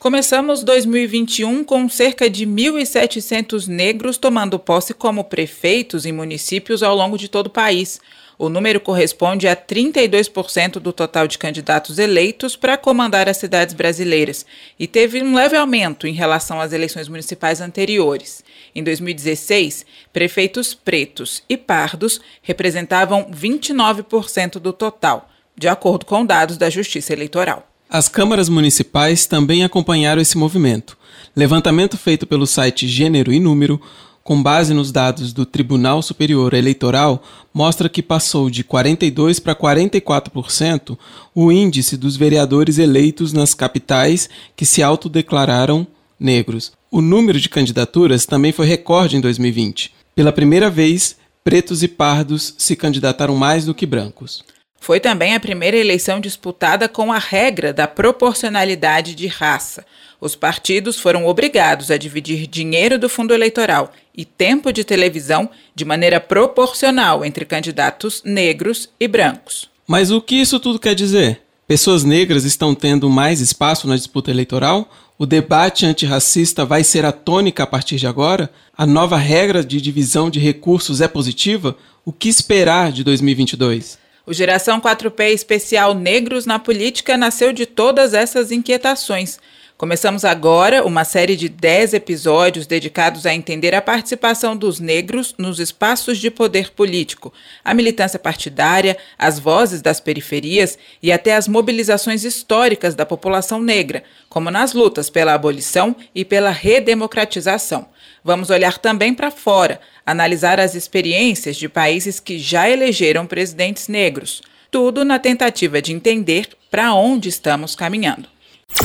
Começamos 0.00 0.64
2021 0.64 1.62
com 1.62 1.86
cerca 1.86 2.30
de 2.30 2.46
1.700 2.46 3.66
negros 3.66 4.16
tomando 4.16 4.58
posse 4.58 4.94
como 4.94 5.24
prefeitos 5.24 6.06
em 6.06 6.10
municípios 6.10 6.82
ao 6.82 6.96
longo 6.96 7.18
de 7.18 7.28
todo 7.28 7.48
o 7.48 7.50
país. 7.50 8.00
O 8.38 8.48
número 8.48 8.80
corresponde 8.80 9.46
a 9.46 9.54
32% 9.54 10.78
do 10.78 10.90
total 10.90 11.28
de 11.28 11.36
candidatos 11.36 11.98
eleitos 11.98 12.56
para 12.56 12.78
comandar 12.78 13.28
as 13.28 13.36
cidades 13.36 13.74
brasileiras 13.74 14.46
e 14.78 14.86
teve 14.86 15.22
um 15.22 15.34
leve 15.34 15.54
aumento 15.54 16.06
em 16.06 16.14
relação 16.14 16.58
às 16.62 16.72
eleições 16.72 17.06
municipais 17.06 17.60
anteriores. 17.60 18.42
Em 18.74 18.82
2016, 18.82 19.84
prefeitos 20.14 20.72
pretos 20.72 21.42
e 21.46 21.58
pardos 21.58 22.22
representavam 22.40 23.30
29% 23.30 24.52
do 24.52 24.72
total, 24.72 25.28
de 25.54 25.68
acordo 25.68 26.06
com 26.06 26.24
dados 26.24 26.56
da 26.56 26.70
Justiça 26.70 27.12
Eleitoral. 27.12 27.69
As 27.92 28.08
câmaras 28.08 28.48
municipais 28.48 29.26
também 29.26 29.64
acompanharam 29.64 30.22
esse 30.22 30.38
movimento. 30.38 30.96
Levantamento 31.34 31.96
feito 31.98 32.24
pelo 32.24 32.46
site 32.46 32.86
Gênero 32.86 33.32
e 33.32 33.40
Número, 33.40 33.80
com 34.22 34.40
base 34.40 34.72
nos 34.72 34.92
dados 34.92 35.32
do 35.32 35.44
Tribunal 35.44 36.00
Superior 36.00 36.54
Eleitoral, 36.54 37.20
mostra 37.52 37.88
que 37.88 38.00
passou 38.00 38.48
de 38.48 38.62
42% 38.62 39.40
para 39.42 39.56
44% 39.56 40.96
o 41.34 41.50
índice 41.50 41.96
dos 41.96 42.14
vereadores 42.14 42.78
eleitos 42.78 43.32
nas 43.32 43.54
capitais 43.54 44.30
que 44.54 44.64
se 44.64 44.84
autodeclararam 44.84 45.84
negros. 46.18 46.70
O 46.92 47.00
número 47.00 47.40
de 47.40 47.48
candidaturas 47.48 48.24
também 48.24 48.52
foi 48.52 48.66
recorde 48.66 49.16
em 49.16 49.20
2020. 49.20 49.92
Pela 50.14 50.30
primeira 50.30 50.70
vez, 50.70 51.16
pretos 51.42 51.82
e 51.82 51.88
pardos 51.88 52.54
se 52.56 52.76
candidataram 52.76 53.34
mais 53.34 53.64
do 53.64 53.74
que 53.74 53.84
brancos. 53.84 54.44
Foi 54.80 54.98
também 54.98 55.34
a 55.34 55.40
primeira 55.40 55.76
eleição 55.76 56.18
disputada 56.18 56.88
com 56.88 57.12
a 57.12 57.18
regra 57.18 57.70
da 57.70 57.86
proporcionalidade 57.86 59.14
de 59.14 59.26
raça. 59.26 59.84
Os 60.18 60.34
partidos 60.34 60.98
foram 60.98 61.26
obrigados 61.26 61.90
a 61.90 61.98
dividir 61.98 62.46
dinheiro 62.46 62.98
do 62.98 63.08
fundo 63.08 63.34
eleitoral 63.34 63.92
e 64.16 64.24
tempo 64.24 64.72
de 64.72 64.82
televisão 64.82 65.50
de 65.74 65.84
maneira 65.84 66.18
proporcional 66.18 67.22
entre 67.24 67.44
candidatos 67.44 68.22
negros 68.24 68.88
e 68.98 69.06
brancos. 69.06 69.68
Mas 69.86 70.10
o 70.10 70.20
que 70.20 70.36
isso 70.36 70.58
tudo 70.58 70.78
quer 70.78 70.94
dizer? 70.94 71.42
Pessoas 71.68 72.02
negras 72.02 72.44
estão 72.44 72.74
tendo 72.74 73.08
mais 73.10 73.40
espaço 73.40 73.86
na 73.86 73.96
disputa 73.96 74.30
eleitoral? 74.30 74.90
O 75.18 75.26
debate 75.26 75.84
antirracista 75.84 76.64
vai 76.64 76.82
ser 76.82 77.04
a 77.04 77.12
tônica 77.12 77.62
a 77.62 77.66
partir 77.66 77.96
de 77.96 78.06
agora? 78.06 78.50
A 78.76 78.86
nova 78.86 79.18
regra 79.18 79.62
de 79.62 79.78
divisão 79.78 80.30
de 80.30 80.40
recursos 80.40 81.02
é 81.02 81.06
positiva? 81.06 81.76
O 82.02 82.12
que 82.12 82.30
esperar 82.30 82.90
de 82.90 83.04
2022? 83.04 83.98
O 84.30 84.32
Geração 84.32 84.80
4P 84.80 85.32
Especial 85.32 85.92
Negros 85.92 86.46
na 86.46 86.56
Política 86.56 87.16
nasceu 87.16 87.52
de 87.52 87.66
todas 87.66 88.14
essas 88.14 88.52
inquietações. 88.52 89.40
Começamos 89.76 90.24
agora 90.24 90.86
uma 90.86 91.04
série 91.04 91.34
de 91.34 91.48
10 91.48 91.94
episódios 91.94 92.64
dedicados 92.64 93.26
a 93.26 93.34
entender 93.34 93.74
a 93.74 93.82
participação 93.82 94.56
dos 94.56 94.78
negros 94.78 95.34
nos 95.36 95.58
espaços 95.58 96.16
de 96.16 96.30
poder 96.30 96.70
político, 96.70 97.32
a 97.64 97.74
militância 97.74 98.20
partidária, 98.20 98.96
as 99.18 99.40
vozes 99.40 99.82
das 99.82 99.98
periferias 99.98 100.78
e 101.02 101.10
até 101.10 101.34
as 101.34 101.48
mobilizações 101.48 102.22
históricas 102.22 102.94
da 102.94 103.04
população 103.04 103.60
negra, 103.60 104.04
como 104.28 104.48
nas 104.48 104.74
lutas 104.74 105.10
pela 105.10 105.34
abolição 105.34 105.96
e 106.14 106.24
pela 106.24 106.50
redemocratização. 106.50 107.88
Vamos 108.24 108.50
olhar 108.50 108.78
também 108.78 109.14
para 109.14 109.30
fora, 109.30 109.80
analisar 110.04 110.60
as 110.60 110.74
experiências 110.74 111.56
de 111.56 111.68
países 111.68 112.20
que 112.20 112.38
já 112.38 112.68
elegeram 112.68 113.26
presidentes 113.26 113.88
negros. 113.88 114.42
Tudo 114.70 115.04
na 115.04 115.18
tentativa 115.18 115.80
de 115.80 115.92
entender 115.92 116.48
para 116.70 116.94
onde 116.94 117.28
estamos 117.28 117.74
caminhando. 117.74 118.28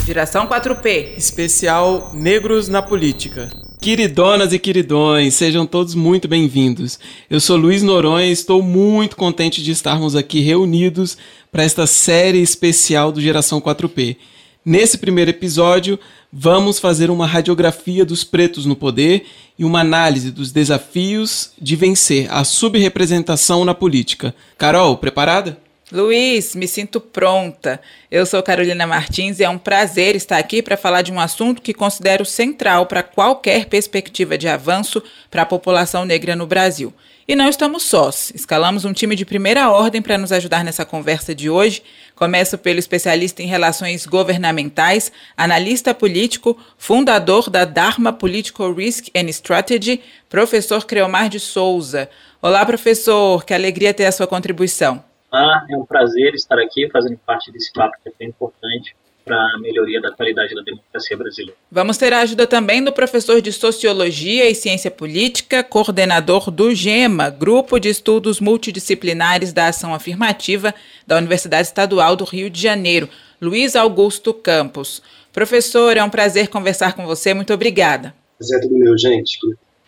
Geração 0.05 0.47
4P. 0.47 1.17
Especial 1.17 2.11
Negros 2.13 2.67
na 2.67 2.81
Política. 2.81 3.49
Queridonas 3.79 4.51
e 4.51 4.57
queridões, 4.57 5.35
sejam 5.35 5.65
todos 5.65 5.93
muito 5.93 6.27
bem-vindos. 6.27 6.97
Eu 7.29 7.39
sou 7.39 7.55
Luiz 7.55 7.83
Noronha 7.83 8.25
e 8.25 8.31
estou 8.31 8.63
muito 8.63 9.15
contente 9.15 9.61
de 9.61 9.71
estarmos 9.71 10.15
aqui 10.15 10.39
reunidos 10.39 11.17
para 11.51 11.63
esta 11.63 11.85
série 11.85 12.41
especial 12.41 13.11
do 13.11 13.21
Geração 13.21 13.61
4P. 13.61 14.17
Nesse 14.65 14.97
primeiro 14.97 15.29
episódio, 15.29 15.99
vamos 16.33 16.79
fazer 16.79 17.11
uma 17.11 17.27
radiografia 17.27 18.03
dos 18.03 18.23
pretos 18.23 18.65
no 18.65 18.75
poder 18.75 19.27
e 19.59 19.63
uma 19.63 19.81
análise 19.81 20.31
dos 20.31 20.51
desafios 20.51 21.51
de 21.61 21.75
vencer 21.75 22.27
a 22.33 22.43
subrepresentação 22.43 23.63
na 23.63 23.75
política. 23.75 24.33
Carol, 24.57 24.97
preparada? 24.97 25.55
Luiz, 25.91 26.55
me 26.55 26.67
sinto 26.67 26.99
pronta. 26.99 27.79
Eu 28.09 28.25
sou 28.25 28.41
Carolina 28.41 28.87
Martins 28.87 29.39
e 29.39 29.43
é 29.43 29.49
um 29.49 29.59
prazer 29.59 30.15
estar 30.15 30.39
aqui 30.39 30.63
para 30.63 30.75
falar 30.75 31.03
de 31.03 31.11
um 31.11 31.19
assunto 31.19 31.61
que 31.61 31.71
considero 31.71 32.25
central 32.25 32.87
para 32.87 33.03
qualquer 33.03 33.65
perspectiva 33.65 34.35
de 34.35 34.47
avanço 34.47 35.03
para 35.29 35.43
a 35.43 35.45
população 35.45 36.05
negra 36.05 36.35
no 36.35 36.47
Brasil. 36.47 36.91
E 37.27 37.35
não 37.35 37.49
estamos 37.49 37.81
sós. 37.81 38.31
Escalamos 38.35 38.85
um 38.85 38.93
time 38.93 39.15
de 39.15 39.25
primeira 39.25 39.71
ordem 39.71 39.99
para 39.99 40.15
nos 40.15 40.31
ajudar 40.31 40.63
nessa 40.63 40.85
conversa 40.85 41.33
de 41.33 41.49
hoje. 41.49 41.81
Começo 42.13 42.55
pelo 42.55 42.77
especialista 42.77 43.41
em 43.41 43.47
relações 43.47 44.05
governamentais, 44.05 45.11
analista 45.35 45.91
político, 45.91 46.55
fundador 46.77 47.49
da 47.49 47.65
Dharma 47.65 48.13
Political 48.13 48.71
Risk 48.75 49.07
and 49.15 49.27
Strategy, 49.29 50.03
professor 50.29 50.85
Creomar 50.85 51.27
de 51.27 51.39
Souza. 51.39 52.07
Olá, 52.39 52.63
professor, 52.63 53.43
que 53.43 53.55
alegria 53.55 53.91
ter 53.91 54.05
a 54.05 54.11
sua 54.11 54.27
contribuição. 54.27 55.03
Ah, 55.31 55.65
é 55.67 55.75
um 55.75 55.83
prazer 55.83 56.35
estar 56.35 56.59
aqui 56.59 56.87
fazendo 56.91 57.17
parte 57.25 57.51
desse 57.51 57.73
papo 57.73 57.97
que 58.03 58.09
é 58.09 58.11
bem 58.19 58.29
importante 58.29 58.95
para 59.25 59.35
a 59.35 59.59
melhoria 59.59 59.99
da 59.99 60.11
qualidade 60.11 60.53
da 60.53 60.61
democracia 60.61 61.17
brasileira. 61.17 61.57
Vamos 61.71 61.97
ter 61.97 62.13
a 62.13 62.19
ajuda 62.19 62.45
também 62.45 62.83
do 62.83 62.93
professor 62.93 63.41
de 63.41 63.51
Sociologia 63.51 64.47
e 64.47 64.53
Ciência 64.53 64.91
Política, 64.91 65.63
coordenador 65.63 66.51
do 66.51 66.73
GEMA, 66.73 67.31
Grupo 67.31 67.79
de 67.79 67.89
Estudos 67.89 68.39
Multidisciplinares 68.39 69.51
da 69.51 69.67
Ação 69.67 69.95
Afirmativa 69.95 70.73
da 71.07 71.17
Universidade 71.17 71.67
Estadual 71.67 72.15
do 72.15 72.23
Rio 72.23 72.49
de 72.49 72.61
Janeiro, 72.61 73.09
Luiz 73.41 73.75
Augusto 73.75 74.33
Campos. 74.33 75.01
Professor, 75.33 75.97
é 75.97 76.03
um 76.03 76.09
prazer 76.09 76.47
conversar 76.47 76.93
com 76.93 77.05
você. 77.05 77.33
Muito 77.33 77.53
obrigada. 77.53 78.15
Prazer 78.37 78.59
é 78.59 78.61
tudo 78.61 78.77
meu, 78.77 78.97
gente. 78.97 79.37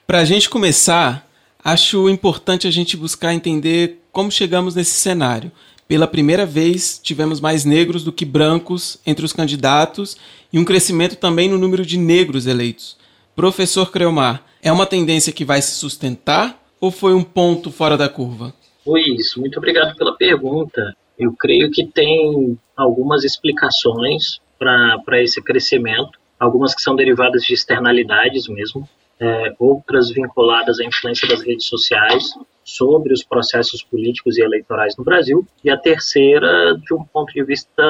Para 0.05 0.19
a 0.19 0.25
gente 0.25 0.49
começar, 0.49 1.25
acho 1.63 2.09
importante 2.09 2.67
a 2.67 2.71
gente 2.71 2.97
buscar 2.97 3.33
entender 3.33 3.99
como 4.11 4.31
chegamos 4.31 4.73
nesse 4.73 4.99
cenário. 4.99 5.51
Pela 5.87 6.05
primeira 6.05 6.45
vez, 6.45 6.99
tivemos 7.01 7.39
mais 7.39 7.63
negros 7.63 8.03
do 8.03 8.11
que 8.11 8.25
brancos 8.25 8.99
entre 9.05 9.23
os 9.23 9.31
candidatos 9.31 10.17
e 10.51 10.59
um 10.59 10.65
crescimento 10.65 11.15
também 11.15 11.47
no 11.47 11.57
número 11.57 11.85
de 11.85 11.97
negros 11.97 12.45
eleitos. 12.45 12.97
Professor 13.33 13.89
Creomar, 13.89 14.43
é 14.61 14.69
uma 14.69 14.85
tendência 14.85 15.31
que 15.31 15.45
vai 15.45 15.61
se 15.61 15.71
sustentar 15.71 16.61
ou 16.81 16.91
foi 16.91 17.13
um 17.13 17.23
ponto 17.23 17.71
fora 17.71 17.95
da 17.95 18.09
curva? 18.09 18.53
Luiz, 18.85 19.35
muito 19.37 19.57
obrigado 19.59 19.95
pela 19.95 20.13
pergunta. 20.15 20.93
Eu 21.17 21.31
creio 21.33 21.71
que 21.71 21.85
tem 21.85 22.57
algumas 22.75 23.23
explicações 23.23 24.39
para 24.59 25.21
esse 25.21 25.41
crescimento, 25.41 26.19
algumas 26.37 26.75
que 26.75 26.81
são 26.81 26.95
derivadas 26.95 27.43
de 27.43 27.53
externalidades 27.53 28.47
mesmo, 28.47 28.87
é, 29.19 29.55
outras 29.57 30.09
vinculadas 30.11 30.79
à 30.79 30.83
influência 30.83 31.27
das 31.27 31.41
redes 31.41 31.65
sociais 31.65 32.33
sobre 32.67 33.13
os 33.13 33.23
processos 33.23 33.81
políticos 33.81 34.37
e 34.37 34.41
eleitorais 34.41 34.97
no 34.97 35.03
Brasil, 35.03 35.47
e 35.63 35.69
a 35.69 35.77
terceira 35.77 36.77
de 36.77 36.93
um 36.93 37.01
ponto 37.01 37.33
de 37.33 37.41
vista 37.41 37.81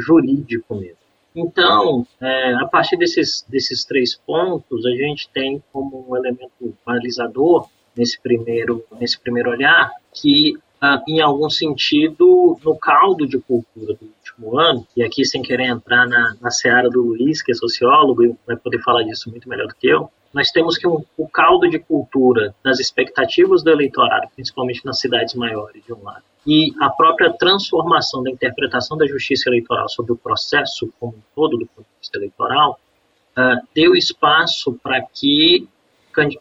jurídico 0.00 0.74
mesmo. 0.74 0.98
Então, 1.34 2.06
é, 2.20 2.54
a 2.54 2.66
partir 2.66 2.98
desses, 2.98 3.44
desses 3.48 3.84
três 3.84 4.14
pontos, 4.14 4.84
a 4.84 4.90
gente 4.90 5.30
tem 5.30 5.62
como 5.72 6.04
um 6.06 6.16
elemento 6.16 6.76
balizador 6.84 7.68
nesse 7.96 8.20
primeiro, 8.20 8.84
nesse 9.00 9.18
primeiro 9.18 9.50
olhar 9.50 9.90
que, 10.12 10.58
ah, 10.80 11.02
em 11.08 11.20
algum 11.20 11.48
sentido, 11.48 12.58
no 12.62 12.76
caldo 12.76 13.26
de 13.26 13.38
cultura 13.38 13.94
do 13.94 14.10
último 14.18 14.58
ano, 14.58 14.86
e 14.94 15.02
aqui 15.02 15.24
sem 15.24 15.40
querer 15.40 15.68
entrar 15.68 16.06
na, 16.06 16.36
na 16.40 16.50
seara 16.50 16.90
do 16.90 17.02
Luiz, 17.02 17.40
que 17.40 17.52
é 17.52 17.54
sociólogo 17.54 18.24
e 18.24 18.34
vai 18.46 18.56
poder 18.56 18.82
falar 18.82 19.04
disso 19.04 19.30
muito 19.30 19.48
melhor 19.48 19.68
do 19.68 19.74
que 19.74 19.88
eu, 19.88 20.10
nós 20.32 20.50
temos 20.50 20.76
que 20.76 20.86
um, 20.86 21.04
o 21.16 21.28
caldo 21.28 21.68
de 21.68 21.78
cultura 21.78 22.54
das 22.62 22.78
expectativas 22.78 23.62
do 23.62 23.70
eleitorado, 23.70 24.28
principalmente 24.34 24.84
nas 24.84 25.00
cidades 25.00 25.34
maiores, 25.34 25.84
de 25.84 25.92
um 25.92 26.02
lado, 26.02 26.22
e 26.46 26.72
a 26.80 26.88
própria 26.88 27.32
transformação 27.32 28.22
da 28.22 28.30
interpretação 28.30 28.96
da 28.96 29.06
justiça 29.06 29.48
eleitoral 29.48 29.88
sobre 29.88 30.12
o 30.12 30.16
processo 30.16 30.92
como 30.98 31.14
um 31.14 31.22
todo 31.34 31.58
do 31.58 31.66
ponto 31.66 31.86
de 31.86 31.98
vista 32.00 32.18
eleitoral, 32.18 32.78
uh, 33.36 33.66
deu 33.74 33.94
espaço 33.94 34.72
para 34.82 35.00
que 35.02 35.68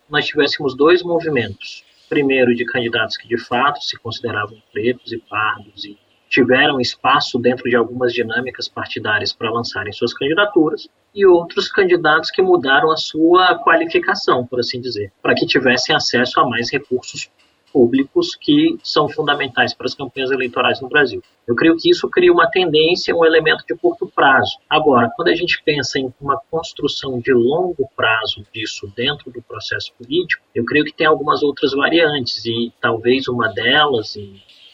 nós 0.09 0.25
tivéssemos 0.25 0.75
dois 0.75 1.03
movimentos. 1.03 1.83
Primeiro, 2.09 2.55
de 2.55 2.65
candidatos 2.65 3.17
que 3.17 3.27
de 3.27 3.37
fato 3.37 3.83
se 3.83 3.97
consideravam 3.97 4.57
pretos 4.71 5.11
e 5.11 5.17
pardos 5.17 5.85
e 5.85 5.97
tiveram 6.29 6.79
espaço 6.79 7.39
dentro 7.39 7.69
de 7.69 7.75
algumas 7.75 8.13
dinâmicas 8.13 8.67
partidárias 8.67 9.33
para 9.33 9.51
lançarem 9.51 9.93
suas 9.93 10.13
candidaturas, 10.13 10.89
e 11.15 11.25
outros 11.25 11.67
candidatos 11.67 12.29
que 12.29 12.43
mudaram 12.43 12.91
a 12.91 12.97
sua 12.97 13.55
qualificação, 13.59 14.45
por 14.45 14.59
assim 14.59 14.79
dizer, 14.79 15.11
para 15.21 15.33
que 15.33 15.47
tivessem 15.47 15.95
acesso 15.95 16.39
a 16.39 16.47
mais 16.47 16.71
recursos 16.71 17.27
públicos 17.73 18.35
que 18.35 18.77
são 18.83 19.09
fundamentais 19.09 19.73
para 19.73 19.85
as 19.85 19.95
campanhas 19.95 20.31
eleitorais 20.31 20.81
no 20.81 20.89
Brasil. 20.89 21.21
Eu 21.47 21.55
creio 21.55 21.77
que 21.77 21.89
isso 21.89 22.09
cria 22.09 22.31
uma 22.31 22.49
tendência, 22.49 23.15
um 23.15 23.25
elemento 23.25 23.63
de 23.67 23.75
curto 23.75 24.07
prazo. 24.07 24.57
Agora, 24.69 25.09
quando 25.15 25.29
a 25.29 25.35
gente 25.35 25.61
pensa 25.63 25.99
em 25.99 26.11
uma 26.19 26.39
construção 26.49 27.19
de 27.19 27.33
longo 27.33 27.89
prazo 27.95 28.45
disso 28.53 28.91
dentro 28.95 29.31
do 29.31 29.41
processo 29.41 29.91
político, 29.93 30.43
eu 30.53 30.65
creio 30.65 30.85
que 30.85 30.93
tem 30.93 31.07
algumas 31.07 31.43
outras 31.43 31.73
variantes 31.73 32.45
e 32.45 32.71
talvez 32.81 33.27
uma 33.27 33.47
delas 33.47 34.15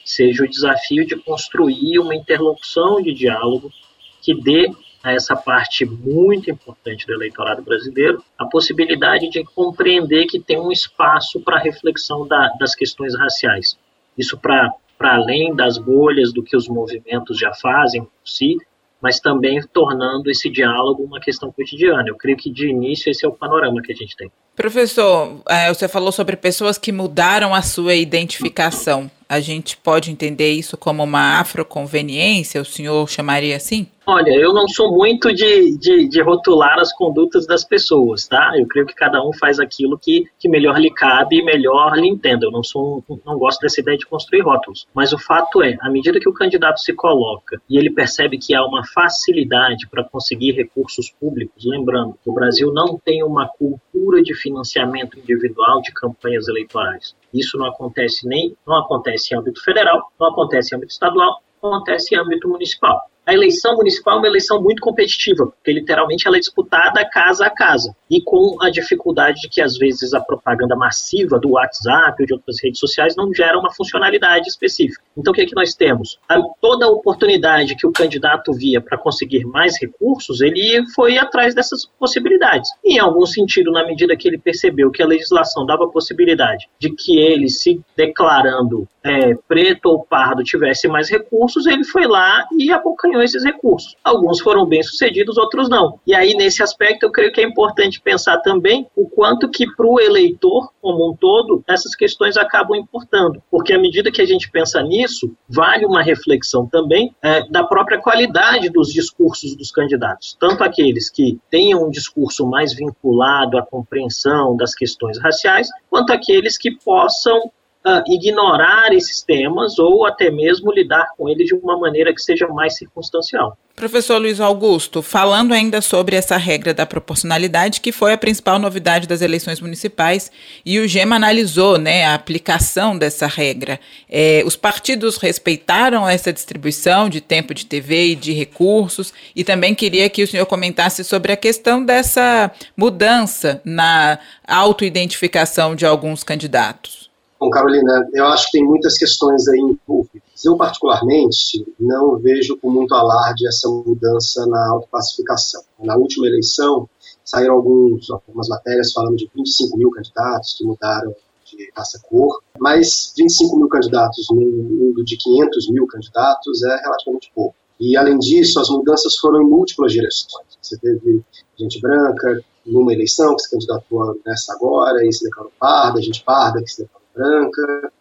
seja 0.04 0.44
o 0.44 0.48
desafio 0.48 1.06
de 1.06 1.16
construir 1.16 1.98
uma 1.98 2.14
interlocução 2.14 3.00
de 3.00 3.12
diálogo 3.12 3.72
que 4.20 4.34
dê 4.34 4.70
a 5.02 5.12
essa 5.12 5.36
parte 5.36 5.84
muito 5.84 6.50
importante 6.50 7.06
do 7.06 7.12
eleitorado 7.12 7.62
brasileiro 7.62 8.24
a 8.38 8.46
possibilidade 8.46 9.28
de 9.28 9.44
compreender 9.44 10.26
que 10.26 10.40
tem 10.40 10.58
um 10.58 10.72
espaço 10.72 11.40
para 11.40 11.58
reflexão 11.58 12.26
da, 12.26 12.48
das 12.58 12.74
questões 12.74 13.14
raciais. 13.14 13.78
Isso 14.16 14.38
para 14.38 14.72
além 15.00 15.54
das 15.54 15.76
bolhas 15.76 16.32
do 16.32 16.42
que 16.42 16.56
os 16.56 16.66
movimentos 16.68 17.38
já 17.38 17.52
fazem 17.52 18.02
por 18.04 18.10
si, 18.24 18.56
mas 19.04 19.20
também 19.20 19.60
tornando 19.70 20.30
esse 20.30 20.48
diálogo 20.48 21.04
uma 21.04 21.20
questão 21.20 21.52
cotidiana. 21.52 22.08
Eu 22.08 22.16
creio 22.16 22.38
que 22.38 22.50
de 22.50 22.70
início 22.70 23.10
esse 23.10 23.22
é 23.22 23.28
o 23.28 23.32
panorama 23.32 23.82
que 23.82 23.92
a 23.92 23.94
gente 23.94 24.16
tem. 24.16 24.32
Professor, 24.56 25.42
é, 25.46 25.68
você 25.68 25.86
falou 25.86 26.10
sobre 26.10 26.36
pessoas 26.36 26.78
que 26.78 26.90
mudaram 26.90 27.54
a 27.54 27.60
sua 27.60 27.94
identificação. 27.94 29.10
A 29.28 29.40
gente 29.40 29.76
pode 29.76 30.10
entender 30.10 30.52
isso 30.52 30.78
como 30.78 31.02
uma 31.02 31.38
afroconveniência? 31.38 32.62
O 32.62 32.64
senhor 32.64 33.06
chamaria 33.10 33.56
assim? 33.56 33.86
Olha, 34.06 34.32
eu 34.32 34.52
não 34.52 34.68
sou 34.68 34.92
muito 34.92 35.32
de, 35.32 35.78
de, 35.78 36.06
de, 36.06 36.20
rotular 36.20 36.78
as 36.78 36.92
condutas 36.92 37.46
das 37.46 37.64
pessoas, 37.64 38.28
tá? 38.28 38.52
Eu 38.54 38.66
creio 38.66 38.86
que 38.86 38.94
cada 38.94 39.26
um 39.26 39.32
faz 39.32 39.58
aquilo 39.58 39.98
que, 39.98 40.26
que 40.38 40.46
melhor 40.46 40.78
lhe 40.78 40.90
cabe 40.90 41.38
e 41.38 41.42
melhor 41.42 41.96
lhe 41.96 42.06
entenda. 42.06 42.44
Eu 42.44 42.50
não 42.50 42.62
sou 42.62 43.02
não 43.24 43.38
gosto 43.38 43.60
dessa 43.60 43.80
ideia 43.80 43.96
de 43.96 44.04
construir 44.04 44.42
rótulos. 44.42 44.86
Mas 44.92 45.14
o 45.14 45.18
fato 45.18 45.62
é, 45.62 45.78
à 45.80 45.88
medida 45.88 46.20
que 46.20 46.28
o 46.28 46.34
candidato 46.34 46.80
se 46.80 46.92
coloca 46.92 47.58
e 47.68 47.78
ele 47.78 47.90
percebe 47.90 48.36
que 48.36 48.54
há 48.54 48.62
uma 48.62 48.84
facilidade 48.86 49.88
para 49.88 50.04
conseguir 50.04 50.52
recursos 50.52 51.10
públicos, 51.18 51.64
lembrando 51.64 52.18
que 52.22 52.28
o 52.28 52.34
Brasil 52.34 52.70
não 52.74 53.00
tem 53.02 53.24
uma 53.24 53.48
cultura 53.48 54.22
de 54.22 54.34
financiamento 54.34 55.18
individual 55.18 55.80
de 55.80 55.90
campanhas 55.92 56.46
eleitorais. 56.46 57.16
Isso 57.32 57.56
não 57.56 57.66
acontece 57.66 58.28
nem 58.28 58.54
não 58.66 58.76
acontece 58.76 59.34
em 59.34 59.38
âmbito 59.38 59.64
federal, 59.64 60.12
não 60.20 60.28
acontece 60.28 60.74
em 60.74 60.76
âmbito 60.76 60.92
estadual, 60.92 61.40
acontece 61.56 62.14
em 62.14 62.18
âmbito 62.18 62.46
municipal. 62.46 63.00
A 63.26 63.32
eleição 63.32 63.76
municipal 63.76 64.16
é 64.16 64.18
uma 64.18 64.26
eleição 64.26 64.62
muito 64.62 64.82
competitiva, 64.82 65.46
porque 65.46 65.72
literalmente 65.72 66.26
ela 66.26 66.36
é 66.36 66.40
disputada 66.40 67.04
casa 67.14 67.46
a 67.46 67.50
casa. 67.50 67.94
E 68.10 68.20
com 68.20 68.56
a 68.60 68.70
dificuldade 68.70 69.40
de 69.40 69.48
que, 69.48 69.62
às 69.62 69.78
vezes, 69.78 70.12
a 70.12 70.20
propaganda 70.20 70.76
massiva 70.76 71.38
do 71.38 71.52
WhatsApp 71.52 72.20
ou 72.20 72.26
de 72.26 72.34
outras 72.34 72.56
redes 72.62 72.78
sociais 72.78 73.14
não 73.16 73.32
gera 73.32 73.58
uma 73.58 73.72
funcionalidade 73.72 74.48
específica. 74.48 75.02
Então, 75.16 75.32
o 75.32 75.34
que 75.34 75.42
é 75.42 75.46
que 75.46 75.54
nós 75.54 75.74
temos? 75.74 76.18
A, 76.28 76.40
toda 76.60 76.88
oportunidade 76.88 77.76
que 77.76 77.86
o 77.86 77.92
candidato 77.92 78.52
via 78.52 78.80
para 78.80 78.98
conseguir 78.98 79.44
mais 79.44 79.80
recursos, 79.80 80.40
ele 80.40 80.84
foi 80.94 81.16
atrás 81.16 81.54
dessas 81.54 81.86
possibilidades. 81.98 82.70
E, 82.84 82.96
em 82.96 82.98
algum 82.98 83.24
sentido, 83.24 83.70
na 83.70 83.86
medida 83.86 84.16
que 84.16 84.28
ele 84.28 84.38
percebeu 84.38 84.90
que 84.90 85.02
a 85.02 85.06
legislação 85.06 85.64
dava 85.64 85.88
possibilidade 85.88 86.68
de 86.78 86.90
que 86.90 87.18
ele, 87.18 87.48
se 87.48 87.80
declarando 87.96 88.86
é, 89.02 89.34
preto 89.46 89.86
ou 89.86 90.04
pardo, 90.04 90.42
tivesse 90.42 90.88
mais 90.88 91.10
recursos, 91.10 91.66
ele 91.66 91.84
foi 91.84 92.06
lá 92.06 92.46
e 92.58 92.72
abocanhou 92.72 93.13
esses 93.22 93.44
recursos. 93.44 93.96
Alguns 94.02 94.40
foram 94.40 94.66
bem 94.66 94.82
sucedidos, 94.82 95.36
outros 95.36 95.68
não. 95.68 95.98
E 96.06 96.14
aí, 96.14 96.34
nesse 96.34 96.62
aspecto, 96.62 97.04
eu 97.04 97.12
creio 97.12 97.32
que 97.32 97.40
é 97.40 97.44
importante 97.44 98.00
pensar 98.00 98.38
também 98.38 98.86
o 98.96 99.08
quanto 99.08 99.48
que 99.48 99.66
para 99.74 99.86
o 99.86 100.00
eleitor, 100.00 100.70
como 100.80 101.10
um 101.10 101.16
todo, 101.16 101.62
essas 101.68 101.94
questões 101.94 102.36
acabam 102.36 102.76
importando. 102.76 103.42
Porque 103.50 103.72
à 103.72 103.78
medida 103.78 104.10
que 104.10 104.22
a 104.22 104.26
gente 104.26 104.50
pensa 104.50 104.82
nisso, 104.82 105.34
vale 105.48 105.86
uma 105.86 106.02
reflexão 106.02 106.66
também 106.66 107.14
é, 107.22 107.48
da 107.48 107.64
própria 107.64 108.00
qualidade 108.00 108.68
dos 108.68 108.88
discursos 108.88 109.56
dos 109.56 109.70
candidatos. 109.70 110.36
Tanto 110.38 110.62
aqueles 110.62 111.10
que 111.10 111.38
tenham 111.50 111.86
um 111.86 111.90
discurso 111.90 112.46
mais 112.46 112.74
vinculado 112.74 113.58
à 113.58 113.62
compreensão 113.62 114.56
das 114.56 114.74
questões 114.74 115.18
raciais, 115.18 115.68
quanto 115.90 116.12
aqueles 116.12 116.56
que 116.56 116.70
possam 116.76 117.50
uh, 117.86 118.02
ignorar 118.12 118.92
esses 118.92 119.22
temas 119.22 119.78
ou 119.78 120.06
até 120.06 120.30
mesmo 120.30 120.72
lidar 120.72 121.08
com 121.16 121.28
eles 121.28 121.46
de 121.46 121.54
uma 121.54 121.78
maneira 121.78 122.14
que 122.14 122.20
seja 122.20 122.48
mais 122.48 122.76
circunstancial. 122.76 123.56
Professor 123.76 124.18
Luiz 124.18 124.40
Augusto, 124.40 125.02
falando 125.02 125.52
ainda 125.52 125.80
sobre 125.80 126.14
essa 126.14 126.36
regra 126.36 126.72
da 126.72 126.86
proporcionalidade, 126.86 127.80
que 127.80 127.90
foi 127.90 128.12
a 128.12 128.18
principal 128.18 128.56
novidade 128.56 129.08
das 129.08 129.20
eleições 129.20 129.60
municipais, 129.60 130.30
e 130.64 130.78
o 130.78 130.86
GEMA 130.86 131.16
analisou 131.16 131.76
né, 131.76 132.04
a 132.04 132.14
aplicação 132.14 132.96
dessa 132.96 133.26
regra. 133.26 133.80
É, 134.08 134.44
os 134.46 134.54
partidos 134.54 135.16
respeitaram 135.16 136.08
essa 136.08 136.32
distribuição 136.32 137.08
de 137.08 137.20
tempo 137.20 137.52
de 137.52 137.66
TV 137.66 138.12
e 138.12 138.14
de 138.14 138.32
recursos, 138.32 139.12
e 139.34 139.42
também 139.42 139.74
queria 139.74 140.08
que 140.08 140.22
o 140.22 140.28
senhor 140.28 140.46
comentasse 140.46 141.02
sobre 141.02 141.32
a 141.32 141.36
questão 141.36 141.84
dessa 141.84 142.52
mudança 142.76 143.60
na 143.64 144.20
autoidentificação 144.46 145.74
de 145.74 145.84
alguns 145.84 146.22
candidatos. 146.22 147.03
Bom, 147.38 147.50
Carolina, 147.50 148.08
eu 148.12 148.26
acho 148.26 148.46
que 148.46 148.58
tem 148.58 148.64
muitas 148.64 148.96
questões 148.96 149.46
aí 149.48 149.58
envolvidas. 149.58 150.44
Eu, 150.44 150.56
particularmente, 150.56 151.66
não 151.78 152.16
vejo 152.16 152.56
com 152.58 152.70
muito 152.70 152.94
alarde 152.94 153.46
essa 153.46 153.68
mudança 153.68 154.46
na 154.46 154.70
autoclassificação. 154.70 155.62
Na 155.78 155.96
última 155.96 156.26
eleição, 156.26 156.88
saíram 157.24 157.54
alguns, 157.54 158.10
algumas 158.10 158.48
matérias 158.48 158.92
falando 158.92 159.16
de 159.16 159.28
25 159.34 159.76
mil 159.76 159.90
candidatos 159.90 160.54
que 160.56 160.64
mudaram 160.64 161.14
de 161.44 161.70
raça-cor, 161.76 162.42
mas 162.58 163.12
25 163.16 163.56
mil 163.56 163.68
candidatos 163.68 164.26
num 164.30 164.40
mundo 164.40 165.04
de 165.04 165.16
500 165.16 165.70
mil 165.70 165.86
candidatos 165.86 166.62
é 166.62 166.76
relativamente 166.80 167.30
pouco. 167.34 167.56
E, 167.80 167.96
além 167.96 168.18
disso, 168.18 168.60
as 168.60 168.68
mudanças 168.68 169.16
foram 169.16 169.42
em 169.42 169.48
múltiplas 169.48 169.92
direções. 169.92 170.46
Você 170.62 170.78
teve 170.78 171.22
gente 171.58 171.80
branca 171.80 172.42
numa 172.64 172.92
eleição 172.92 173.34
que 173.34 173.42
se 173.42 173.50
candidatou 173.50 174.18
nessa 174.24 174.54
agora 174.54 175.04
e 175.06 175.12
se 175.12 175.24
declarou 175.24 175.52
parda, 175.58 176.00
gente 176.00 176.22
parda 176.24 176.62
que 176.62 176.70
se 176.70 176.82
declarou 176.82 177.03
branca, 177.14 177.92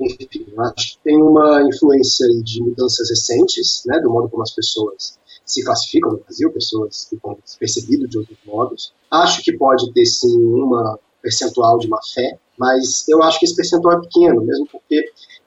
enfim, 0.00 0.46
acho 0.58 0.92
que 0.92 0.98
tem 1.04 1.22
uma 1.22 1.62
influência 1.62 2.26
de 2.42 2.62
mudanças 2.62 3.08
recentes, 3.10 3.82
né, 3.86 4.00
do 4.00 4.10
modo 4.10 4.28
como 4.28 4.42
as 4.42 4.52
pessoas 4.52 5.18
se 5.44 5.62
classificam 5.62 6.12
no 6.12 6.18
Brasil, 6.18 6.50
pessoas 6.50 7.06
que 7.08 7.16
estão 7.16 7.36
percebido 7.58 8.08
de 8.08 8.18
outros 8.18 8.38
modos. 8.44 8.92
Acho 9.10 9.42
que 9.42 9.56
pode 9.56 9.92
ter 9.92 10.06
sim 10.06 10.36
uma 10.42 10.98
percentual 11.20 11.78
de 11.78 11.88
má 11.88 11.98
fé, 12.14 12.38
mas 12.58 13.06
eu 13.08 13.22
acho 13.22 13.38
que 13.38 13.46
esse 13.46 13.56
percentual 13.56 13.98
é 13.98 14.00
pequeno, 14.00 14.42
mesmo 14.42 14.66
porque 14.66 15.04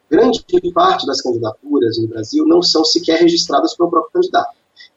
grande 0.09 0.43
parte 0.73 1.05
das 1.05 1.21
candidaturas 1.21 1.97
no 1.99 2.07
Brasil 2.07 2.45
não 2.45 2.61
são 2.61 2.85
sequer 2.85 3.19
registradas 3.19 3.75
pelo 3.75 3.89
próprio 3.89 4.11
candidato. 4.13 4.55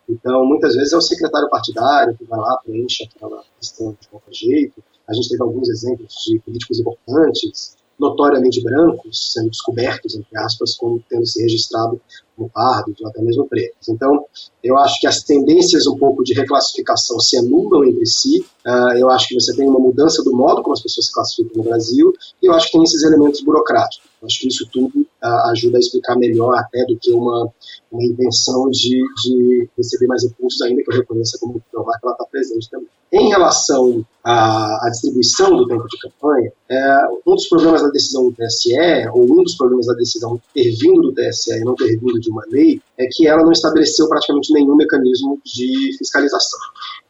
Então, 0.08 0.44
muitas 0.44 0.74
vezes 0.74 0.92
é 0.92 0.96
o 0.96 1.00
secretário 1.00 1.48
partidário 1.48 2.16
que 2.16 2.24
vai 2.24 2.38
lá, 2.38 2.58
preenche 2.64 3.04
aquela 3.04 3.42
questão 3.58 3.96
de 4.00 4.08
qualquer 4.08 4.34
jeito. 4.34 4.82
A 5.08 5.14
gente 5.14 5.28
teve 5.28 5.42
alguns 5.42 5.68
exemplos 5.68 6.14
de 6.26 6.38
políticos 6.40 6.80
importantes 6.80 7.76
notoriamente 8.00 8.62
brancos 8.62 9.32
sendo 9.32 9.50
descobertos, 9.50 10.14
entre 10.14 10.38
aspas, 10.38 10.74
como 10.74 11.02
tendo 11.08 11.26
se 11.26 11.42
registrado 11.42 12.00
como 12.36 12.48
pardos 12.48 12.98
ou 13.00 13.08
até 13.08 13.20
mesmo 13.20 13.46
pretos. 13.46 13.88
Então, 13.88 14.24
eu 14.64 14.78
acho 14.78 14.98
que 14.98 15.06
as 15.06 15.22
tendências 15.22 15.86
um 15.86 15.98
pouco 15.98 16.24
de 16.24 16.32
reclassificação 16.32 17.20
se 17.20 17.36
anulam 17.36 17.84
entre 17.84 18.06
si. 18.06 18.44
Uh, 18.66 18.96
eu 18.96 19.10
acho 19.10 19.28
que 19.28 19.34
você 19.34 19.54
tem 19.54 19.68
uma 19.68 19.78
mudança 19.78 20.24
do 20.24 20.34
modo 20.34 20.62
como 20.62 20.72
as 20.72 20.80
pessoas 20.80 21.06
se 21.06 21.12
classificam 21.12 21.62
no 21.62 21.68
Brasil 21.68 22.12
e 22.42 22.46
eu 22.46 22.54
acho 22.54 22.66
que 22.66 22.72
tem 22.72 22.82
esses 22.82 23.02
elementos 23.02 23.42
burocráticos. 23.42 24.08
Eu 24.20 24.26
acho 24.26 24.40
que 24.40 24.48
isso 24.48 24.66
tudo 24.72 25.00
uh, 25.00 25.50
ajuda 25.50 25.76
a 25.76 25.80
explicar 25.80 26.16
melhor 26.16 26.58
até 26.58 26.84
do 26.86 26.96
que 26.98 27.12
uma, 27.12 27.52
uma 27.92 28.04
intenção 28.04 28.70
de, 28.70 29.02
de 29.22 29.68
receber 29.76 30.06
mais 30.06 30.24
recursos, 30.24 30.60
ainda 30.62 30.82
que 30.82 30.90
eu 30.90 30.96
reconheça 30.96 31.38
como 31.38 31.62
provar 31.70 31.98
que 31.98 32.06
ela 32.06 32.14
está 32.14 32.24
presente 32.24 32.70
também. 32.70 32.88
Em 33.12 33.28
relação 33.28 34.04
à, 34.22 34.86
à, 34.86 34.90
distribuição 34.90 35.56
do 35.56 35.66
tempo 35.66 35.84
de 35.88 35.98
campanha, 35.98 36.52
é, 36.68 36.98
um 37.26 37.34
dos 37.34 37.48
problemas 37.48 37.82
da 37.82 37.88
decisão 37.88 38.30
do 38.30 38.32
TSE, 38.32 39.08
ou 39.12 39.24
um 39.24 39.42
dos 39.42 39.56
problemas 39.56 39.86
da 39.86 39.94
decisão 39.94 40.40
ter 40.54 40.70
vindo 40.76 41.02
do 41.02 41.14
TSE 41.14 41.52
e 41.52 41.64
não 41.64 41.74
ter 41.74 41.98
vindo 41.98 42.20
de 42.20 42.30
uma 42.30 42.44
lei, 42.48 42.80
é 42.96 43.06
que 43.10 43.26
ela 43.26 43.42
não 43.42 43.50
estabeleceu 43.50 44.08
praticamente 44.08 44.52
nenhum 44.52 44.76
mecanismo 44.76 45.40
de 45.44 45.96
fiscalização. 45.98 46.60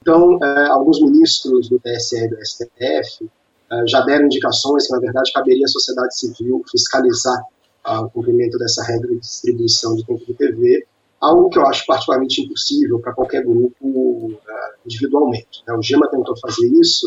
Então, 0.00 0.38
é, 0.42 0.68
alguns 0.68 1.02
ministros 1.02 1.68
do 1.68 1.78
TSE 1.78 2.16
e 2.16 2.28
do 2.28 2.36
STF 2.46 3.30
é, 3.70 3.86
já 3.86 4.00
deram 4.00 4.24
indicações 4.24 4.86
que, 4.86 4.92
na 4.94 5.00
verdade, 5.00 5.32
caberia 5.32 5.66
à 5.66 5.68
sociedade 5.68 6.18
civil 6.18 6.64
fiscalizar 6.70 7.44
ah, 7.84 8.02
o 8.02 8.10
cumprimento 8.10 8.58
dessa 8.58 8.82
regra 8.84 9.08
de 9.08 9.20
distribuição 9.20 9.94
de 9.96 10.04
tempo 10.04 10.24
de 10.26 10.34
TV, 10.34 10.86
algo 11.20 11.50
que 11.50 11.58
eu 11.58 11.66
acho 11.66 11.84
particularmente 11.86 12.42
impossível 12.42 12.98
para 13.00 13.12
qualquer 13.12 13.44
grupo 13.44 13.84
uh, 13.84 14.38
individualmente. 14.86 15.62
Né? 15.66 15.74
O 15.74 15.82
GEMA 15.82 16.08
tentou 16.08 16.34
fazer 16.38 16.66
isso, 16.80 17.06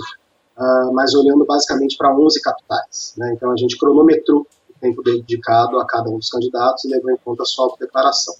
uh, 0.57 0.93
mas 0.93 1.15
olhando 1.15 1.43
basicamente 1.45 1.97
para 1.97 2.15
11 2.15 2.41
capitais. 2.41 3.13
Né? 3.17 3.33
Então 3.35 3.51
a 3.51 3.57
gente 3.57 3.77
cronometrou 3.77 4.41
o 4.41 4.79
tempo 4.79 5.01
dedicado 5.01 5.79
a 5.79 5.85
cada 5.87 6.09
um 6.09 6.17
dos 6.17 6.29
candidatos 6.29 6.85
e 6.85 6.89
levou 6.89 7.11
em 7.11 7.17
conta 7.17 7.43
a 7.43 7.45
sua 7.45 7.65
autodeclaração. 7.65 8.35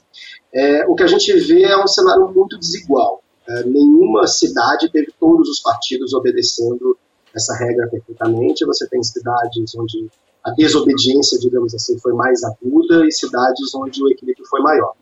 É, 0.54 0.86
o 0.88 0.94
que 0.94 1.04
a 1.04 1.08
gente 1.08 1.34
vê 1.34 1.64
é 1.64 1.78
um 1.78 1.88
cenário 1.88 2.32
muito 2.32 2.60
desigual. 2.60 3.24
É, 3.50 3.64
nenhuma 3.64 4.28
cidade 4.28 4.90
teve 4.92 5.12
todos 5.20 5.50
os 5.50 5.60
partidos 5.60 6.14
obedecendo 6.14 6.96
essa 7.34 7.56
regra 7.56 7.88
perfeitamente. 7.90 8.66
Você 8.66 8.88
tem 8.88 9.02
cidades 9.02 9.76
onde 9.76 10.08
a 10.44 10.52
desobediência, 10.52 11.40
digamos 11.40 11.74
assim, 11.74 11.98
foi 11.98 12.14
mais 12.14 12.44
aguda 12.44 13.08
e 13.08 13.12
cidades 13.12 13.74
onde 13.74 14.04
o 14.04 14.12
equilíbrio 14.12 14.46
foi 14.46 14.62
maior. 14.62 14.94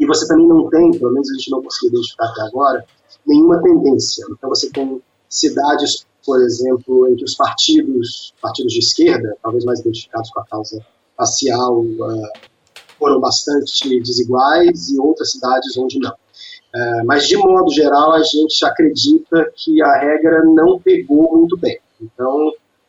E 0.00 0.06
você 0.06 0.26
também 0.26 0.48
não 0.48 0.68
tem, 0.70 0.90
pelo 0.92 1.12
menos 1.12 1.30
a 1.30 1.34
gente 1.34 1.50
não 1.50 1.62
conseguiu 1.62 1.90
identificar 1.90 2.24
até 2.24 2.40
agora, 2.40 2.84
nenhuma 3.26 3.62
tendência. 3.62 4.24
Então 4.30 4.48
você 4.48 4.70
tem 4.70 5.00
cidades, 5.28 6.06
por 6.24 6.40
exemplo, 6.40 7.06
em 7.08 7.16
que 7.16 7.24
os 7.24 7.34
partidos, 7.34 8.32
partidos 8.40 8.72
de 8.72 8.78
esquerda, 8.78 9.36
talvez 9.42 9.62
mais 9.64 9.80
identificados 9.80 10.30
com 10.30 10.40
a 10.40 10.46
causa 10.46 10.84
racial, 11.18 11.80
uh, 11.80 12.28
foram 12.98 13.20
bastante 13.20 14.00
desiguais 14.00 14.88
e 14.88 14.98
outras 14.98 15.32
cidades 15.32 15.76
onde 15.76 15.98
não. 15.98 16.12
Uh, 16.12 17.04
mas, 17.04 17.28
de 17.28 17.36
modo 17.36 17.70
geral, 17.70 18.12
a 18.12 18.22
gente 18.22 18.64
acredita 18.64 19.52
que 19.54 19.82
a 19.82 19.98
regra 19.98 20.42
não 20.46 20.78
pegou 20.80 21.36
muito 21.36 21.58
bem. 21.58 21.78
Então, 22.00 22.48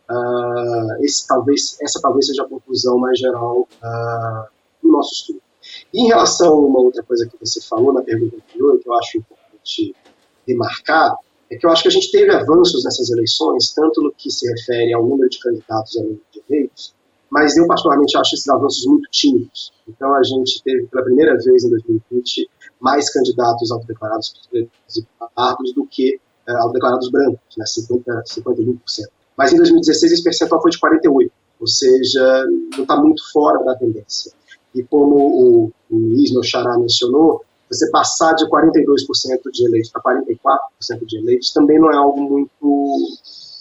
uh, 0.10 1.04
esse, 1.04 1.28
talvez, 1.28 1.78
essa 1.82 2.00
talvez 2.02 2.28
seja 2.28 2.44
a 2.44 2.48
conclusão 2.48 2.98
mais 2.98 3.20
geral 3.20 3.68
do 4.82 4.90
nosso 4.90 5.14
estudo. 5.14 5.42
Em 5.94 6.08
relação 6.08 6.54
a 6.54 6.68
uma 6.68 6.80
outra 6.80 7.04
coisa 7.04 7.28
que 7.28 7.38
você 7.40 7.62
falou 7.62 7.94
na 7.94 8.02
pergunta 8.02 8.38
anterior, 8.38 8.80
que 8.80 8.88
eu 8.88 8.94
acho 8.96 9.18
importante 9.18 9.96
remarcar, 10.48 11.16
é 11.50 11.58
que 11.58 11.66
eu 11.66 11.70
acho 11.70 11.84
que 11.84 11.90
a 11.90 11.92
gente 11.92 12.12
teve 12.12 12.34
avanços 12.34 12.84
nessas 12.86 13.10
eleições, 13.10 13.74
tanto 13.74 14.02
no 14.02 14.12
que 14.12 14.32
se 14.32 14.50
refere 14.50 14.94
ao 14.94 15.06
número 15.06 15.30
de 15.30 15.38
candidatos 15.40 15.98
ao 15.98 16.04
número 16.04 16.22
de 16.32 16.42
eleitos, 16.50 16.94
mas 17.30 17.58
eu 17.58 17.68
particularmente 17.68 18.18
acho 18.18 18.36
esses 18.36 18.48
avanços 18.48 18.86
muito 18.86 19.10
tímidos. 19.12 19.72
Então 19.88 20.14
a 20.14 20.24
gente 20.24 20.62
teve 20.64 20.88
pela 20.88 21.04
primeira 21.04 21.38
vez 21.38 21.64
em 21.64 21.70
2020 21.70 22.50
mais 22.80 23.10
candidatos 23.10 23.72
autodeclarados 23.72 24.34
pardos 25.36 25.74
do 25.74 25.86
que 25.86 26.20
uh, 26.48 26.58
autodeclarados 26.58 27.10
brancos, 27.10 27.58
né, 27.58 27.66
50, 27.66 28.24
51%. 28.28 28.78
Mas 29.38 29.54
em 29.54 29.58
2016 29.58 30.12
esse 30.12 30.24
percentual 30.24 30.62
foi 30.62 30.72
de 30.72 30.80
48%, 30.80 31.32
ou 31.60 31.68
seja, 31.68 32.46
não 32.76 32.84
está 32.84 32.98
muito 32.98 33.22
fora 33.32 33.64
da 33.64 33.76
tendência. 33.76 34.34
E 34.74 34.84
como 34.84 35.16
o, 35.16 35.72
o 35.90 35.98
Luiz, 35.98 36.32
xará, 36.44 36.78
mencionou, 36.78 37.44
você 37.70 37.90
passar 37.90 38.34
de 38.34 38.46
42% 38.50 39.52
de 39.52 39.66
eleitos 39.66 39.92
para 39.92 40.02
44% 40.02 41.06
de 41.06 41.18
eleitos 41.18 41.52
também 41.54 41.80
não 41.80 41.92
é 41.92 41.96
algo 41.96 42.22
muito. 42.22 42.98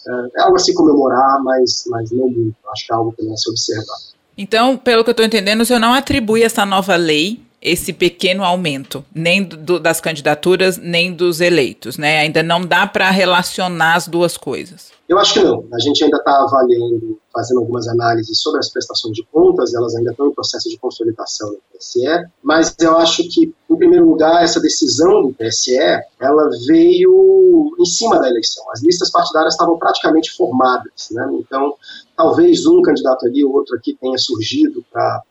É, 0.07 0.39
é 0.39 0.43
algo 0.43 0.55
a 0.55 0.59
se 0.59 0.73
comemorar, 0.73 1.41
mas, 1.43 1.85
mas 1.87 2.11
não 2.11 2.27
muito. 2.27 2.55
Acho 2.71 2.85
que 2.85 2.93
é 2.93 2.95
algo 2.95 3.13
também 3.17 3.33
a 3.33 3.37
se 3.37 3.49
observar. 3.49 3.97
Então, 4.37 4.77
pelo 4.77 5.03
que 5.03 5.09
eu 5.09 5.13
estou 5.13 5.25
entendendo, 5.25 5.61
o 5.61 5.65
senhor 5.65 5.79
não 5.79 5.93
atribui 5.93 6.43
essa 6.43 6.65
nova 6.65 6.95
lei 6.95 7.41
esse 7.61 7.93
pequeno 7.93 8.43
aumento, 8.43 9.05
nem 9.13 9.43
do, 9.43 9.79
das 9.79 10.01
candidaturas, 10.01 10.77
nem 10.77 11.13
dos 11.13 11.39
eleitos, 11.39 11.97
né? 11.97 12.19
Ainda 12.19 12.41
não 12.41 12.65
dá 12.65 12.87
para 12.87 13.09
relacionar 13.11 13.95
as 13.95 14.07
duas 14.07 14.35
coisas. 14.35 14.89
Eu 15.07 15.19
acho 15.19 15.33
que 15.33 15.39
não. 15.41 15.65
A 15.73 15.79
gente 15.79 16.03
ainda 16.03 16.17
está 16.17 16.31
avaliando, 16.41 17.19
fazendo 17.33 17.59
algumas 17.59 17.85
análises 17.87 18.39
sobre 18.39 18.59
as 18.59 18.69
prestações 18.69 19.13
de 19.13 19.23
contas, 19.29 19.73
elas 19.73 19.93
ainda 19.93 20.11
estão 20.11 20.27
em 20.27 20.33
processo 20.33 20.69
de 20.69 20.77
consolidação 20.79 21.51
no 21.51 21.59
TSE, 21.77 21.99
mas 22.41 22.73
eu 22.79 22.97
acho 22.97 23.27
que, 23.27 23.53
em 23.69 23.75
primeiro 23.75 24.07
lugar, 24.07 24.41
essa 24.41 24.61
decisão 24.61 25.21
do 25.21 25.33
TSE, 25.33 25.77
ela 26.19 26.49
veio 26.65 27.75
em 27.77 27.85
cima 27.85 28.19
da 28.19 28.29
eleição. 28.29 28.63
As 28.71 28.81
listas 28.81 29.11
partidárias 29.11 29.53
estavam 29.53 29.77
praticamente 29.77 30.31
formadas, 30.31 31.09
né? 31.11 31.29
Então, 31.33 31.75
talvez 32.15 32.65
um 32.65 32.81
candidato 32.81 33.25
ali, 33.25 33.43
ou 33.43 33.53
outro 33.53 33.75
aqui 33.75 33.97
tenha 33.99 34.17
surgido 34.17 34.83
para 34.91 35.21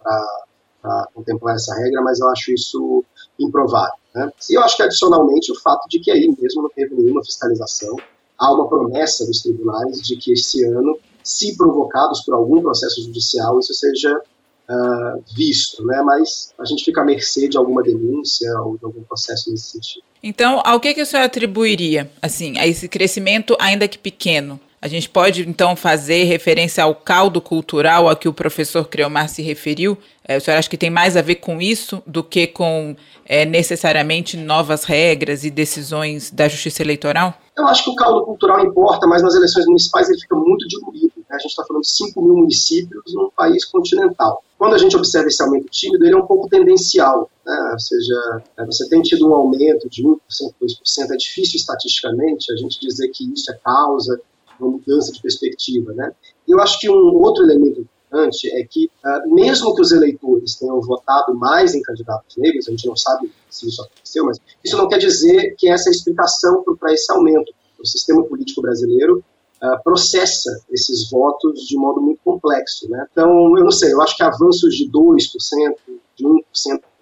para 0.81 1.09
contemplar 1.15 1.57
essa 1.57 1.75
regra, 1.75 2.03
mas 2.03 2.21
eu 2.21 2.29
acho 2.29 2.53
isso 2.53 3.05
improvável. 3.39 3.95
Né? 4.15 4.31
E 4.51 4.55
eu 4.55 4.63
acho 4.63 4.77
que, 4.77 4.83
adicionalmente, 4.83 5.53
o 5.53 5.61
fato 5.61 5.87
de 5.89 6.01
que 6.01 6.11
aí 6.11 6.35
mesmo 6.41 6.63
não 6.63 6.71
teve 6.71 6.95
nenhuma 6.95 7.25
fiscalização, 7.25 7.97
há 8.39 8.53
uma 8.53 8.69
promessa 8.69 9.27
dos 9.27 9.43
tribunais 9.43 10.01
de 10.01 10.17
que 10.17 10.33
esse 10.33 10.65
ano, 10.65 10.99
se 11.23 11.57
provocados 11.57 12.23
por 12.25 12.35
algum 12.35 12.63
processo 12.63 13.03
judicial, 13.03 13.59
isso 13.59 13.75
seja 13.75 14.17
uh, 14.17 15.25
visto, 15.37 15.85
né? 15.85 16.03
mas 16.03 16.53
a 16.59 16.65
gente 16.65 16.85
fica 16.85 17.03
à 17.03 17.05
mercê 17.05 17.49
de 17.49 17.57
alguma 17.57 17.83
denúncia 17.83 18.51
ou 18.61 18.79
de 18.79 18.85
algum 18.85 19.03
processo 19.05 19.51
nesse 19.51 19.73
sentido. 19.73 20.05
Então, 20.23 20.63
ao 20.65 20.81
que, 20.81 20.95
que 20.95 21.03
o 21.03 21.07
senhor 21.07 21.25
atribuiria, 21.25 22.11
assim, 22.21 22.59
a 22.59 22.67
esse 22.67 22.89
crescimento, 22.89 23.57
ainda 23.59 23.89
que 23.89 23.99
pequeno, 23.99 24.61
a 24.83 24.89
gente 24.89 25.11
pode, 25.11 25.47
então, 25.47 25.77
fazer 25.77 26.25
referência 26.25 26.83
ao 26.83 26.95
caldo 26.95 27.39
cultural 27.39 28.09
a 28.09 28.17
que 28.17 28.27
o 28.27 28.33
professor 28.33 28.89
Creomar 28.89 29.29
se 29.29 29.43
referiu? 29.43 29.99
É, 30.27 30.39
o 30.39 30.41
senhor 30.41 30.57
acha 30.57 30.71
que 30.71 30.79
tem 30.79 30.89
mais 30.89 31.19
a 31.19 31.23
ver 31.23 31.35
com 31.35 31.61
isso 31.61 32.03
do 32.07 32.25
que 32.25 32.47
com 32.47 32.97
é, 33.27 33.45
necessariamente 33.45 34.39
novas 34.39 34.85
regras 34.85 35.45
e 35.45 35.51
decisões 35.51 36.31
da 36.31 36.49
justiça 36.49 36.83
eleitoral? 36.83 37.35
Eu 37.59 37.67
acho 37.67 37.85
que 37.85 37.91
o 37.91 37.95
caldo 37.95 38.25
cultural 38.25 38.65
importa, 38.65 39.07
mas 39.07 39.23
nas 39.23 39.35
eleições 39.35 39.67
municipais 39.67 40.09
ele 40.09 40.19
fica 40.19 40.35
muito 40.35 40.67
diluído. 40.67 41.13
Né? 41.17 41.37
A 41.37 41.39
gente 41.39 41.51
está 41.51 41.65
falando 41.67 41.83
de 41.83 41.91
5 41.91 42.23
mil 42.23 42.37
municípios 42.37 43.13
num 43.13 43.29
país 43.37 43.67
continental. 43.67 44.43
Quando 44.57 44.75
a 44.75 44.79
gente 44.79 44.97
observa 44.97 45.29
esse 45.29 45.43
aumento 45.43 45.69
tímido, 45.69 46.07
ele 46.07 46.15
é 46.15 46.17
um 46.17 46.27
pouco 46.27 46.49
tendencial. 46.49 47.29
Né? 47.45 47.71
Ou 47.73 47.79
seja, 47.79 48.43
é, 48.57 48.65
você 48.65 48.89
tem 48.89 49.03
tido 49.03 49.29
um 49.29 49.35
aumento 49.35 49.91
de 49.91 50.03
1%, 50.03 50.17
2%, 50.63 51.11
é 51.11 51.17
difícil 51.17 51.57
estatisticamente 51.57 52.51
a 52.51 52.57
gente 52.57 52.81
dizer 52.81 53.09
que 53.09 53.31
isso 53.31 53.53
é 53.53 53.59
causa 53.63 54.19
uma 54.61 54.73
mudança 54.73 55.13
de 55.13 55.21
perspectiva. 55.21 55.93
Né? 55.93 56.13
E 56.47 56.53
eu 56.53 56.61
acho 56.61 56.79
que 56.79 56.91
um 56.91 57.15
outro 57.17 57.45
elemento 57.45 57.81
importante 57.81 58.51
é 58.53 58.65
que, 58.65 58.91
uh, 59.05 59.35
mesmo 59.35 59.75
que 59.75 59.83
os 59.83 59.93
eleitores 59.93 60.57
tenham 60.57 60.81
votado 60.81 61.35
mais 61.35 61.75
em 61.75 61.83
candidatos 61.83 62.37
negros, 62.37 62.69
a 62.69 62.71
gente 62.73 62.87
não 62.87 62.97
sabe 62.97 63.31
se 63.49 63.69
isso 63.69 63.83
aconteceu, 63.83 64.25
mas 64.25 64.39
isso 64.65 64.77
não 64.77 64.89
quer 64.89 64.99
dizer 64.99 65.55
que 65.57 65.69
essa 65.69 65.89
é 65.89 65.91
a 65.91 65.95
explicação 65.95 66.65
para 66.79 66.93
esse 66.93 67.11
aumento. 67.13 67.53
O 67.79 67.87
sistema 67.87 68.23
político 68.25 68.61
brasileiro 68.61 69.25
uh, 69.63 69.83
processa 69.83 70.51
esses 70.71 71.11
votos 71.11 71.67
de 71.67 71.77
modo 71.77 72.01
muito 72.01 72.21
complexo. 72.23 72.89
Né? 72.91 73.07
Então, 73.13 73.57
eu 73.57 73.65
não 73.65 73.71
sei, 73.71 73.93
eu 73.93 74.03
acho 74.03 74.17
que 74.17 74.23
avanços 74.23 74.75
de 74.75 74.91
2%, 74.91 75.75
de 76.17 76.25
1%, 76.25 76.43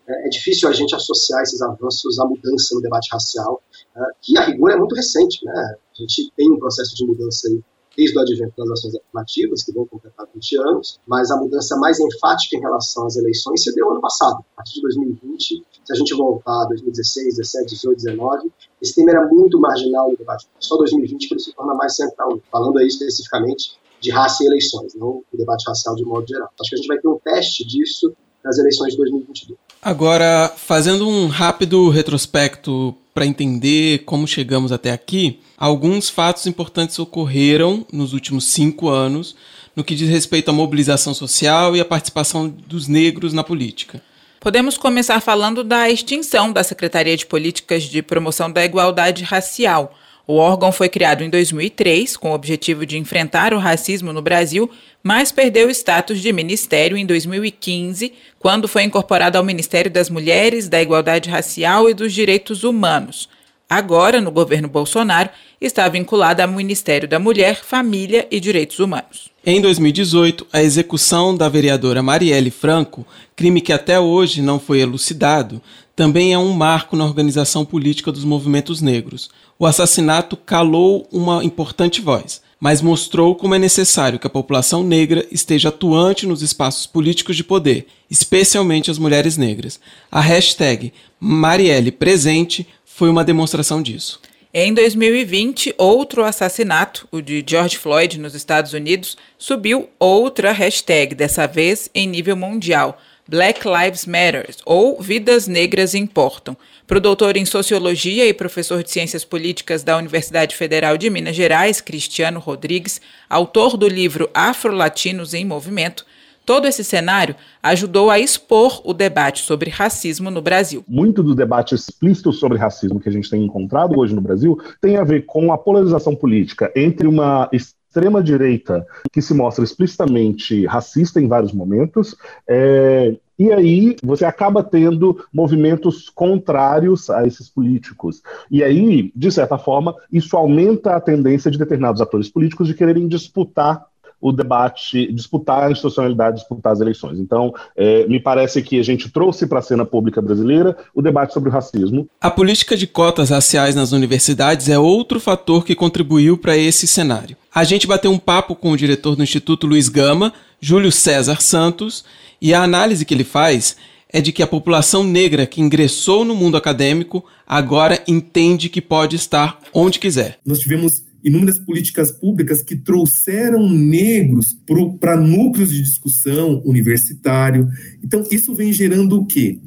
é, 0.09 0.27
é 0.27 0.29
difícil 0.29 0.69
a 0.69 0.73
gente 0.73 0.95
associar 0.95 1.43
esses 1.43 1.61
avanços 1.61 2.19
à 2.19 2.25
mudança 2.25 2.75
no 2.75 2.81
debate 2.81 3.09
racial, 3.13 3.63
uh, 3.97 4.01
que 4.23 4.37
a 4.39 4.45
rigor 4.45 4.71
é 4.71 4.77
muito 4.77 4.95
recente. 4.95 5.45
Né? 5.45 5.53
A 5.53 6.01
gente 6.01 6.33
tem 6.37 6.51
um 6.51 6.59
processo 6.59 6.95
de 6.95 7.07
mudança 7.07 7.49
aí 7.49 7.63
desde 7.97 8.17
o 8.17 8.21
advento 8.21 8.55
das 8.57 8.71
ações 8.71 8.95
afirmativas, 8.95 9.65
que 9.65 9.73
vão 9.73 9.85
completar 9.85 10.25
20 10.33 10.57
anos, 10.59 11.01
mas 11.05 11.33
a 11.33 11.37
mudança 11.37 11.77
mais 11.79 11.99
enfática 11.99 12.57
em 12.57 12.61
relação 12.61 13.05
às 13.07 13.17
eleições 13.17 13.61
se 13.61 13.75
deu 13.75 13.91
ano 13.91 14.01
passado. 14.01 14.39
A 14.53 14.57
partir 14.59 14.75
de 14.75 14.83
2020, 14.83 15.65
se 15.85 15.93
a 15.93 15.97
gente 15.97 16.15
voltar 16.15 16.63
a 16.63 16.67
2016, 16.67 17.37
17, 17.39 17.75
18, 17.75 17.97
19, 17.97 18.53
esse 18.81 18.95
tema 18.95 19.11
era 19.11 19.27
muito 19.27 19.59
marginal 19.59 20.13
no 20.13 20.17
debate. 20.17 20.47
Só 20.61 20.77
2020 20.77 21.27
que 21.27 21.35
ele 21.35 21.41
se 21.41 21.53
torna 21.53 21.75
mais 21.75 21.97
central, 21.97 22.41
falando 22.53 22.79
aí 22.79 22.87
especificamente 22.87 23.77
de 24.01 24.13
raça 24.13 24.45
e 24.45 24.47
eleições, 24.47 24.95
não 24.95 25.25
o 25.33 25.37
debate 25.37 25.65
racial 25.67 25.97
de 25.97 26.05
modo 26.05 26.25
geral. 26.29 26.49
Acho 26.61 26.71
que 26.71 26.77
a 26.77 26.79
gente 26.79 26.87
vai 26.87 26.99
ter 27.01 27.09
um 27.09 27.19
teste 27.19 27.67
disso 27.67 28.15
nas 28.45 28.59
eleições 28.59 28.93
de 28.93 28.99
2022. 28.99 29.59
Agora, 29.81 30.53
fazendo 30.57 31.09
um 31.09 31.29
rápido 31.29 31.89
retrospecto 31.89 32.95
para 33.15 33.27
entender 33.27 34.05
como 34.05 34.27
chegamos 34.27 34.73
até 34.73 34.91
aqui, 34.91 35.41
alguns 35.57 36.09
fatos 36.09 36.47
importantes 36.47 36.99
ocorreram 36.99 37.87
nos 37.93 38.13
últimos 38.13 38.47
cinco 38.47 38.89
anos 38.89 39.35
no 39.75 39.85
que 39.85 39.95
diz 39.95 40.09
respeito 40.09 40.49
à 40.49 40.53
mobilização 40.53 41.15
social 41.15 41.77
e 41.77 41.81
à 41.81 41.85
participação 41.85 42.49
dos 42.49 42.89
negros 42.89 43.33
na 43.33 43.45
política. 43.45 44.03
Podemos 44.41 44.77
começar 44.77 45.21
falando 45.21 45.63
da 45.63 45.89
extinção 45.89 46.53
da 46.53 46.63
Secretaria 46.65 47.17
de 47.17 47.27
Políticas 47.27 47.85
de 47.85 48.03
Promoção 48.03 48.51
da 48.51 48.65
Igualdade 48.65 49.25
Racial, 49.25 49.95
o 50.29 50.35
órgão 50.35 50.71
foi 50.71 50.91
criado 50.91 51.25
em 51.25 51.31
2003 51.31 52.15
com 52.19 52.33
o 52.33 52.35
objetivo 52.35 52.85
de 52.85 52.99
enfrentar 52.99 53.55
o 53.55 53.59
racismo 53.59 54.13
no 54.13 54.21
Brasil, 54.21 54.71
mas 55.03 55.33
perdeu 55.33 55.69
o 55.69 55.71
status 55.71 56.21
de 56.21 56.31
ministério 56.35 56.99
em 56.99 57.07
2015, 57.07 58.13
quando 58.39 58.69
foi 58.69 58.83
incorporado 58.83 59.39
ao 59.39 59.45
Ministério 59.45 59.91
das 59.91 60.11
Mulheres, 60.11 60.69
da 60.69 60.83
Igualdade 60.83 61.31
Racial 61.31 61.89
e 61.89 61.95
dos 61.95 62.13
Direitos 62.13 62.63
Humanos. 62.63 63.27
Agora, 63.71 64.21
no 64.21 64.31
governo 64.31 64.69
Bolsonaro, 64.69 65.31
está 65.59 65.89
vinculado 65.89 66.43
ao 66.43 66.49
Ministério 66.49 67.09
da 67.09 67.19
Mulher, 67.19 67.57
Família 67.65 68.29
e 68.31 68.39
Direitos 68.39 68.81
Humanos. 68.81 69.31
Em 69.45 69.63
2018, 69.63 70.47
a 70.53 70.63
execução 70.63 71.35
da 71.35 71.49
vereadora 71.49 72.03
Marielle 72.03 72.51
Franco, 72.51 73.07
crime 73.35 73.63
que 73.63 73.73
até 73.73 73.99
hoje 73.99 74.43
não 74.43 74.61
foi 74.61 74.81
elucidado, 74.81 75.63
também 75.99 76.33
é 76.33 76.39
um 76.39 76.53
marco 76.53 76.95
na 76.95 77.05
organização 77.05 77.65
política 77.65 78.13
dos 78.13 78.23
movimentos 78.23 78.81
negros. 78.81 79.29
O 79.59 79.67
assassinato 79.67 80.37
calou 80.37 81.09
uma 81.11 81.43
importante 81.43 82.01
voz, 82.01 82.41
mas 82.61 82.81
mostrou 82.81 83.35
como 83.35 83.57
é 83.57 83.59
necessário 83.59 84.17
que 84.17 84.27
a 84.29 84.31
população 84.31 84.85
negra 84.85 85.27
esteja 85.29 85.71
atuante 85.71 86.25
nos 86.25 86.41
espaços 86.41 86.87
políticos 86.87 87.35
de 87.35 87.43
poder, 87.43 87.89
especialmente 88.09 88.93
as 88.93 88.97
mulheres 88.97 89.37
negras. 89.37 89.81
A 90.09 90.21
hashtag 90.21 90.93
Marielle 91.19 91.91
Presente 91.91 92.65
foi 92.85 93.11
uma 93.11 93.25
demonstração 93.25 93.83
disso. 93.83 94.21
Em 94.55 94.73
2020, 94.73 95.75
outro 95.77 96.23
assassinato, 96.23 97.09
o 97.11 97.21
de 97.21 97.45
George 97.45 97.77
Floyd 97.77 98.21
nos 98.21 98.37
Estados 98.37 98.73
Unidos, 98.73 99.17
subiu 99.37 99.91
outra 99.99 100.53
hashtag, 100.53 101.17
dessa 101.17 101.49
vez 101.49 101.91
em 101.93 102.07
nível 102.07 102.37
mundial 102.37 102.97
Black 103.29 103.61
Lives 103.69 104.07
Matter, 104.07 104.49
ou 104.65 105.03
Vidas 105.03 105.47
Negras 105.47 105.95
Importam. 105.95 106.57
Para 106.87 106.97
o 106.97 107.01
doutor 107.01 107.37
em 107.37 107.45
Sociologia 107.45 108.27
e 108.27 108.33
professor 108.33 108.83
de 108.83 108.91
Ciências 108.91 109.23
Políticas 109.23 109.83
da 109.83 109.99
Universidade 109.99 110.57
Federal 110.57 110.97
de 110.97 111.11
Minas 111.11 111.37
Gerais, 111.37 111.83
Cristiano 111.83 112.41
Rodrigues, 112.41 113.03
autor 113.29 113.77
do 113.77 113.87
livro 113.87 114.31
Afro-Latinos 114.33 115.35
em 115.35 115.45
Movimento, 115.45 116.07
Todo 116.49 116.67
esse 116.67 116.83
cenário 116.83 117.37
ajudou 117.63 118.09
a 118.11 118.19
expor 118.19 118.81
o 118.83 118.95
debate 118.95 119.43
sobre 119.43 119.69
racismo 119.69 120.31
no 120.31 120.41
Brasil. 120.41 120.83
Muito 120.89 121.23
do 121.23 121.35
debate 121.35 121.75
explícito 121.75 122.33
sobre 122.33 122.57
racismo 122.57 122.99
que 122.99 123.07
a 123.07 123.13
gente 123.13 123.29
tem 123.29 123.45
encontrado 123.45 123.99
hoje 123.99 124.15
no 124.15 124.23
Brasil 124.23 124.59
tem 124.81 124.97
a 124.97 125.05
ver 125.05 125.27
com 125.27 125.53
a 125.53 125.59
polarização 125.59 126.17
política 126.17 126.73
entre 126.75 127.07
uma 127.07 127.51
extrema 127.99 128.23
direita 128.23 128.87
que 129.13 129.21
se 129.21 129.35
mostra 129.35 129.65
explicitamente 129.65 130.65
racista 130.67 131.21
em 131.21 131.27
vários 131.27 131.53
momentos, 131.53 132.15
é, 132.49 133.17
e 133.37 133.53
aí 133.53 133.97
você 134.03 134.25
acaba 134.25 134.63
tendo 134.63 135.25
movimentos 135.33 136.09
contrários 136.09 137.11
a 137.11 137.27
esses 137.27 137.49
políticos. 137.49 138.23
E 138.51 138.63
aí, 138.63 139.13
de 139.15 139.31
certa 139.31 139.59
forma, 139.59 139.95
isso 140.13 140.37
aumenta 140.37 140.95
a 140.95 141.01
tendência 141.01 141.51
de 141.51 141.59
determinados 141.59 142.01
atores 142.01 142.29
políticos 142.29 142.69
de 142.69 142.75
quererem 142.75 143.09
disputar 143.09 143.85
o 144.21 144.33
debate, 144.33 145.13
disputar 145.13 145.65
a 145.65 145.71
institucionalidade, 145.71 146.39
disputar 146.39 146.73
as 146.73 146.81
eleições. 146.81 147.19
Então, 147.19 147.55
é, 147.77 148.07
me 148.07 148.19
parece 148.19 148.63
que 148.63 148.79
a 148.79 148.83
gente 148.83 149.11
trouxe 149.11 149.47
para 149.47 149.61
a 149.61 149.63
cena 149.63 149.85
pública 149.85 150.21
brasileira 150.21 150.77
o 150.95 151.01
debate 151.01 151.33
sobre 151.33 151.49
o 151.49 151.53
racismo. 151.53 152.09
A 152.21 152.31
política 152.31 152.77
de 152.77 152.87
cotas 152.87 153.31
raciais 153.31 153.75
nas 153.75 153.93
universidades 153.93 154.69
é 154.69 154.79
outro 154.79 155.21
fator 155.21 155.65
que 155.65 155.75
contribuiu 155.75 156.37
para 156.37 156.57
esse 156.57 156.87
cenário. 156.87 157.37
A 157.59 157.65
gente 157.65 157.89
bateu 157.89 158.13
um 158.13 158.21
papo 158.21 158.55
com 158.55 158.71
o 158.71 158.77
diretor 158.77 159.17
do 159.17 159.23
Instituto 159.25 159.67
Luiz 159.67 159.89
Gama, 159.89 160.33
Júlio 160.61 160.93
César 160.93 161.41
Santos, 161.41 162.05
e 162.41 162.55
a 162.55 162.63
análise 162.63 163.05
que 163.05 163.13
ele 163.13 163.25
faz 163.25 163.75
é 164.13 164.21
de 164.21 164.31
que 164.31 164.45
a 164.45 164.47
população 164.47 165.03
negra 165.03 165.45
que 165.45 165.61
ingressou 165.61 166.25
no 166.25 166.37
mundo 166.37 166.57
acadêmico 166.57 167.25
agora 167.45 168.01
entende 168.07 168.69
que 168.69 168.81
pode 168.81 169.17
estar 169.17 169.59
onde 169.75 169.99
quiser. 169.99 170.39
Nós 170.47 170.61
tivemos 170.61 171.03
inúmeras 171.25 171.59
políticas 171.59 172.13
públicas 172.13 172.63
que 172.63 172.77
trouxeram 172.77 173.69
negros 173.69 174.57
para 175.01 175.17
núcleos 175.17 175.73
de 175.73 175.83
discussão 175.83 176.63
universitário. 176.65 177.69
Então, 178.05 178.25
isso 178.31 178.55
vem 178.55 178.73
gerando 178.73 179.19
o 179.19 179.27
quê? 179.27 179.59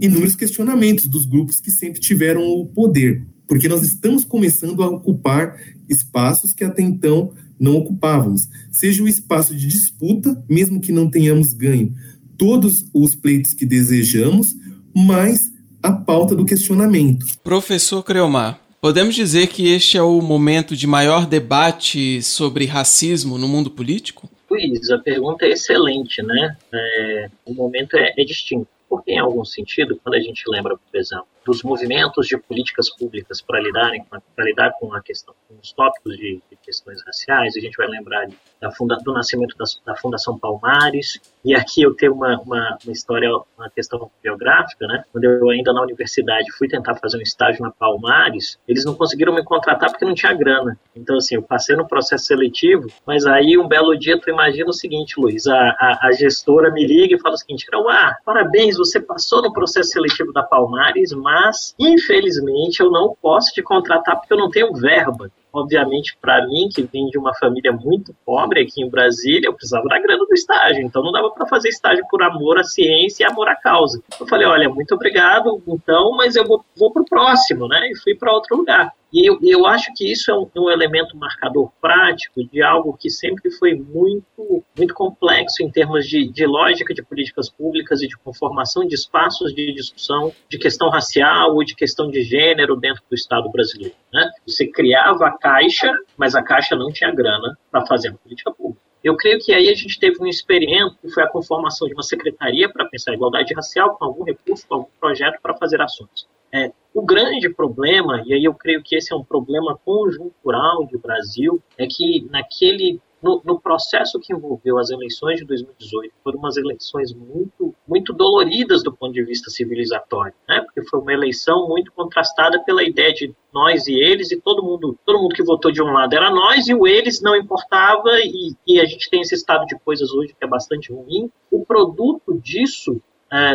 Inúmeros 0.00 0.34
questionamentos 0.34 1.06
dos 1.08 1.26
grupos 1.26 1.60
que 1.60 1.70
sempre 1.70 2.00
tiveram 2.00 2.42
o 2.42 2.64
poder, 2.64 3.22
porque 3.46 3.68
nós 3.68 3.82
estamos 3.82 4.24
começando 4.24 4.82
a 4.82 4.88
ocupar 4.88 5.54
espaços 5.88 6.52
que 6.52 6.64
até 6.64 6.82
então 6.82 7.32
não 7.58 7.76
ocupávamos. 7.76 8.48
Seja 8.70 9.02
o 9.02 9.08
espaço 9.08 9.54
de 9.54 9.66
disputa, 9.66 10.42
mesmo 10.48 10.80
que 10.80 10.92
não 10.92 11.10
tenhamos 11.10 11.52
ganho 11.52 11.94
todos 12.36 12.84
os 12.92 13.14
pleitos 13.14 13.54
que 13.54 13.64
desejamos, 13.64 14.54
mas 14.94 15.52
a 15.82 15.92
pauta 15.92 16.34
do 16.34 16.44
questionamento. 16.44 17.26
Professor 17.42 18.02
Creomar, 18.02 18.60
Podemos 18.84 19.14
dizer 19.14 19.46
que 19.46 19.66
este 19.72 19.96
é 19.96 20.02
o 20.02 20.20
momento 20.20 20.76
de 20.76 20.86
maior 20.86 21.24
debate 21.24 22.20
sobre 22.20 22.66
racismo 22.66 23.38
no 23.38 23.48
mundo 23.48 23.70
político? 23.70 24.28
Luiz, 24.50 24.90
a 24.90 24.98
pergunta 24.98 25.46
é 25.46 25.52
excelente, 25.52 26.22
né? 26.22 26.54
É, 26.70 27.30
o 27.46 27.54
momento 27.54 27.96
é, 27.96 28.12
é 28.14 28.24
distinto. 28.24 28.68
Porque, 28.86 29.12
em 29.12 29.18
algum 29.18 29.42
sentido, 29.42 29.98
quando 30.04 30.16
a 30.16 30.20
gente 30.20 30.42
lembra, 30.46 30.76
por 30.76 31.00
exemplo, 31.00 31.26
dos 31.44 31.62
movimentos 31.62 32.26
de 32.26 32.36
políticas 32.38 32.88
públicas 32.90 33.40
para 33.40 33.60
lidarem 33.60 34.04
para 34.04 34.44
lidar 34.44 34.72
com 34.78 34.92
a 34.94 35.00
questão, 35.00 35.34
com 35.48 35.54
os 35.62 35.72
tópicos 35.72 36.16
de, 36.16 36.40
de 36.50 36.56
questões 36.62 37.02
raciais. 37.06 37.56
A 37.56 37.60
gente 37.60 37.76
vai 37.76 37.86
lembrar 37.86 38.26
da 38.60 38.70
funda, 38.70 38.96
do 38.96 39.12
nascimento 39.12 39.56
da, 39.56 39.64
da, 39.84 39.96
Fundação 39.96 40.38
Palmares. 40.38 41.20
E 41.44 41.54
aqui 41.54 41.82
eu 41.82 41.94
tenho 41.94 42.14
uma, 42.14 42.40
uma, 42.40 42.78
uma, 42.82 42.92
história, 42.92 43.28
uma 43.56 43.68
questão 43.70 44.10
biográfica, 44.22 44.86
né? 44.86 45.04
Quando 45.12 45.24
eu 45.24 45.50
ainda 45.50 45.72
na 45.72 45.82
universidade 45.82 46.50
fui 46.56 46.68
tentar 46.68 46.94
fazer 46.96 47.18
um 47.18 47.22
estágio 47.22 47.62
na 47.62 47.70
Palmares, 47.70 48.58
eles 48.66 48.84
não 48.84 48.94
conseguiram 48.94 49.34
me 49.34 49.44
contratar 49.44 49.90
porque 49.90 50.04
não 50.04 50.14
tinha 50.14 50.32
grana. 50.32 50.78
Então 50.96 51.16
assim, 51.16 51.34
eu 51.34 51.42
passei 51.42 51.76
no 51.76 51.86
processo 51.86 52.24
seletivo, 52.24 52.88
mas 53.06 53.26
aí 53.26 53.58
um 53.58 53.68
belo 53.68 53.96
dia 53.98 54.18
tu 54.18 54.30
imagina 54.30 54.70
o 54.70 54.72
seguinte, 54.72 55.14
Luiz, 55.18 55.46
a, 55.46 55.54
a, 55.54 55.98
a 56.08 56.12
gestora 56.12 56.70
me 56.70 56.86
liga 56.86 57.14
e 57.14 57.20
fala 57.20 57.34
o 57.34 57.38
seguinte, 57.38 57.66
ah, 57.90 58.16
parabéns, 58.24 58.76
você 58.76 59.00
passou 59.00 59.42
no 59.42 59.52
processo 59.52 59.90
seletivo 59.90 60.32
da 60.32 60.42
Palmares, 60.42 61.12
mas 61.12 61.33
mas 61.34 61.74
infelizmente 61.80 62.80
eu 62.80 62.90
não 62.92 63.16
posso 63.20 63.50
te 63.52 63.60
contratar 63.60 64.16
porque 64.16 64.32
eu 64.32 64.38
não 64.38 64.48
tenho 64.48 64.72
verba. 64.72 65.28
Obviamente, 65.52 66.16
para 66.20 66.46
mim, 66.46 66.68
que 66.72 66.82
vim 66.82 67.06
de 67.06 67.18
uma 67.18 67.32
família 67.34 67.72
muito 67.72 68.14
pobre 68.24 68.62
aqui 68.62 68.82
em 68.82 68.90
Brasília, 68.90 69.48
eu 69.48 69.52
precisava 69.52 69.86
da 69.88 70.00
grana 70.00 70.24
do 70.24 70.34
estágio, 70.34 70.82
então 70.82 71.02
não 71.02 71.12
dava 71.12 71.30
para 71.30 71.46
fazer 71.46 71.68
estágio 71.68 72.04
por 72.08 72.22
amor 72.22 72.58
à 72.58 72.64
ciência 72.64 73.24
e 73.24 73.26
amor 73.26 73.48
à 73.48 73.56
causa. 73.56 74.02
Eu 74.18 74.26
falei: 74.26 74.46
olha, 74.46 74.68
muito 74.68 74.94
obrigado, 74.94 75.60
então, 75.66 76.12
mas 76.16 76.36
eu 76.36 76.44
vou, 76.44 76.64
vou 76.76 76.92
para 76.92 77.02
o 77.02 77.04
próximo, 77.04 77.68
né? 77.68 77.88
E 77.90 77.98
fui 77.98 78.14
para 78.16 78.32
outro 78.32 78.56
lugar. 78.56 78.92
E 79.14 79.30
eu, 79.30 79.38
eu 79.44 79.64
acho 79.64 79.94
que 79.94 80.10
isso 80.10 80.28
é 80.28 80.34
um, 80.34 80.50
um, 80.56 80.68
elemento 80.68 81.16
marcador 81.16 81.70
prático 81.80 82.42
de 82.42 82.60
algo 82.60 82.96
que 82.96 83.08
sempre 83.08 83.48
foi 83.48 83.72
muito, 83.72 84.64
muito 84.76 84.92
complexo 84.92 85.62
em 85.62 85.70
termos 85.70 86.08
de, 86.08 86.26
de 86.26 86.44
lógica 86.44 86.92
de 86.92 87.00
políticas 87.00 87.48
públicas 87.48 88.02
e 88.02 88.08
de 88.08 88.16
conformação 88.16 88.84
de 88.84 88.96
espaços 88.96 89.54
de 89.54 89.72
discussão 89.72 90.32
de 90.50 90.58
questão 90.58 90.90
racial 90.90 91.54
ou 91.54 91.62
de 91.64 91.76
questão 91.76 92.10
de 92.10 92.24
gênero 92.24 92.74
dentro 92.74 93.04
do 93.08 93.14
Estado 93.14 93.48
brasileiro. 93.52 93.94
Né? 94.12 94.28
Você 94.44 94.66
criava 94.66 95.28
a 95.28 95.38
caixa, 95.38 95.92
mas 96.16 96.34
a 96.34 96.42
caixa 96.42 96.74
não 96.74 96.90
tinha 96.90 97.12
grana 97.12 97.56
para 97.70 97.86
fazer 97.86 98.08
a 98.08 98.14
política 98.14 98.50
pública. 98.50 98.82
Eu 99.04 99.16
creio 99.16 99.38
que 99.38 99.52
aí 99.52 99.68
a 99.68 99.74
gente 99.74 99.96
teve 100.00 100.20
um 100.20 100.26
experimento 100.26 100.96
que 101.00 101.08
foi 101.10 101.22
a 101.22 101.28
conformação 101.28 101.86
de 101.86 101.94
uma 101.94 102.02
secretaria 102.02 102.68
para 102.68 102.86
pensar 102.86 103.12
a 103.12 103.14
igualdade 103.14 103.54
racial 103.54 103.96
com 103.96 104.06
algum 104.06 104.24
recurso, 104.24 104.66
com 104.66 104.74
algum 104.74 104.90
projeto 104.98 105.38
para 105.40 105.54
fazer 105.54 105.80
ações. 105.80 106.26
É, 106.54 106.70
o 106.94 107.02
grande 107.02 107.48
problema, 107.48 108.22
e 108.24 108.32
aí 108.32 108.44
eu 108.44 108.54
creio 108.54 108.80
que 108.80 108.94
esse 108.94 109.12
é 109.12 109.16
um 109.16 109.24
problema 109.24 109.76
conjuntural 109.84 110.86
do 110.86 110.96
Brasil, 111.00 111.60
é 111.76 111.84
que 111.84 112.24
naquele 112.30 113.00
no, 113.20 113.40
no, 113.42 113.58
processo 113.58 114.20
que 114.20 114.34
envolveu 114.34 114.78
as 114.78 114.90
eleições 114.90 115.40
de 115.40 115.46
2018, 115.46 116.14
foram 116.22 116.38
umas 116.38 116.58
eleições 116.58 117.12
muito, 117.14 117.74
muito 117.88 118.12
doloridas 118.12 118.82
do 118.84 118.92
ponto 118.92 119.14
de 119.14 119.24
vista 119.24 119.50
civilizatório, 119.50 120.34
né? 120.46 120.60
Porque 120.60 120.86
foi 120.88 121.00
uma 121.00 121.12
eleição 121.12 121.66
muito 121.66 121.90
contrastada 121.90 122.62
pela 122.62 122.84
ideia 122.84 123.14
de 123.14 123.34
nós 123.52 123.88
e 123.88 123.94
eles 123.94 124.30
e 124.30 124.38
todo 124.38 124.62
mundo, 124.62 124.96
todo 125.06 125.18
mundo 125.18 125.34
que 125.34 125.42
votou 125.42 125.72
de 125.72 125.82
um 125.82 125.90
lado 125.90 126.14
era 126.14 126.30
nós 126.30 126.68
e 126.68 126.74
o 126.74 126.86
eles 126.86 127.22
não 127.22 127.34
importava 127.34 128.10
e, 128.22 128.54
e 128.66 128.78
a 128.78 128.84
gente 128.84 129.08
tem 129.08 129.22
esse 129.22 129.34
estado 129.34 129.64
de 129.64 129.76
coisas 129.78 130.12
hoje 130.12 130.34
que 130.38 130.44
é 130.44 130.48
bastante 130.48 130.92
ruim. 130.92 131.30
O 131.50 131.64
produto 131.64 132.38
disso 132.38 133.00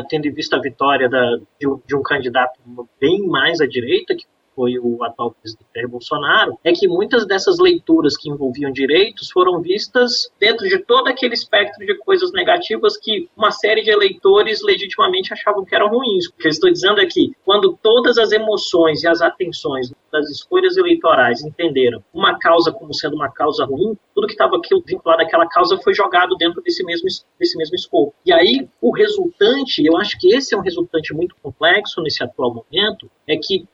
tendo 0.09 0.25
em 0.25 0.33
vista 0.33 0.57
a 0.57 0.61
vitória 0.61 1.07
da, 1.09 1.37
de, 1.59 1.67
um, 1.67 1.81
de, 1.85 1.95
um, 1.95 2.01
candidato 2.01 2.59
bem 2.99 3.25
mais 3.27 3.61
à 3.61 3.67
direita, 3.67 4.15
que 4.15 4.25
foi 4.59 4.77
o 4.77 5.01
atual 5.05 5.31
presidente 5.31 5.87
Bolsonaro, 5.87 6.59
é 6.65 6.73
que 6.73 6.85
muitas 6.85 7.25
dessas 7.25 7.59
leituras 7.59 8.17
que 8.17 8.29
envolviam 8.29 8.69
direitos 8.69 9.31
foram 9.31 9.61
vistas 9.61 10.29
dentro 10.37 10.67
de 10.67 10.77
todo 10.79 11.07
aquele 11.07 11.33
espectro 11.33 11.85
de 11.85 11.97
coisas 11.99 12.33
negativas 12.33 12.97
que 12.97 13.29
uma 13.37 13.51
série 13.51 13.81
de 13.81 13.89
eleitores 13.89 14.61
legitimamente 14.61 15.31
achavam 15.31 15.63
que 15.63 15.73
eram 15.73 15.87
ruins. 15.87 16.27
O 16.27 16.33
que 16.33 16.47
eu 16.47 16.51
estou 16.51 16.69
dizendo 16.69 16.99
é 16.99 17.05
que 17.05 17.31
quando 17.45 17.79
todas 17.81 18.17
as 18.17 18.33
emoções 18.33 19.01
e 19.01 19.07
as 19.07 19.21
atenções 19.21 19.93
das 20.11 20.29
escolhas 20.29 20.75
eleitorais 20.75 21.41
entenderam 21.41 22.03
uma 22.13 22.37
causa 22.37 22.69
como 22.69 22.93
sendo 22.93 23.15
uma 23.15 23.31
causa 23.31 23.63
ruim, 23.63 23.97
tudo 24.13 24.27
que 24.27 24.33
estava 24.33 24.59
vinculado 24.85 25.21
àquela 25.21 25.47
causa 25.47 25.77
foi 25.77 25.93
jogado 25.93 26.35
dentro 26.35 26.61
desse 26.61 26.83
mesmo, 26.83 27.07
desse 27.39 27.57
mesmo 27.57 27.75
escopo. 27.75 28.13
E 28.25 28.33
aí, 28.33 28.67
o 28.81 28.91
resultante, 28.91 29.85
eu 29.85 29.95
acho 29.97 30.19
que 30.19 30.35
esse 30.35 30.53
é 30.53 30.57
um 30.57 30.61
resultante 30.61 31.13
muito 31.13 31.35
complexo 31.41 32.01
nesse 32.01 32.21
atual 32.21 32.53
momento, 32.53 33.09
é 33.25 33.37
que 33.37 33.65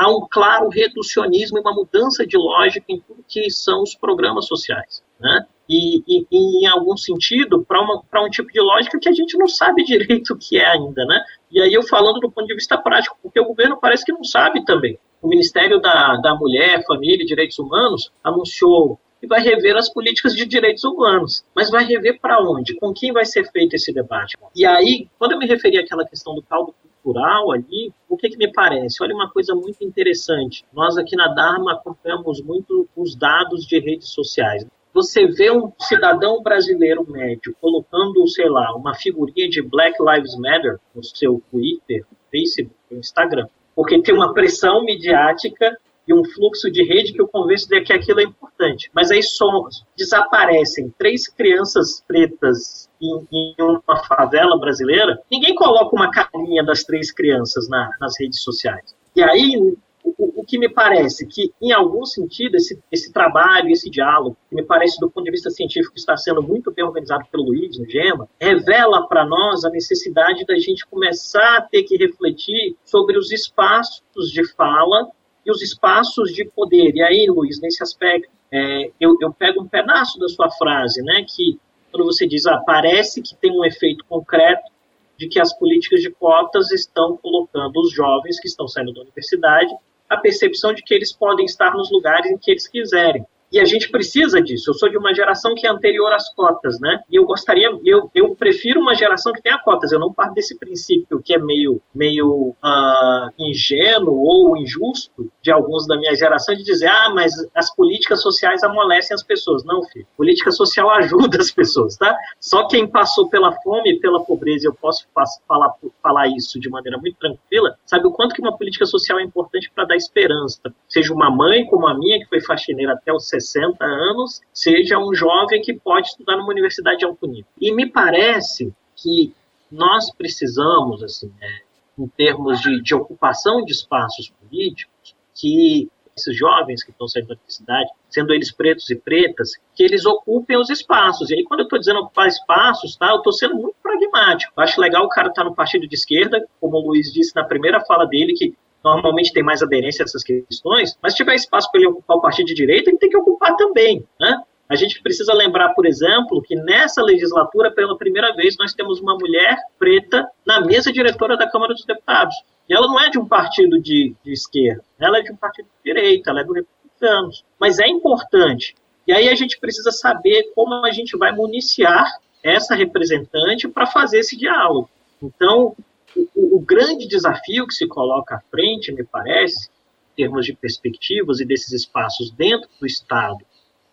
há 0.00 0.10
um 0.10 0.26
claro 0.30 0.70
reducionismo 0.70 1.58
e 1.58 1.60
uma 1.60 1.74
mudança 1.74 2.26
de 2.26 2.38
lógica 2.38 2.86
em 2.88 2.98
tudo 3.00 3.22
que 3.28 3.50
são 3.50 3.82
os 3.82 3.94
programas 3.94 4.46
sociais. 4.46 5.02
Né? 5.20 5.46
E, 5.68 5.98
e, 6.08 6.26
e, 6.32 6.64
em 6.64 6.66
algum 6.66 6.96
sentido, 6.96 7.62
para 7.62 8.24
um 8.24 8.30
tipo 8.30 8.50
de 8.50 8.60
lógica 8.60 8.98
que 8.98 9.10
a 9.10 9.12
gente 9.12 9.36
não 9.36 9.46
sabe 9.46 9.84
direito 9.84 10.32
o 10.32 10.38
que 10.38 10.58
é 10.58 10.64
ainda. 10.64 11.04
Né? 11.04 11.22
E 11.52 11.60
aí 11.60 11.74
eu 11.74 11.82
falando 11.82 12.18
do 12.18 12.30
ponto 12.30 12.46
de 12.46 12.54
vista 12.54 12.78
prático, 12.78 13.18
porque 13.22 13.38
o 13.38 13.44
governo 13.44 13.78
parece 13.78 14.02
que 14.02 14.12
não 14.12 14.24
sabe 14.24 14.64
também. 14.64 14.98
O 15.20 15.28
Ministério 15.28 15.78
da, 15.78 16.16
da 16.16 16.34
Mulher, 16.34 16.82
Família 16.86 17.22
e 17.22 17.26
Direitos 17.26 17.58
Humanos 17.58 18.10
anunciou 18.24 18.98
que 19.20 19.26
vai 19.26 19.42
rever 19.42 19.76
as 19.76 19.92
políticas 19.92 20.34
de 20.34 20.46
direitos 20.46 20.82
humanos. 20.82 21.44
Mas 21.54 21.70
vai 21.70 21.84
rever 21.84 22.18
para 22.18 22.40
onde? 22.42 22.74
Com 22.76 22.90
quem 22.94 23.12
vai 23.12 23.26
ser 23.26 23.44
feito 23.52 23.74
esse 23.74 23.92
debate? 23.92 24.34
E 24.56 24.64
aí, 24.64 25.08
quando 25.18 25.32
eu 25.32 25.38
me 25.38 25.46
referi 25.46 25.76
àquela 25.76 26.06
questão 26.06 26.34
do 26.34 26.42
caldo 26.42 26.74
cultural 27.02 27.52
ali, 27.52 27.92
o 28.08 28.16
que, 28.16 28.28
que 28.28 28.36
me 28.36 28.52
parece? 28.52 29.02
Olha 29.02 29.14
uma 29.14 29.30
coisa 29.30 29.54
muito 29.54 29.82
interessante. 29.82 30.64
Nós 30.72 30.96
aqui 30.96 31.16
na 31.16 31.28
Dharma 31.28 31.72
acompanhamos 31.72 32.42
muito 32.42 32.88
os 32.96 33.14
dados 33.16 33.66
de 33.66 33.78
redes 33.78 34.08
sociais. 34.10 34.66
Você 34.92 35.26
vê 35.26 35.50
um 35.50 35.72
cidadão 35.78 36.42
brasileiro 36.42 37.08
médio 37.08 37.54
colocando, 37.60 38.26
sei 38.26 38.48
lá, 38.48 38.74
uma 38.74 38.94
figurinha 38.94 39.48
de 39.48 39.62
Black 39.62 39.96
Lives 40.00 40.36
Matter 40.36 40.78
no 40.94 41.02
seu 41.02 41.40
Twitter, 41.50 42.04
Facebook, 42.30 42.74
Instagram, 42.90 43.46
porque 43.74 44.02
tem 44.02 44.14
uma 44.14 44.34
pressão 44.34 44.84
midiática 44.84 45.76
e 46.10 46.12
um 46.12 46.24
fluxo 46.24 46.68
de 46.68 46.82
rede 46.82 47.12
que 47.12 47.22
eu 47.22 47.28
convenço 47.28 47.68
de 47.68 47.80
que 47.82 47.92
aquilo 47.92 48.20
é 48.20 48.24
importante. 48.24 48.90
Mas 48.92 49.12
aí 49.12 49.22
só 49.22 49.68
desaparecem 49.96 50.92
três 50.98 51.28
crianças 51.28 52.04
pretas 52.06 52.90
em, 53.00 53.26
em, 53.32 53.54
uma 53.60 53.96
favela 54.04 54.58
brasileira, 54.58 55.20
ninguém 55.30 55.54
coloca 55.54 55.94
uma 55.94 56.10
carinha 56.10 56.64
das 56.64 56.82
três 56.82 57.12
crianças 57.12 57.68
na, 57.68 57.90
nas 58.00 58.14
redes 58.18 58.42
sociais. 58.42 58.94
E 59.14 59.22
aí 59.22 59.56
o, 59.56 60.40
o, 60.40 60.44
que 60.44 60.58
me 60.58 60.68
parece 60.68 61.26
que, 61.26 61.52
em 61.62 61.72
algum 61.72 62.04
sentido, 62.04 62.56
esse, 62.56 62.78
esse 62.90 63.12
trabalho, 63.12 63.70
esse 63.70 63.88
diálogo, 63.88 64.36
que 64.48 64.56
me 64.56 64.64
parece, 64.64 64.98
do 64.98 65.10
ponto 65.10 65.24
de 65.24 65.30
vista 65.30 65.50
científico, 65.50 65.94
está 65.96 66.16
sendo 66.16 66.42
muito 66.42 66.72
bem 66.72 66.84
organizado 66.84 67.24
pelo 67.30 67.44
Luiz, 67.44 67.78
no 67.78 67.88
GEMA, 67.88 68.28
revela 68.40 69.06
para 69.06 69.24
nós 69.24 69.64
a 69.64 69.70
necessidade 69.70 70.44
da 70.44 70.58
gente 70.58 70.86
começar 70.86 71.58
a 71.58 71.62
ter 71.62 71.84
que 71.84 71.96
refletir 71.96 72.76
sobre 72.84 73.16
os 73.16 73.30
espaços 73.30 74.30
de 74.32 74.46
fala 74.54 75.08
e 75.44 75.50
os 75.50 75.62
espaços 75.62 76.32
de 76.32 76.44
poder. 76.44 76.94
E 76.94 77.02
aí, 77.02 77.26
Luiz, 77.28 77.60
nesse 77.60 77.82
aspecto, 77.82 78.30
é, 78.52 78.90
eu, 79.00 79.16
eu 79.20 79.32
pego 79.32 79.62
um 79.62 79.68
pedaço 79.68 80.18
da 80.18 80.28
sua 80.28 80.50
frase, 80.50 81.02
né, 81.02 81.24
que 81.28 81.58
quando 81.90 82.04
você 82.04 82.26
diz, 82.26 82.46
ah, 82.46 82.62
parece 82.64 83.20
que 83.20 83.34
tem 83.36 83.50
um 83.50 83.64
efeito 83.64 84.04
concreto 84.08 84.70
de 85.18 85.28
que 85.28 85.40
as 85.40 85.52
políticas 85.56 86.00
de 86.00 86.10
cotas 86.10 86.70
estão 86.70 87.16
colocando 87.16 87.80
os 87.80 87.92
jovens 87.92 88.40
que 88.40 88.48
estão 88.48 88.66
saindo 88.66 88.92
da 88.92 89.02
universidade 89.02 89.70
a 90.10 90.16
percepção 90.16 90.74
de 90.74 90.82
que 90.82 90.92
eles 90.92 91.12
podem 91.12 91.44
estar 91.44 91.72
nos 91.72 91.90
lugares 91.92 92.30
em 92.32 92.36
que 92.36 92.50
eles 92.50 92.66
quiserem. 92.66 93.24
E 93.52 93.58
a 93.58 93.64
gente 93.64 93.90
precisa 93.90 94.40
disso. 94.40 94.70
Eu 94.70 94.74
sou 94.74 94.88
de 94.88 94.96
uma 94.96 95.12
geração 95.12 95.54
que 95.56 95.66
é 95.66 95.70
anterior 95.70 96.12
às 96.12 96.32
cotas, 96.34 96.78
né? 96.78 97.02
E 97.10 97.16
eu 97.16 97.24
gostaria, 97.24 97.68
eu, 97.84 98.08
eu 98.14 98.34
prefiro 98.36 98.80
uma 98.80 98.94
geração 98.94 99.32
que 99.32 99.42
tenha 99.42 99.58
cotas. 99.58 99.90
Eu 99.90 99.98
não 99.98 100.12
parto 100.12 100.34
desse 100.34 100.56
princípio 100.56 101.20
que 101.20 101.34
é 101.34 101.38
meio, 101.38 101.82
meio 101.92 102.54
uh, 102.62 103.30
ingênuo 103.36 104.14
ou 104.14 104.56
injusto 104.56 105.30
de 105.42 105.50
alguns 105.50 105.86
da 105.86 105.96
minha 105.96 106.14
geração 106.14 106.54
de 106.54 106.62
dizer, 106.62 106.86
ah, 106.86 107.10
mas 107.12 107.32
as 107.52 107.74
políticas 107.74 108.22
sociais 108.22 108.62
amolecem 108.62 109.14
as 109.14 109.22
pessoas. 109.22 109.64
Não, 109.64 109.82
filho. 109.82 110.06
Política 110.16 110.52
social 110.52 110.88
ajuda 110.94 111.38
as 111.38 111.50
pessoas, 111.50 111.96
tá? 111.96 112.16
Só 112.38 112.68
quem 112.68 112.86
passou 112.86 113.28
pela 113.28 113.52
fome 113.62 113.94
e 113.94 113.98
pela 113.98 114.22
pobreza, 114.22 114.68
eu 114.68 114.74
posso 114.74 115.08
falar, 115.48 115.74
falar 116.00 116.28
isso 116.28 116.60
de 116.60 116.70
maneira 116.70 116.98
muito 116.98 117.18
tranquila, 117.18 117.76
sabe 117.84 118.06
o 118.06 118.12
quanto 118.12 118.32
que 118.32 118.40
uma 118.40 118.56
política 118.56 118.86
social 118.86 119.18
é 119.18 119.24
importante 119.24 119.70
para 119.74 119.86
dar 119.86 119.96
esperança. 119.96 120.60
Seja 120.88 121.12
uma 121.12 121.30
mãe 121.30 121.66
como 121.66 121.88
a 121.88 121.98
minha, 121.98 122.20
que 122.20 122.26
foi 122.26 122.40
faxineira 122.40 122.92
até 122.92 123.12
os 123.12 123.28
60 123.28 123.39
anos, 123.80 124.40
seja 124.52 124.98
um 124.98 125.14
jovem 125.14 125.62
que 125.62 125.74
pode 125.74 126.08
estudar 126.08 126.36
numa 126.36 126.50
universidade 126.50 126.98
de 126.98 127.04
alto 127.04 127.26
nível. 127.26 127.50
E 127.60 127.72
me 127.72 127.90
parece 127.90 128.72
que 128.96 129.34
nós 129.70 130.12
precisamos, 130.12 131.02
assim, 131.02 131.32
é, 131.40 131.60
em 131.98 132.08
termos 132.08 132.60
de, 132.60 132.82
de 132.82 132.94
ocupação 132.94 133.64
de 133.64 133.72
espaços 133.72 134.32
políticos, 134.40 135.14
que 135.34 135.88
esses 136.16 136.36
jovens 136.36 136.82
que 136.82 136.90
estão 136.90 137.08
saindo 137.08 137.28
da 137.28 137.34
universidade, 137.34 137.88
sendo 138.08 138.32
eles 138.32 138.52
pretos 138.52 138.88
e 138.90 138.96
pretas, 138.96 139.52
que 139.74 139.82
eles 139.82 140.04
ocupem 140.04 140.58
os 140.58 140.68
espaços. 140.68 141.30
E 141.30 141.34
aí, 141.34 141.44
quando 141.44 141.60
eu 141.60 141.64
estou 141.64 141.78
dizendo 141.78 142.00
ocupar 142.00 142.28
espaços, 142.28 142.96
tá, 142.96 143.10
eu 143.10 143.16
estou 143.16 143.32
sendo 143.32 143.54
muito 143.54 143.76
pragmático. 143.82 144.52
Eu 144.56 144.62
acho 144.62 144.80
legal 144.80 145.04
o 145.04 145.08
cara 145.08 145.28
estar 145.28 145.42
tá 145.42 145.48
no 145.48 145.54
partido 145.54 145.88
de 145.88 145.94
esquerda, 145.94 146.46
como 146.60 146.76
o 146.76 146.88
Luiz 146.88 147.12
disse 147.12 147.34
na 147.34 147.44
primeira 147.44 147.80
fala 147.80 148.06
dele, 148.06 148.34
que 148.34 148.54
normalmente 148.84 149.32
tem 149.32 149.42
mais 149.42 149.62
aderência 149.62 150.02
a 150.02 150.04
essas 150.04 150.22
questões, 150.22 150.96
mas 151.02 151.12
se 151.12 151.18
tiver 151.18 151.34
espaço 151.34 151.70
para 151.70 151.80
ele 151.80 151.90
ocupar 151.90 152.16
o 152.16 152.20
partido 152.20 152.46
de 152.46 152.54
direita, 152.54 152.90
ele 152.90 152.98
tem 152.98 153.10
que 153.10 153.16
ocupar 153.16 153.56
também, 153.56 154.06
né? 154.18 154.42
A 154.68 154.76
gente 154.76 155.02
precisa 155.02 155.34
lembrar, 155.34 155.74
por 155.74 155.84
exemplo, 155.84 156.40
que 156.40 156.54
nessa 156.54 157.02
legislatura, 157.02 157.72
pela 157.72 157.98
primeira 157.98 158.32
vez, 158.36 158.56
nós 158.56 158.72
temos 158.72 159.00
uma 159.00 159.16
mulher 159.16 159.58
preta 159.76 160.28
na 160.46 160.60
mesa 160.60 160.92
diretora 160.92 161.36
da 161.36 161.50
Câmara 161.50 161.74
dos 161.74 161.84
Deputados. 161.84 162.36
E 162.68 162.74
ela 162.74 162.86
não 162.86 163.00
é 163.00 163.10
de 163.10 163.18
um 163.18 163.26
partido 163.26 163.82
de, 163.82 164.14
de 164.24 164.32
esquerda, 164.32 164.84
ela 165.00 165.18
é 165.18 165.22
de 165.22 165.32
um 165.32 165.36
partido 165.36 165.66
de 165.66 165.92
direita, 165.92 166.30
ela 166.30 166.42
é 166.42 166.44
do 166.44 166.52
Republicanos. 166.52 167.44
Mas 167.58 167.80
é 167.80 167.88
importante. 167.88 168.76
E 169.08 169.12
aí 169.12 169.28
a 169.28 169.34
gente 169.34 169.58
precisa 169.58 169.90
saber 169.90 170.52
como 170.54 170.72
a 170.86 170.92
gente 170.92 171.18
vai 171.18 171.32
municiar 171.32 172.06
essa 172.40 172.76
representante 172.76 173.66
para 173.66 173.86
fazer 173.86 174.20
esse 174.20 174.36
diálogo. 174.36 174.88
Então, 175.20 175.74
o, 176.16 176.56
o, 176.56 176.60
grande 176.60 177.06
desafio 177.06 177.66
que 177.66 177.74
se 177.74 177.86
coloca 177.86 178.36
à 178.36 178.40
frente, 178.50 178.92
me 178.92 179.04
parece, 179.04 179.68
em 180.12 180.24
termos 180.24 180.44
de 180.44 180.54
perspectivas 180.54 181.40
e 181.40 181.44
desses 181.44 181.72
espaços 181.72 182.30
dentro 182.30 182.68
do 182.80 182.86
Estado 182.86 183.38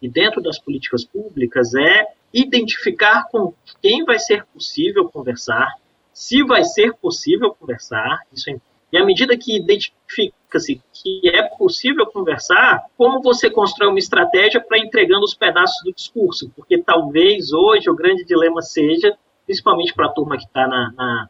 e 0.01 0.09
dentro 0.09 0.41
das 0.41 0.59
políticas 0.59 1.03
públicas, 1.03 1.73
é 1.73 2.05
identificar 2.33 3.27
com 3.31 3.53
quem 3.81 4.03
vai 4.03 4.19
ser 4.19 4.45
possível 4.45 5.09
conversar, 5.09 5.73
se 6.13 6.43
vai 6.43 6.63
ser 6.63 6.93
possível 6.95 7.53
conversar, 7.53 8.21
isso 8.33 8.49
é. 8.49 8.59
E 8.91 8.97
à 8.97 9.05
medida 9.05 9.37
que 9.37 9.55
identifica-se 9.55 10.81
que 10.93 11.21
é 11.25 11.43
possível 11.43 12.05
conversar, 12.05 12.85
como 12.97 13.21
você 13.21 13.49
constrói 13.49 13.89
uma 13.89 13.99
estratégia 13.99 14.61
para 14.61 14.79
entregando 14.79 15.25
os 15.25 15.33
pedaços 15.33 15.83
do 15.83 15.93
discurso? 15.93 16.49
Porque 16.55 16.81
talvez 16.81 17.51
hoje 17.51 17.89
o 17.89 17.95
grande 17.95 18.23
dilema 18.23 18.61
seja 18.61 19.17
principalmente 19.47 19.93
para 19.95 20.07
a 20.07 20.11
turma 20.11 20.37
que 20.37 20.43
está 20.43 20.67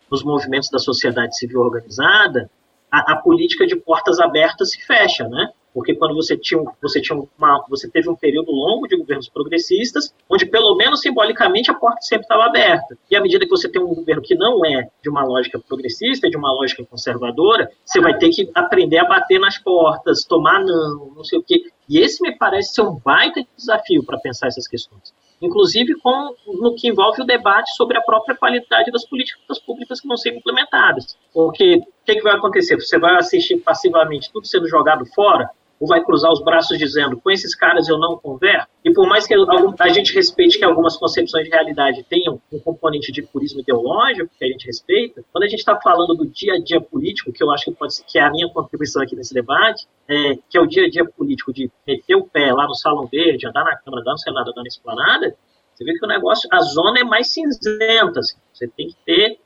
nos 0.09 0.23
movimentos 0.23 0.69
da 0.69 0.79
sociedade 0.79 1.37
civil 1.37 1.61
organizada, 1.61 2.49
a, 2.91 3.13
a, 3.13 3.15
política 3.17 3.67
de 3.67 3.75
portas 3.75 4.19
abertas 4.19 4.71
se 4.71 4.81
fecha, 4.85 5.27
né? 5.27 5.51
Porque 5.73 5.93
quando 5.93 6.15
você 6.15 6.35
tinha, 6.35 6.63
você 6.81 6.99
tinha 6.99 7.21
uma, 7.37 7.63
você 7.69 7.87
teve 7.87 8.09
um 8.09 8.15
período 8.15 8.51
longo 8.51 8.87
de 8.87 8.97
governos 8.97 9.29
progressistas, 9.29 10.11
onde 10.27 10.43
pelo 10.47 10.75
menos 10.75 11.01
simbolicamente 11.01 11.69
a 11.69 11.75
porta 11.75 12.01
sempre 12.01 12.23
estava 12.23 12.45
aberta. 12.45 12.97
E 13.11 13.15
à 13.15 13.21
medida 13.21 13.45
que 13.45 13.51
você 13.51 13.69
tem 13.69 13.79
um 13.79 13.93
governo 13.93 14.23
que 14.23 14.33
não 14.33 14.65
é 14.65 14.89
de 15.03 15.09
uma 15.09 15.23
lógica 15.23 15.59
progressista, 15.59 16.27
de 16.27 16.37
uma 16.37 16.51
lógica 16.51 16.83
conservadora, 16.83 17.69
você 17.85 18.01
vai 18.01 18.17
ter 18.17 18.29
que 18.29 18.49
aprender 18.55 18.97
a 18.97 19.05
bater 19.05 19.39
nas 19.39 19.59
portas, 19.59 20.23
tomar 20.23 20.61
não, 20.61 21.11
não 21.15 21.23
sei 21.23 21.37
o 21.37 21.43
quê. 21.43 21.69
E 21.87 21.99
esse 21.99 22.23
me 22.23 22.35
parece 22.35 22.73
ser 22.73 22.81
um 22.81 22.95
baita 22.95 23.45
desafio 23.55 24.03
para 24.03 24.17
pensar 24.17 24.47
essas 24.47 24.67
questões 24.67 25.13
inclusive 25.41 25.95
com, 25.95 26.35
no 26.47 26.75
que 26.75 26.87
envolve 26.87 27.21
o 27.21 27.25
debate 27.25 27.75
sobre 27.75 27.97
a 27.97 28.01
própria 28.01 28.35
qualidade 28.35 28.91
das 28.91 29.05
políticas 29.05 29.59
públicas 29.59 30.01
que 30.01 30.07
vão 30.07 30.17
ser 30.17 30.35
implementadas. 30.35 31.17
Porque 31.33 31.75
o 31.75 32.05
que, 32.05 32.15
que 32.15 32.23
vai 32.23 32.35
acontecer? 32.35 32.75
Você 32.75 32.97
vai 32.97 33.15
assistir 33.15 33.57
passivamente 33.57 34.31
tudo 34.31 34.47
sendo 34.47 34.67
jogado 34.67 35.05
fora? 35.05 35.49
Ou 35.79 35.87
vai 35.87 36.03
cruzar 36.03 36.31
os 36.31 36.43
braços 36.43 36.77
dizendo 36.77 37.19
com 37.19 37.29
esses 37.29 37.55
caras 37.55 37.87
eu 37.87 37.97
não 37.97 38.17
converso? 38.17 38.67
E 38.83 38.91
por 38.93 39.07
mais 39.07 39.27
que 39.27 39.33
a 39.33 39.89
gente 39.89 40.13
respeite 40.13 40.57
que 40.57 40.65
algumas 40.65 40.97
concepções 40.97 41.45
de 41.45 41.49
realidade 41.49 42.03
tenham 42.03 42.41
um 42.51 42.59
componente 42.59 43.11
de 43.11 43.21
purismo 43.21 43.59
ideológico, 43.59 44.29
que 44.37 44.45
a 44.45 44.47
gente 44.47 44.65
respeita, 44.65 45.23
quando 45.31 45.43
a 45.43 45.47
gente 45.47 45.59
está 45.59 45.79
falando 45.79 46.15
do 46.15 46.25
dia 46.25 46.53
a 46.53 46.59
dia 46.59 46.81
político, 46.81 47.31
que 47.31 47.43
eu 47.43 47.51
acho 47.51 47.65
que 47.65 47.71
pode 47.71 47.95
ser, 47.95 48.03
que 48.05 48.17
é 48.17 48.23
a 48.23 48.31
minha 48.31 48.49
contribuição 48.49 49.01
aqui 49.01 49.15
nesse 49.15 49.33
debate, 49.33 49.87
é, 50.07 50.35
que 50.49 50.57
é 50.57 50.61
o 50.61 50.67
dia 50.67 50.85
a 50.85 50.89
dia 50.89 51.05
político 51.05 51.53
de 51.53 51.69
meter 51.85 52.15
o 52.15 52.23
pé 52.23 52.51
lá 52.51 52.65
no 52.65 52.75
Salão 52.75 53.07
Verde, 53.07 53.47
andar 53.47 53.63
na 53.63 53.75
Câmara, 53.77 54.01
andar 54.01 54.11
no 54.11 54.17
Senado, 54.17 54.51
andar 54.51 54.61
na 54.61 54.67
Esplanada, 54.67 55.35
você 55.77 55.83
vê 55.83 55.93
que 55.93 56.03
o 56.03 56.09
negócio, 56.09 56.49
a 56.51 56.59
zona 56.61 57.01
é 57.01 57.03
mais 57.03 57.31
cinzenta, 57.31 58.19
assim, 58.19 58.35
você 58.51 58.67
tem 58.67 58.87
que 58.87 58.95
ter 59.05 59.39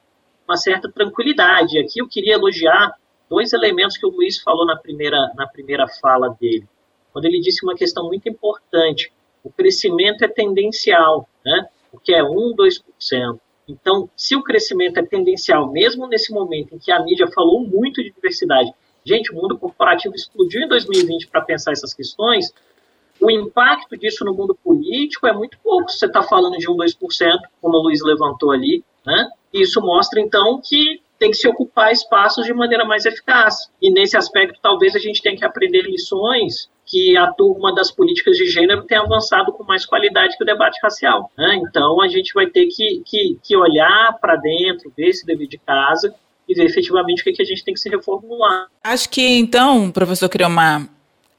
uma 0.48 0.56
certa 0.56 0.90
tranquilidade. 0.90 1.78
Aqui 1.78 2.00
eu 2.00 2.08
queria 2.08 2.36
elogiar 2.36 2.96
dois 3.32 3.54
elementos 3.54 3.98
que 3.98 4.06
o 4.06 4.10
Luiz 4.10 4.42
falou 4.42 4.66
na 4.66 4.76
primeira, 4.76 5.32
na 5.36 5.48
primeira 5.48 5.88
fala 5.88 6.36
dele. 6.38 6.68
Quando 7.14 7.24
ele 7.26 7.40
disse 7.40 7.64
uma 7.64 7.76
questão 7.76 8.06
muito 8.08 8.28
importante: 8.28 9.12
o 9.42 9.50
crescimento 9.50 10.26
é 10.26 10.28
tendencial, 10.28 11.28
né? 11.46 11.66
o 11.94 11.98
que 11.98 12.14
é 12.14 12.22
1, 12.22 12.28
2%. 12.28 13.40
Então, 13.70 14.10
se 14.18 14.36
o 14.36 14.44
crescimento 14.44 14.98
é 15.00 15.04
tendencial, 15.04 15.72
mesmo 15.72 16.08
nesse 16.08 16.34
momento 16.34 16.76
em 16.76 16.78
que 16.78 16.92
a 16.92 17.02
mídia 17.02 17.28
falou 17.34 17.62
muito 17.62 18.04
de 18.04 18.12
diversidade, 18.12 18.70
gente, 19.06 19.32
o 19.32 19.36
mundo 19.36 19.58
corporativo 19.58 20.14
explodiu 20.14 20.62
em 20.62 20.68
2020 20.68 21.28
para 21.28 21.42
pensar 21.42 21.72
essas 21.72 21.94
questões, 21.94 22.54
o 23.20 23.32
impacto 23.32 23.98
disso 23.98 24.26
no 24.26 24.34
mundo 24.34 24.58
político 24.62 25.26
é 25.26 25.32
muito 25.32 25.58
pouco. 25.64 25.90
Você 25.90 26.06
está 26.06 26.22
falando 26.22 26.58
de 26.58 26.70
1, 26.70 26.76
2%, 26.76 27.40
como 27.62 27.78
o 27.78 27.84
Luiz 27.84 28.02
levantou 28.04 28.52
ali, 28.52 28.84
né? 29.06 29.30
Isso 29.54 29.80
mostra, 29.80 30.20
então, 30.20 30.60
que 30.62 31.02
tem 31.22 31.30
que 31.30 31.38
se 31.38 31.48
ocupar 31.48 31.92
espaços 31.92 32.48
de 32.48 32.52
maneira 32.52 32.84
mais 32.84 33.06
eficaz. 33.06 33.70
E 33.80 33.92
nesse 33.92 34.18
aspecto, 34.18 34.60
talvez 34.60 34.96
a 34.96 35.00
gente 35.00 35.22
tenha 35.22 35.38
que 35.38 35.46
aprender 35.46 35.84
lições 35.84 36.68
que 36.84 37.16
a 37.16 37.32
turma 37.32 37.76
das 37.76 37.92
políticas 37.92 38.36
de 38.36 38.48
gênero 38.48 38.82
tem 38.86 38.98
avançado 38.98 39.54
com 39.54 39.64
mais 39.64 39.86
qualidade 39.86 40.36
que 40.36 40.44
o 40.44 40.46
debate 40.46 40.80
racial. 40.82 41.32
Né? 41.38 41.62
Então, 41.64 42.02
a 42.02 42.08
gente 42.08 42.34
vai 42.34 42.48
ter 42.48 42.66
que, 42.66 43.04
que, 43.06 43.38
que 43.44 43.56
olhar 43.56 44.18
para 44.20 44.36
dentro, 44.36 44.92
ver 44.98 45.10
esse 45.10 45.24
dever 45.24 45.48
de 45.48 45.60
casa 45.60 46.12
e 46.50 46.56
ver 46.56 46.66
efetivamente 46.66 47.22
o 47.22 47.24
que, 47.24 47.34
que 47.34 47.44
a 47.44 47.46
gente 47.46 47.64
tem 47.64 47.76
que 47.76 47.80
se 47.80 47.88
reformular. 47.88 48.66
Acho 48.84 49.08
que, 49.08 49.22
então, 49.22 49.92
professor 49.92 50.28
Criomar, 50.28 50.90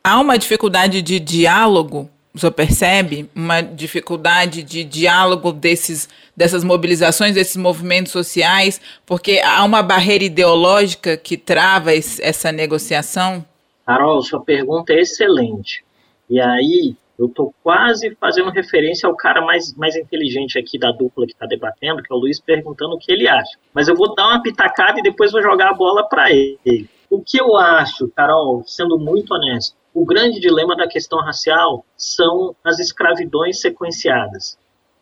há 0.04 0.20
uma 0.20 0.38
dificuldade 0.38 1.02
de 1.02 1.18
diálogo 1.18 2.08
senhor 2.38 2.52
percebe 2.52 3.28
uma 3.34 3.60
dificuldade 3.60 4.62
de 4.62 4.84
diálogo 4.84 5.52
desses, 5.52 6.08
dessas 6.36 6.64
mobilizações, 6.64 7.34
desses 7.34 7.56
movimentos 7.56 8.10
sociais, 8.12 8.80
porque 9.04 9.40
há 9.44 9.62
uma 9.64 9.82
barreira 9.82 10.24
ideológica 10.24 11.16
que 11.16 11.36
trava 11.36 11.92
esse, 11.94 12.22
essa 12.22 12.50
negociação? 12.50 13.44
Carol, 13.84 14.22
sua 14.22 14.42
pergunta 14.42 14.92
é 14.92 15.00
excelente. 15.00 15.84
E 16.30 16.40
aí, 16.40 16.96
eu 17.18 17.26
estou 17.26 17.54
quase 17.62 18.16
fazendo 18.18 18.50
referência 18.50 19.06
ao 19.06 19.14
cara 19.14 19.42
mais, 19.42 19.74
mais 19.74 19.94
inteligente 19.94 20.58
aqui 20.58 20.78
da 20.78 20.90
dupla 20.90 21.26
que 21.26 21.32
está 21.32 21.46
debatendo, 21.46 22.02
que 22.02 22.12
é 22.12 22.16
o 22.16 22.18
Luiz, 22.18 22.40
perguntando 22.40 22.94
o 22.94 22.98
que 22.98 23.12
ele 23.12 23.28
acha. 23.28 23.58
Mas 23.74 23.88
eu 23.88 23.94
vou 23.94 24.14
dar 24.14 24.28
uma 24.28 24.42
pitacada 24.42 24.98
e 24.98 25.02
depois 25.02 25.30
vou 25.30 25.42
jogar 25.42 25.70
a 25.70 25.74
bola 25.74 26.08
para 26.08 26.32
ele. 26.32 26.88
O 27.10 27.20
que 27.20 27.38
eu 27.38 27.56
acho, 27.56 28.08
Carol, 28.08 28.64
sendo 28.66 28.98
muito 28.98 29.34
honesto, 29.34 29.76
o 29.94 30.04
grande 30.04 30.40
dilema 30.40 30.74
da 30.74 30.88
questão 30.88 31.20
racial 31.20 31.84
são 31.96 32.56
as 32.64 32.78
escravidões 32.78 33.60
sequenciadas. 33.60 34.58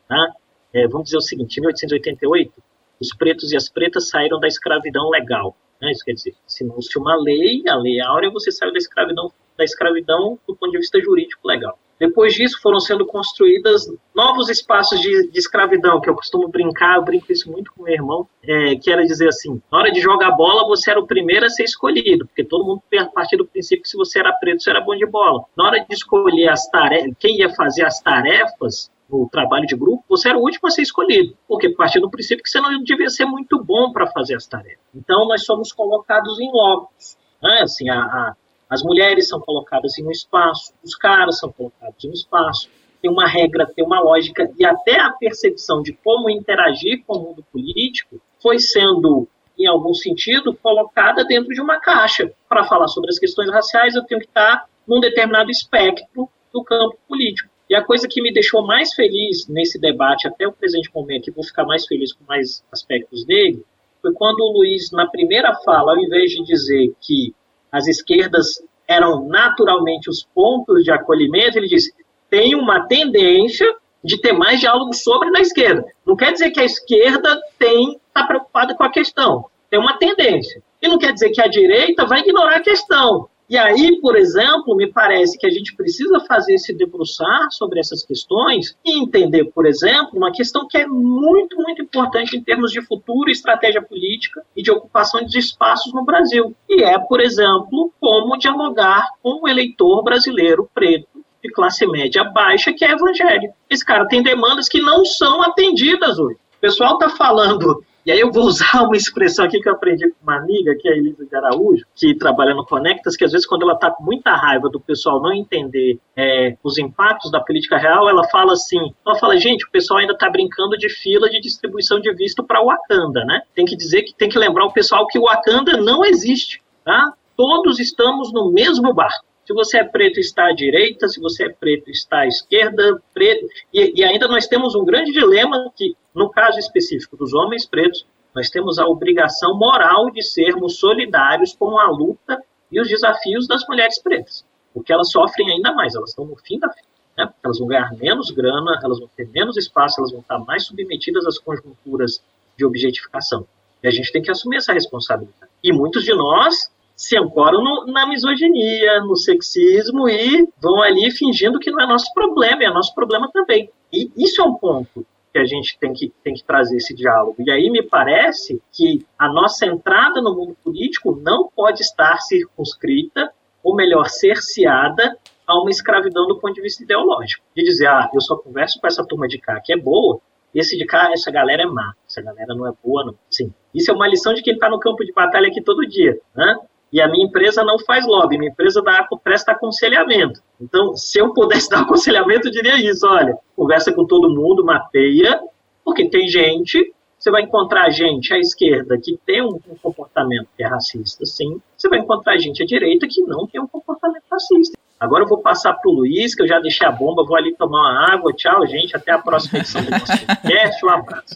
Tá? 0.08 0.34
É, 0.72 0.86
vamos 0.88 1.04
dizer 1.04 1.18
o 1.18 1.22
seguinte: 1.22 1.58
em 1.58 1.60
1888, 1.60 2.52
os 3.00 3.14
pretos 3.14 3.52
e 3.52 3.56
as 3.56 3.68
pretas 3.68 4.08
saíram 4.08 4.40
da 4.40 4.48
escravidão 4.48 5.08
legal. 5.08 5.56
Né? 5.80 5.92
Isso 5.92 6.04
quer 6.04 6.12
dizer, 6.12 6.34
se 6.46 6.64
não 6.64 6.80
se 6.82 6.98
uma 6.98 7.16
lei, 7.16 7.62
a 7.68 7.76
lei 7.76 8.00
áurea, 8.00 8.30
você 8.30 8.50
saiu 8.50 8.72
da 8.72 8.78
escravidão, 8.78 9.32
da 9.60 9.64
escravidão 9.64 10.38
do 10.48 10.56
ponto 10.56 10.72
de 10.72 10.78
vista 10.78 10.98
jurídico 11.00 11.46
legal. 11.46 11.78
Depois 11.98 12.32
disso, 12.32 12.58
foram 12.62 12.80
sendo 12.80 13.04
construídas 13.04 13.86
novos 14.14 14.48
espaços 14.48 14.98
de, 15.02 15.30
de, 15.30 15.38
escravidão, 15.38 16.00
que 16.00 16.08
eu 16.08 16.14
costumo 16.14 16.48
brincar, 16.48 16.96
eu 16.96 17.04
brinco 17.04 17.30
isso 17.30 17.52
muito 17.52 17.70
com 17.74 17.82
meu 17.82 17.92
irmão, 17.92 18.26
é, 18.42 18.74
que 18.76 18.90
era 18.90 19.04
dizer 19.04 19.28
assim, 19.28 19.60
na 19.70 19.78
hora 19.78 19.92
de 19.92 20.00
jogar 20.00 20.30
bola, 20.30 20.66
você 20.66 20.90
era 20.90 20.98
o 20.98 21.06
primeiro 21.06 21.44
a 21.44 21.50
ser 21.50 21.64
escolhido, 21.64 22.26
porque 22.26 22.42
todo 22.42 22.64
mundo 22.64 22.82
partir 23.14 23.36
do 23.36 23.46
princípio 23.46 23.82
que 23.82 23.88
se 23.90 23.98
você 23.98 24.18
era 24.18 24.32
preto, 24.32 24.62
você 24.62 24.70
era 24.70 24.80
bom 24.80 24.96
de 24.96 25.04
bola. 25.04 25.44
Na 25.54 25.66
hora 25.66 25.80
de 25.80 25.94
escolher 25.94 26.48
as 26.48 26.66
tarefas, 26.70 27.12
quem 27.18 27.36
ia 27.36 27.50
fazer 27.50 27.84
as 27.84 28.00
tarefas, 28.00 28.90
no 29.10 29.28
trabalho 29.28 29.66
de 29.66 29.76
grupo, 29.76 30.04
você 30.08 30.28
era 30.30 30.38
o 30.38 30.42
último 30.42 30.68
a 30.68 30.70
ser 30.70 30.82
escolhido, 30.82 31.36
porque 31.46 31.68
partiu 31.68 32.00
do 32.00 32.10
princípio 32.10 32.42
que 32.42 32.48
você 32.48 32.60
não 32.60 32.82
devia 32.82 33.10
ser 33.10 33.26
muito 33.26 33.62
bom 33.62 33.92
para 33.92 34.06
fazer 34.06 34.36
as 34.36 34.46
tarefas. 34.46 34.78
Então, 34.94 35.26
nós 35.26 35.44
somos 35.44 35.72
colocados 35.72 36.40
em 36.40 36.50
locos. 36.50 37.18
Né? 37.42 37.60
Assim, 37.62 37.88
a, 37.90 37.98
a, 37.98 38.36
as 38.70 38.84
mulheres 38.84 39.28
são 39.28 39.40
colocadas 39.40 39.98
em 39.98 40.06
um 40.06 40.10
espaço, 40.12 40.72
os 40.84 40.94
caras 40.94 41.40
são 41.40 41.50
colocados 41.50 42.04
em 42.04 42.08
um 42.08 42.12
espaço, 42.12 42.68
tem 43.02 43.10
uma 43.10 43.26
regra, 43.26 43.66
tem 43.66 43.84
uma 43.84 44.00
lógica, 44.00 44.48
e 44.56 44.64
até 44.64 45.00
a 45.00 45.10
percepção 45.10 45.82
de 45.82 45.92
como 45.92 46.30
interagir 46.30 47.02
com 47.04 47.16
o 47.16 47.22
mundo 47.22 47.44
político 47.50 48.20
foi 48.40 48.60
sendo, 48.60 49.26
em 49.58 49.66
algum 49.66 49.92
sentido, 49.92 50.54
colocada 50.54 51.24
dentro 51.24 51.52
de 51.52 51.60
uma 51.60 51.80
caixa. 51.80 52.30
Para 52.48 52.64
falar 52.64 52.86
sobre 52.88 53.10
as 53.10 53.18
questões 53.18 53.50
raciais, 53.50 53.96
eu 53.96 54.04
tenho 54.04 54.20
que 54.20 54.28
estar 54.28 54.66
num 54.86 55.00
determinado 55.00 55.50
espectro 55.50 56.28
do 56.52 56.62
campo 56.62 56.96
político. 57.08 57.50
E 57.68 57.74
a 57.74 57.84
coisa 57.84 58.08
que 58.08 58.20
me 58.20 58.32
deixou 58.32 58.66
mais 58.66 58.94
feliz 58.94 59.48
nesse 59.48 59.80
debate, 59.80 60.28
até 60.28 60.46
o 60.46 60.52
presente 60.52 60.90
momento, 60.94 61.28
e 61.28 61.32
vou 61.32 61.44
ficar 61.44 61.64
mais 61.64 61.86
feliz 61.86 62.12
com 62.12 62.24
mais 62.24 62.64
aspectos 62.70 63.24
dele, 63.24 63.64
foi 64.02 64.12
quando 64.14 64.40
o 64.40 64.52
Luiz, 64.58 64.90
na 64.90 65.06
primeira 65.06 65.54
fala, 65.64 65.92
ao 65.92 65.98
invés 65.98 66.30
de 66.30 66.42
dizer 66.42 66.92
que 67.00 67.34
as 67.72 67.86
esquerdas 67.86 68.62
eram 68.86 69.26
naturalmente 69.28 70.10
os 70.10 70.24
pontos 70.34 70.82
de 70.82 70.90
acolhimento, 70.90 71.58
ele 71.58 71.68
disse: 71.68 71.92
tem 72.28 72.54
uma 72.54 72.86
tendência 72.86 73.66
de 74.02 74.20
ter 74.20 74.32
mais 74.32 74.60
diálogo 74.60 74.92
sobre 74.94 75.30
na 75.30 75.40
esquerda. 75.40 75.84
Não 76.06 76.16
quer 76.16 76.32
dizer 76.32 76.50
que 76.50 76.60
a 76.60 76.64
esquerda 76.64 77.40
tem 77.58 78.00
está 78.08 78.26
preocupada 78.26 78.74
com 78.74 78.82
a 78.82 78.90
questão. 78.90 79.44
Tem 79.68 79.78
uma 79.78 79.98
tendência. 79.98 80.62
E 80.82 80.88
não 80.88 80.98
quer 80.98 81.12
dizer 81.12 81.30
que 81.30 81.40
a 81.40 81.46
direita 81.46 82.06
vai 82.06 82.20
ignorar 82.20 82.56
a 82.56 82.62
questão. 82.62 83.28
E 83.50 83.58
aí, 83.58 84.00
por 84.00 84.14
exemplo, 84.14 84.76
me 84.76 84.86
parece 84.86 85.36
que 85.36 85.44
a 85.44 85.50
gente 85.50 85.74
precisa 85.74 86.20
fazer 86.20 86.56
se 86.56 86.72
debruçar 86.72 87.50
sobre 87.50 87.80
essas 87.80 88.04
questões 88.04 88.76
e 88.86 89.02
entender, 89.02 89.46
por 89.46 89.66
exemplo, 89.66 90.10
uma 90.14 90.30
questão 90.30 90.68
que 90.68 90.78
é 90.78 90.86
muito, 90.86 91.56
muito 91.56 91.82
importante 91.82 92.36
em 92.36 92.44
termos 92.44 92.70
de 92.70 92.80
futuro, 92.80 93.28
estratégia 93.28 93.82
política 93.82 94.40
e 94.56 94.62
de 94.62 94.70
ocupação 94.70 95.24
de 95.24 95.36
espaços 95.36 95.92
no 95.92 96.04
Brasil. 96.04 96.54
E 96.68 96.84
é, 96.84 96.96
por 96.96 97.20
exemplo, 97.20 97.92
como 97.98 98.38
dialogar 98.38 99.04
com 99.20 99.42
o 99.42 99.48
eleitor 99.48 100.04
brasileiro 100.04 100.70
preto 100.72 101.08
de 101.42 101.50
classe 101.50 101.84
média 101.88 102.22
baixa 102.22 102.72
que 102.72 102.84
é 102.84 102.92
evangélico. 102.92 103.56
Esse 103.68 103.84
cara 103.84 104.06
tem 104.06 104.22
demandas 104.22 104.68
que 104.68 104.80
não 104.80 105.04
são 105.04 105.42
atendidas 105.42 106.20
hoje. 106.20 106.36
O 106.56 106.60
pessoal 106.60 106.92
está 106.92 107.08
falando 107.08 107.82
e 108.04 108.10
aí 108.10 108.20
eu 108.20 108.32
vou 108.32 108.44
usar 108.44 108.82
uma 108.82 108.96
expressão 108.96 109.44
aqui 109.44 109.60
que 109.60 109.68
eu 109.68 109.72
aprendi 109.72 110.08
com 110.10 110.22
uma 110.22 110.36
amiga, 110.36 110.74
que 110.78 110.88
é 110.88 110.92
a 110.92 110.96
Elisa 110.96 111.26
de 111.26 111.36
Araújo, 111.36 111.84
que 111.94 112.14
trabalha 112.14 112.54
no 112.54 112.64
Conectas, 112.64 113.16
que 113.16 113.24
às 113.24 113.32
vezes 113.32 113.46
quando 113.46 113.62
ela 113.62 113.74
está 113.74 113.90
com 113.90 114.02
muita 114.02 114.34
raiva 114.34 114.68
do 114.68 114.80
pessoal 114.80 115.20
não 115.20 115.32
entender 115.32 115.98
é, 116.16 116.56
os 116.62 116.78
impactos 116.78 117.30
da 117.30 117.40
política 117.40 117.76
real, 117.76 118.08
ela 118.08 118.26
fala 118.28 118.52
assim, 118.52 118.94
ela 119.06 119.16
fala, 119.16 119.38
gente, 119.38 119.66
o 119.66 119.70
pessoal 119.70 120.00
ainda 120.00 120.14
está 120.14 120.30
brincando 120.30 120.76
de 120.78 120.88
fila 120.88 121.28
de 121.28 121.40
distribuição 121.40 122.00
de 122.00 122.12
visto 122.14 122.42
para 122.42 122.62
o 122.62 122.66
Wakanda, 122.66 123.24
né? 123.24 123.42
Tem 123.54 123.64
que 123.64 123.76
dizer 123.76 124.02
que 124.02 124.14
tem 124.14 124.28
que 124.28 124.38
lembrar 124.38 124.64
o 124.64 124.72
pessoal 124.72 125.06
que 125.06 125.18
o 125.18 125.22
Wakanda 125.22 125.76
não 125.76 126.04
existe, 126.04 126.62
tá? 126.84 127.12
Todos 127.36 127.78
estamos 127.78 128.32
no 128.32 128.52
mesmo 128.52 128.92
barco. 128.94 129.29
Se 129.50 129.54
você 129.54 129.78
é 129.78 129.84
preto, 129.84 130.20
está 130.20 130.46
à 130.46 130.52
direita, 130.52 131.08
se 131.08 131.20
você 131.20 131.46
é 131.46 131.48
preto, 131.48 131.90
está 131.90 132.20
à 132.20 132.26
esquerda, 132.28 133.02
preto. 133.12 133.48
E, 133.74 134.00
e, 134.00 134.04
ainda 134.04 134.28
nós 134.28 134.46
temos 134.46 134.76
um 134.76 134.84
grande 134.84 135.10
dilema 135.10 135.72
que, 135.74 135.96
no 136.14 136.30
caso 136.30 136.56
específico 136.60 137.16
dos 137.16 137.34
homens 137.34 137.66
pretos, 137.66 138.06
nós 138.32 138.48
temos 138.48 138.78
a 138.78 138.86
obrigação 138.86 139.58
moral 139.58 140.08
de 140.12 140.22
sermos 140.22 140.76
solidários 140.76 141.52
com 141.52 141.80
a 141.80 141.90
luta 141.90 142.40
e 142.70 142.80
os 142.80 142.88
desafios 142.88 143.48
das 143.48 143.66
mulheres 143.66 144.00
pretas, 144.00 144.46
porque 144.72 144.92
elas 144.92 145.10
sofrem 145.10 145.50
ainda 145.50 145.72
mais, 145.72 145.96
elas 145.96 146.10
estão 146.10 146.26
no 146.26 146.36
fim 146.36 146.56
da 146.60 146.70
fila. 146.72 146.86
Né? 147.18 147.34
Elas 147.42 147.58
vão 147.58 147.66
ganhar 147.66 147.92
menos 147.96 148.30
grana, 148.30 148.78
elas 148.84 149.00
vão 149.00 149.10
ter 149.16 149.28
menos 149.30 149.56
espaço, 149.56 149.98
elas 149.98 150.12
vão 150.12 150.20
estar 150.20 150.38
mais 150.38 150.64
submetidas 150.64 151.26
às 151.26 151.40
conjunturas 151.40 152.22
de 152.56 152.64
objetificação. 152.64 153.44
E 153.82 153.88
a 153.88 153.90
gente 153.90 154.12
tem 154.12 154.22
que 154.22 154.30
assumir 154.30 154.58
essa 154.58 154.72
responsabilidade. 154.72 155.50
E 155.60 155.72
muitos 155.72 156.04
de 156.04 156.14
nós 156.14 156.70
se 157.00 157.16
ancoram 157.16 157.64
no, 157.64 157.86
na 157.86 158.06
misoginia, 158.06 159.00
no 159.00 159.16
sexismo 159.16 160.06
e 160.06 160.46
vão 160.60 160.82
ali 160.82 161.10
fingindo 161.10 161.58
que 161.58 161.70
não 161.70 161.80
é 161.80 161.86
nosso 161.86 162.12
problema, 162.12 162.62
é 162.62 162.68
nosso 162.68 162.94
problema 162.94 163.30
também. 163.32 163.70
E 163.90 164.10
isso 164.18 164.42
é 164.42 164.44
um 164.44 164.52
ponto 164.52 165.06
que 165.32 165.38
a 165.38 165.46
gente 165.46 165.78
tem 165.78 165.94
que, 165.94 166.12
tem 166.22 166.34
que 166.34 166.44
trazer 166.44 166.76
esse 166.76 166.94
diálogo. 166.94 167.36
E 167.38 167.50
aí 167.50 167.70
me 167.70 167.82
parece 167.82 168.60
que 168.70 169.06
a 169.18 169.32
nossa 169.32 169.64
entrada 169.64 170.20
no 170.20 170.34
mundo 170.34 170.54
político 170.62 171.18
não 171.24 171.48
pode 171.48 171.80
estar 171.80 172.18
circunscrita, 172.18 173.32
ou 173.64 173.74
melhor, 173.74 174.10
cerceada 174.10 175.16
a 175.46 175.58
uma 175.58 175.70
escravidão 175.70 176.26
do 176.26 176.38
ponto 176.38 176.52
de 176.52 176.60
vista 176.60 176.82
ideológico. 176.82 177.42
De 177.56 177.64
dizer, 177.64 177.86
ah, 177.86 178.10
eu 178.12 178.20
só 178.20 178.36
converso 178.36 178.78
com 178.78 178.86
essa 178.86 179.02
turma 179.06 179.26
de 179.26 179.38
cá 179.38 179.58
que 179.64 179.72
é 179.72 179.76
boa, 179.78 180.20
esse 180.54 180.76
de 180.76 180.84
cá, 180.84 181.10
essa 181.12 181.30
galera 181.30 181.62
é 181.62 181.66
má, 181.66 181.94
essa 182.06 182.20
galera 182.20 182.54
não 182.54 182.66
é 182.66 182.72
boa, 182.84 183.06
não. 183.06 183.14
Sim, 183.30 183.54
isso 183.74 183.90
é 183.90 183.94
uma 183.94 184.08
lição 184.08 184.34
de 184.34 184.42
quem 184.42 184.54
está 184.54 184.68
no 184.68 184.80
campo 184.80 185.04
de 185.04 185.12
batalha 185.12 185.48
aqui 185.48 185.62
todo 185.62 185.86
dia. 185.86 186.20
Né? 186.34 186.58
E 186.92 187.00
a 187.00 187.08
minha 187.08 187.26
empresa 187.26 187.62
não 187.62 187.78
faz 187.78 188.06
lobby, 188.06 188.38
minha 188.38 188.50
empresa 188.50 188.82
dá, 188.82 189.06
presta 189.22 189.52
aconselhamento. 189.52 190.40
Então, 190.60 190.96
se 190.96 191.18
eu 191.18 191.32
pudesse 191.32 191.68
dar 191.70 191.80
aconselhamento, 191.80 192.48
eu 192.48 192.52
diria 192.52 192.76
isso: 192.76 193.06
olha, 193.06 193.36
conversa 193.56 193.92
com 193.92 194.04
todo 194.04 194.30
mundo, 194.30 194.64
mapeia, 194.64 195.40
porque 195.84 196.08
tem 196.08 196.28
gente, 196.28 196.92
você 197.18 197.30
vai 197.30 197.42
encontrar 197.42 197.90
gente 197.90 198.32
à 198.32 198.38
esquerda 198.38 198.98
que 198.98 199.18
tem 199.24 199.42
um, 199.42 199.58
um 199.68 199.76
comportamento 199.82 200.48
que 200.56 200.62
é 200.62 200.66
racista, 200.66 201.24
sim, 201.24 201.60
você 201.76 201.88
vai 201.88 201.98
encontrar 201.98 202.38
gente 202.38 202.62
à 202.62 202.66
direita 202.66 203.06
que 203.08 203.22
não 203.22 203.46
tem 203.46 203.60
um 203.60 203.66
comportamento 203.66 204.24
racista. 204.30 204.78
Agora 204.98 205.24
eu 205.24 205.28
vou 205.28 205.38
passar 205.38 205.72
para 205.72 205.90
o 205.90 205.94
Luiz, 205.94 206.34
que 206.34 206.42
eu 206.42 206.46
já 206.46 206.60
deixei 206.60 206.86
a 206.86 206.92
bomba, 206.92 207.24
vou 207.24 207.34
ali 207.34 207.54
tomar 207.56 207.78
uma 207.80 208.12
água. 208.12 208.34
Tchau, 208.34 208.66
gente. 208.66 208.94
Até 208.94 209.12
a 209.12 209.18
próxima 209.18 209.60
edição 209.60 209.82
do 209.82 209.90
nosso 209.90 210.26
podcast. 210.26 210.84
Um 210.84 210.90
abraço. 210.90 211.34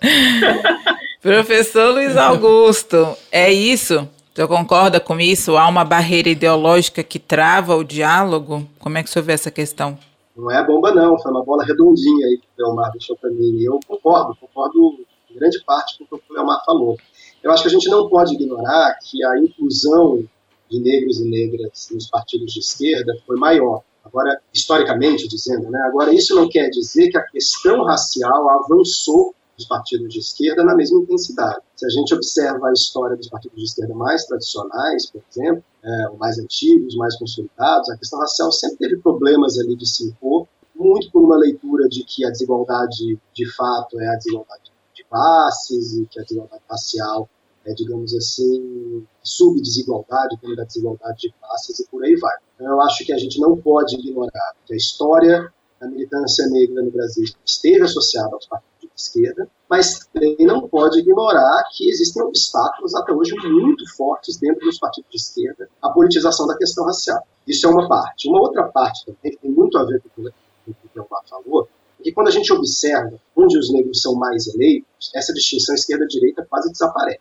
Professor 1.22 1.94
Luiz 1.94 2.14
Augusto, 2.14 3.16
é 3.32 3.50
isso? 3.50 4.06
Você 4.34 4.48
concorda 4.48 4.98
com 4.98 5.20
isso? 5.20 5.56
Há 5.56 5.68
uma 5.68 5.84
barreira 5.84 6.28
ideológica 6.28 7.04
que 7.04 7.20
trava 7.20 7.76
o 7.76 7.84
diálogo? 7.84 8.68
Como 8.80 8.98
é 8.98 9.02
que 9.04 9.08
o 9.08 9.12
senhor 9.12 9.24
vê 9.24 9.32
essa 9.32 9.48
questão? 9.48 9.96
Não 10.36 10.50
é 10.50 10.66
bomba, 10.66 10.92
não. 10.92 11.16
Foi 11.20 11.30
uma 11.30 11.44
bola 11.44 11.64
redondinha 11.64 12.26
aí 12.26 12.38
que 12.38 12.48
o 12.58 12.66
Leomar 12.66 12.90
deixou 12.90 13.16
para 13.16 13.30
mim. 13.30 13.62
Eu 13.62 13.78
concordo, 13.86 14.36
concordo 14.40 14.98
em 15.30 15.38
grande 15.38 15.62
parte 15.64 15.98
com 15.98 16.16
o 16.16 16.18
que 16.18 16.32
o 16.32 16.34
Leomar 16.34 16.60
falou. 16.66 16.96
Eu 17.44 17.52
acho 17.52 17.62
que 17.62 17.68
a 17.68 17.72
gente 17.72 17.88
não 17.88 18.08
pode 18.08 18.34
ignorar 18.34 18.98
que 19.04 19.24
a 19.24 19.38
inclusão 19.38 20.24
de 20.68 20.80
negros 20.80 21.20
e 21.20 21.30
negras 21.30 21.88
nos 21.92 22.08
partidos 22.08 22.52
de 22.52 22.58
esquerda 22.58 23.14
foi 23.24 23.36
maior. 23.36 23.82
Agora, 24.04 24.40
historicamente 24.52 25.28
dizendo, 25.28 25.70
né? 25.70 25.78
Agora, 25.86 26.12
isso 26.12 26.34
não 26.34 26.48
quer 26.48 26.70
dizer 26.70 27.08
que 27.08 27.16
a 27.16 27.22
questão 27.22 27.84
racial 27.84 28.48
avançou 28.50 29.32
dos 29.56 29.66
partidos 29.66 30.12
de 30.12 30.18
esquerda 30.18 30.64
na 30.64 30.74
mesma 30.74 31.00
intensidade. 31.00 31.60
Se 31.76 31.86
a 31.86 31.88
gente 31.88 32.14
observa 32.14 32.68
a 32.68 32.72
história 32.72 33.16
dos 33.16 33.28
partidos 33.28 33.56
de 33.58 33.64
esquerda 33.64 33.94
mais 33.94 34.24
tradicionais, 34.24 35.10
por 35.10 35.22
exemplo, 35.30 35.64
é, 35.82 36.10
os 36.10 36.18
mais 36.18 36.38
antigos, 36.38 36.96
mais 36.96 37.16
consolidados, 37.16 37.90
a 37.90 37.96
questão 37.96 38.18
racial 38.18 38.50
sempre 38.52 38.76
teve 38.78 38.96
problemas 38.98 39.58
ali 39.58 39.76
de 39.76 39.86
se 39.86 40.04
impor, 40.04 40.46
muito 40.74 41.10
por 41.10 41.22
uma 41.22 41.36
leitura 41.36 41.88
de 41.88 42.04
que 42.04 42.24
a 42.24 42.30
desigualdade 42.30 43.18
de 43.32 43.54
fato 43.54 44.00
é 44.00 44.08
a 44.08 44.16
desigualdade 44.16 44.72
de 44.94 45.04
classes 45.04 45.94
e 45.94 46.06
que 46.06 46.18
a 46.18 46.22
desigualdade 46.22 46.62
racial 46.68 47.28
é, 47.64 47.72
digamos 47.72 48.14
assim, 48.14 49.06
subdesigualdade, 49.22 50.36
como 50.40 50.54
da 50.54 50.64
desigualdade 50.64 51.18
de 51.18 51.34
classes 51.40 51.80
e 51.80 51.88
por 51.88 52.04
aí 52.04 52.14
vai. 52.16 52.36
Então, 52.54 52.66
eu 52.66 52.80
acho 52.82 53.04
que 53.04 53.12
a 53.12 53.16
gente 53.16 53.40
não 53.40 53.56
pode 53.56 53.96
ignorar 53.96 54.54
que 54.66 54.74
a 54.74 54.76
história 54.76 55.52
da 55.80 55.88
militância 55.88 56.46
negra 56.48 56.82
no 56.82 56.90
Brasil 56.90 57.24
esteve 57.44 57.82
associada 57.82 58.34
aos 58.34 58.46
partidos 58.46 58.73
esquerda, 58.96 59.48
mas 59.68 60.06
também 60.12 60.36
não 60.40 60.68
pode 60.68 61.00
ignorar 61.00 61.64
que 61.72 61.88
existem 61.88 62.22
obstáculos 62.22 62.94
até 62.94 63.12
hoje 63.12 63.34
muito 63.42 63.84
fortes 63.96 64.36
dentro 64.36 64.64
dos 64.64 64.78
partidos 64.78 65.10
de 65.10 65.16
esquerda 65.16 65.68
à 65.82 65.90
politização 65.90 66.46
da 66.46 66.56
questão 66.56 66.84
racial. 66.84 67.26
Isso 67.46 67.66
é 67.66 67.70
uma 67.70 67.88
parte. 67.88 68.28
Uma 68.28 68.40
outra 68.40 68.64
parte 68.64 69.04
também, 69.04 69.32
que 69.32 69.38
tem 69.38 69.50
muito 69.50 69.76
a 69.76 69.84
ver 69.84 70.00
com 70.00 70.22
o 70.22 70.24
que 70.24 70.70
o 70.70 70.74
Leomar 70.94 71.22
falou, 71.28 71.68
é 72.00 72.02
que 72.02 72.12
quando 72.12 72.28
a 72.28 72.30
gente 72.30 72.52
observa 72.52 73.18
onde 73.36 73.58
os 73.58 73.72
negros 73.72 74.00
são 74.00 74.14
mais 74.14 74.46
eleitos, 74.46 75.10
essa 75.14 75.32
distinção 75.32 75.74
esquerda-direita 75.74 76.46
quase 76.48 76.70
desaparece. 76.70 77.18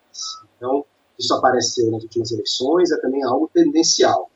Então, 0.58 0.86
isso 1.18 1.34
apareceu 1.34 1.92
nas 1.92 2.04
últimas 2.04 2.32
eleições, 2.32 2.92
é 2.92 2.98
também 2.98 3.24
algo 3.24 3.50
tendencial. 3.54 4.30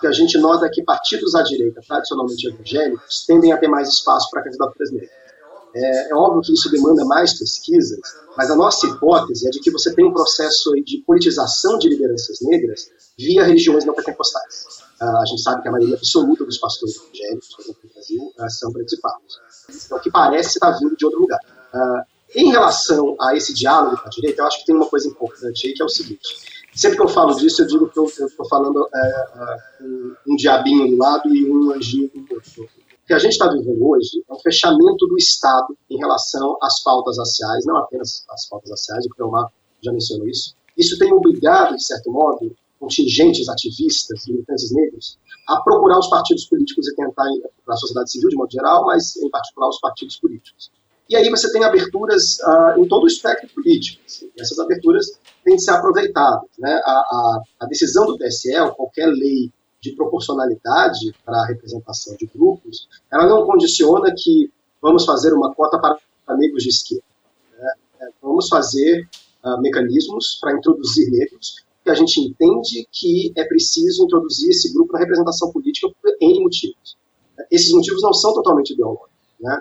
que 0.00 0.06
a 0.06 0.12
gente 0.12 0.36
nota 0.36 0.68
que 0.68 0.82
partidos 0.82 1.34
à 1.34 1.42
direita, 1.42 1.80
tradicionalmente 1.86 2.48
evangélicos, 2.48 3.24
tendem 3.26 3.52
a 3.52 3.56
ter 3.56 3.68
mais 3.68 3.88
espaço 3.88 4.28
para 4.30 4.42
candidaturas 4.42 4.90
negras. 4.90 5.23
É, 5.74 6.10
é, 6.10 6.14
óbvio 6.14 6.42
que 6.42 6.52
isso 6.52 6.70
demanda 6.70 7.04
mais 7.04 7.36
pesquisas, 7.36 7.98
mas 8.36 8.50
a 8.50 8.54
nossa 8.54 8.86
hipótese 8.86 9.48
é 9.48 9.50
de 9.50 9.60
que 9.60 9.70
você 9.70 9.92
tem 9.92 10.04
um 10.04 10.12
processo 10.12 10.72
de 10.84 11.02
politização 11.04 11.78
de 11.78 11.88
lideranças 11.88 12.38
negras 12.42 12.90
via 13.18 13.42
regiões 13.44 13.84
não 13.84 13.94
pentecostais. 13.94 14.84
Uh, 15.00 15.16
a 15.16 15.26
gente 15.26 15.42
sabe 15.42 15.62
que 15.62 15.68
a 15.68 15.72
maioria 15.72 15.96
absoluta 15.96 16.44
dos 16.44 16.58
pastores 16.58 16.96
evangélicos 16.96 17.48
no 17.66 17.90
Brasil 17.92 18.32
uh, 18.38 18.50
são 18.50 18.72
participados. 18.72 19.40
Então, 19.84 19.98
o 19.98 20.00
que 20.00 20.10
parece 20.10 20.50
estar 20.50 20.70
vindo 20.78 20.96
de 20.96 21.04
outro 21.04 21.20
lugar. 21.20 21.40
Uh, 21.74 22.14
em 22.36 22.50
relação 22.50 23.16
a 23.20 23.36
esse 23.36 23.52
diálogo 23.52 23.96
com 23.96 24.06
a 24.06 24.10
direita, 24.10 24.42
eu 24.42 24.46
acho 24.46 24.60
que 24.60 24.66
tem 24.66 24.74
uma 24.74 24.86
coisa 24.86 25.08
importante 25.08 25.66
aí, 25.66 25.74
que 25.74 25.82
é 25.82 25.84
o 25.84 25.88
seguinte. 25.88 26.36
Sempre 26.74 26.96
que 26.96 27.02
eu 27.04 27.08
falo 27.08 27.34
disso, 27.34 27.62
eu 27.62 27.66
digo 27.66 27.88
que 27.88 27.98
eu 27.98 28.06
estou 28.06 28.48
falando 28.48 28.88
é, 28.92 29.56
um, 29.80 30.14
um 30.26 30.36
diabinho 30.36 30.88
do 30.88 30.96
lado 30.96 31.32
e 31.32 31.48
um 31.48 31.70
anjinho 31.70 32.10
do 32.12 32.34
outro 32.34 32.68
o 33.04 33.06
que 33.06 33.12
a 33.12 33.18
gente 33.18 33.32
está 33.32 33.46
vivendo 33.48 33.86
hoje 33.86 34.24
é 34.28 34.32
um 34.32 34.38
fechamento 34.38 35.06
do 35.06 35.18
Estado 35.18 35.76
em 35.90 35.98
relação 35.98 36.56
às 36.62 36.82
pautas 36.82 37.18
raciais, 37.18 37.66
não 37.66 37.76
apenas 37.76 38.24
às 38.30 38.48
pautas 38.48 38.70
raciais, 38.70 39.04
o 39.04 39.10
Cleomar 39.10 39.52
já 39.82 39.92
mencionou 39.92 40.26
isso. 40.26 40.56
Isso 40.76 40.98
tem 40.98 41.12
obrigado, 41.12 41.76
de 41.76 41.84
certo 41.84 42.10
modo, 42.10 42.56
contingentes 42.80 43.46
ativistas, 43.50 44.26
militantes 44.26 44.72
negros, 44.72 45.18
a 45.46 45.60
procurar 45.60 45.98
os 45.98 46.08
partidos 46.08 46.46
políticos 46.46 46.88
e 46.88 46.96
tentar, 46.96 47.26
para 47.64 47.74
a 47.74 47.76
sociedade 47.76 48.10
civil 48.10 48.30
de 48.30 48.36
modo 48.36 48.50
geral, 48.50 48.86
mas 48.86 49.14
em 49.16 49.28
particular 49.28 49.68
os 49.68 49.78
partidos 49.80 50.16
políticos. 50.16 50.70
E 51.06 51.14
aí 51.14 51.28
você 51.28 51.52
tem 51.52 51.62
aberturas 51.62 52.38
uh, 52.38 52.80
em 52.80 52.88
todo 52.88 53.04
o 53.04 53.06
espectro 53.06 53.46
político. 53.50 54.02
Assim, 54.06 54.30
essas 54.40 54.58
aberturas 54.58 55.20
têm 55.44 55.56
de 55.56 55.62
ser 55.62 55.72
aproveitadas. 55.72 56.48
Né? 56.58 56.72
A, 56.72 56.90
a, 56.90 57.42
a 57.60 57.66
decisão 57.66 58.06
do 58.06 58.16
TSE, 58.16 58.56
ou 58.60 58.72
qualquer 58.72 59.08
lei 59.08 59.52
de 59.84 59.92
proporcionalidade 59.92 61.14
para 61.26 61.42
a 61.42 61.46
representação 61.46 62.16
de 62.16 62.24
grupos, 62.26 62.88
ela 63.12 63.26
não 63.26 63.44
condiciona 63.44 64.14
que 64.16 64.50
vamos 64.80 65.04
fazer 65.04 65.34
uma 65.34 65.54
cota 65.54 65.78
para 65.78 66.36
negros 66.38 66.62
de 66.62 66.70
esquerda. 66.70 67.04
Né? 67.58 67.72
É, 68.00 68.08
vamos 68.22 68.48
fazer 68.48 69.06
uh, 69.44 69.60
mecanismos 69.60 70.38
para 70.40 70.56
introduzir 70.56 71.10
negros, 71.10 71.62
que 71.84 71.90
a 71.90 71.94
gente 71.94 72.18
entende 72.18 72.88
que 72.90 73.30
é 73.36 73.44
preciso 73.44 74.04
introduzir 74.04 74.48
esse 74.48 74.72
grupo 74.72 74.94
na 74.94 75.00
representação 75.00 75.52
política 75.52 75.86
por 76.00 76.16
N 76.18 76.40
motivos. 76.40 76.96
Esses 77.50 77.70
motivos 77.72 78.02
não 78.02 78.14
são 78.14 78.32
totalmente 78.32 78.72
ideológicos. 78.72 79.10
Né? 79.38 79.58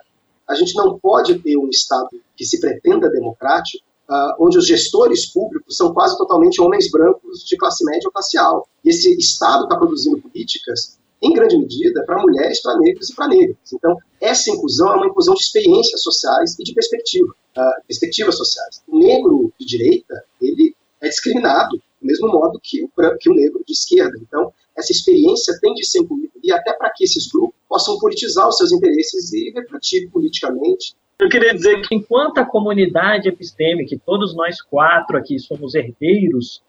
A 0.47 0.55
gente 0.55 0.73
não 0.75 0.97
pode 0.99 1.38
ter 1.39 1.57
um 1.57 1.67
Estado 1.67 2.09
que 2.38 2.45
se 2.45 2.62
pretenda 2.62 3.09
democrático 3.09 3.83
uh, 4.10 4.36
onde 4.39 4.58
os 4.58 4.68
gestores 4.68 5.26
públicos 5.32 5.76
são 5.76 5.94
quase 5.94 6.18
totalmente 6.18 6.62
homens 6.62 6.89
brancos 6.89 7.44
de 7.44 7.58
classe 7.58 7.84
média 7.86 8.08
ou 8.08 8.12
classe 8.12 8.38
alta. 8.38 8.68
E 8.84 8.89
esse 8.89 9.18
Estado 9.18 9.63
está 9.63 9.78
produzindo 9.78 10.22
políticas, 10.22 10.98
em 11.22 11.34
grande 11.34 11.58
medida, 11.58 12.04
para 12.06 12.22
mulheres, 12.22 12.62
para 12.62 12.78
negros 12.80 13.10
e 13.10 13.16
para 13.16 13.28
negras. 13.28 13.58
Então, 13.74 13.98
essa 14.20 14.52
inclusão 14.52 14.94
é 14.94 14.96
uma 14.98 15.08
inclusão 15.08 15.34
de 15.34 15.42
experiências 15.42 16.02
sociais 16.02 16.58
e 16.60 16.63
de 16.63 16.74
perspectiva, 16.74 17.34
uh, 17.58 17.86
perspectivas 17.88 18.36
sociais. 18.36 18.84
O 18.88 18.98
negro 19.00 19.54
de 19.60 19.66
direita, 19.66 20.24
ele 20.42 20.76
é 21.02 21.08
discriminado 21.08 21.82
do 22.02 22.08
mesmo 22.08 22.28
modo 22.28 22.60
que 22.62 22.84
o, 22.84 22.89
que 23.18 23.30
o 23.30 23.34
negro 23.34 23.63
de 23.66 23.74
esquerda. 23.74 24.18
Então, 24.22 24.52
essa 24.78 24.92
experiência 24.92 25.58
tem 25.62 25.74
de 25.74 25.88
ser 25.88 26.00
incluída, 26.00 26.34
e 26.44 26.52
até 26.52 26.74
para 26.74 26.89
que 26.89 27.04
esses 27.06 27.28
grupos 27.28 27.56
possam 27.70 27.98
politizar 27.98 28.48
os 28.48 28.58
seus 28.58 28.72
interesses 28.72 29.32
e 29.32 29.52
refletir 29.52 30.10
politicamente 30.12 30.96
eu 31.19 31.30
queria 31.30 31.54
dizer 31.54 31.82
que, 31.82 31.95
enquanto 31.95 32.39
a 32.39 32.45
comunidade 32.45 33.30
epistêmica, 33.30 33.95
todos 34.06 34.36
nós 34.36 34.62
quatro 34.62 35.17
aqui 35.17 35.39
somos 35.39 35.76
herdeiros 35.76 36.62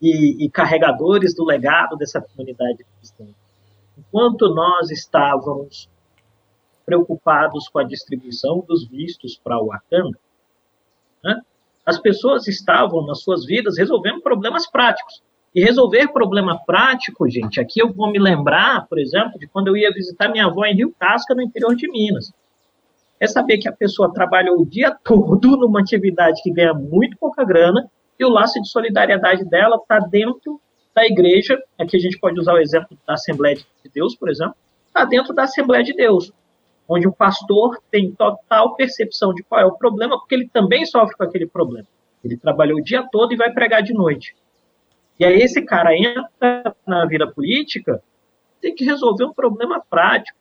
e, 0.00 0.44
e 0.44 0.50
carregadores 0.50 1.34
do 1.34 1.44
legado 1.44 1.96
dessa 1.96 2.20
comunidade 2.20 2.82
epistêmica, 2.82 3.38
enquanto 3.96 4.52
nós 4.54 4.90
estávamos 4.90 5.88
preocupados 6.84 7.68
com 7.68 7.78
a 7.78 7.84
distribuição 7.84 8.64
dos 8.66 8.86
vistos 8.88 9.40
para 9.42 9.58
o 9.58 9.66
Wakanda, 9.66 10.18
né, 11.22 11.40
as 11.86 11.98
pessoas 11.98 12.48
estavam 12.48 13.06
nas 13.06 13.22
suas 13.22 13.46
vidas 13.46 13.78
resolvendo 13.78 14.20
problemas 14.20 14.68
práticos. 14.68 15.22
E 15.54 15.62
resolver 15.62 16.08
problema 16.08 16.58
prático, 16.64 17.28
gente, 17.28 17.60
aqui 17.60 17.78
eu 17.78 17.92
vou 17.92 18.10
me 18.10 18.18
lembrar, 18.18 18.86
por 18.88 18.98
exemplo, 18.98 19.38
de 19.38 19.46
quando 19.46 19.68
eu 19.68 19.76
ia 19.76 19.92
visitar 19.92 20.30
minha 20.30 20.46
avó 20.46 20.64
em 20.64 20.74
Rio 20.74 20.94
Casca, 20.98 21.34
no 21.34 21.42
interior 21.42 21.76
de 21.76 21.90
Minas 21.90 22.32
é 23.22 23.26
saber 23.28 23.58
que 23.58 23.68
a 23.68 23.72
pessoa 23.72 24.12
trabalhou 24.12 24.60
o 24.60 24.66
dia 24.66 24.90
todo 25.04 25.56
numa 25.56 25.80
atividade 25.80 26.42
que 26.42 26.50
ganha 26.50 26.74
muito 26.74 27.16
pouca 27.16 27.44
grana 27.44 27.88
e 28.18 28.24
o 28.24 28.28
laço 28.28 28.60
de 28.60 28.68
solidariedade 28.68 29.44
dela 29.44 29.76
está 29.76 30.00
dentro 30.00 30.60
da 30.92 31.06
igreja, 31.06 31.56
aqui 31.78 31.96
a 31.96 32.00
gente 32.00 32.18
pode 32.18 32.38
usar 32.40 32.54
o 32.54 32.58
exemplo 32.58 32.98
da 33.06 33.14
Assembleia 33.14 33.54
de 33.54 33.90
Deus, 33.94 34.16
por 34.16 34.28
exemplo, 34.28 34.56
está 34.88 35.04
dentro 35.04 35.32
da 35.32 35.44
Assembleia 35.44 35.84
de 35.84 35.94
Deus, 35.94 36.32
onde 36.88 37.06
o 37.06 37.12
pastor 37.12 37.80
tem 37.92 38.10
total 38.10 38.74
percepção 38.74 39.32
de 39.32 39.44
qual 39.44 39.60
é 39.60 39.64
o 39.64 39.78
problema, 39.78 40.18
porque 40.18 40.34
ele 40.34 40.48
também 40.52 40.84
sofre 40.84 41.16
com 41.16 41.22
aquele 41.22 41.46
problema. 41.46 41.86
Ele 42.24 42.36
trabalhou 42.36 42.78
o 42.78 42.82
dia 42.82 43.06
todo 43.10 43.32
e 43.32 43.36
vai 43.36 43.52
pregar 43.52 43.84
de 43.84 43.94
noite. 43.94 44.34
E 45.18 45.24
aí 45.24 45.40
esse 45.40 45.62
cara 45.62 45.96
entra 45.96 46.74
na 46.84 47.06
vida 47.06 47.30
política, 47.30 48.02
tem 48.60 48.74
que 48.74 48.84
resolver 48.84 49.24
um 49.24 49.32
problema 49.32 49.80
prático. 49.88 50.36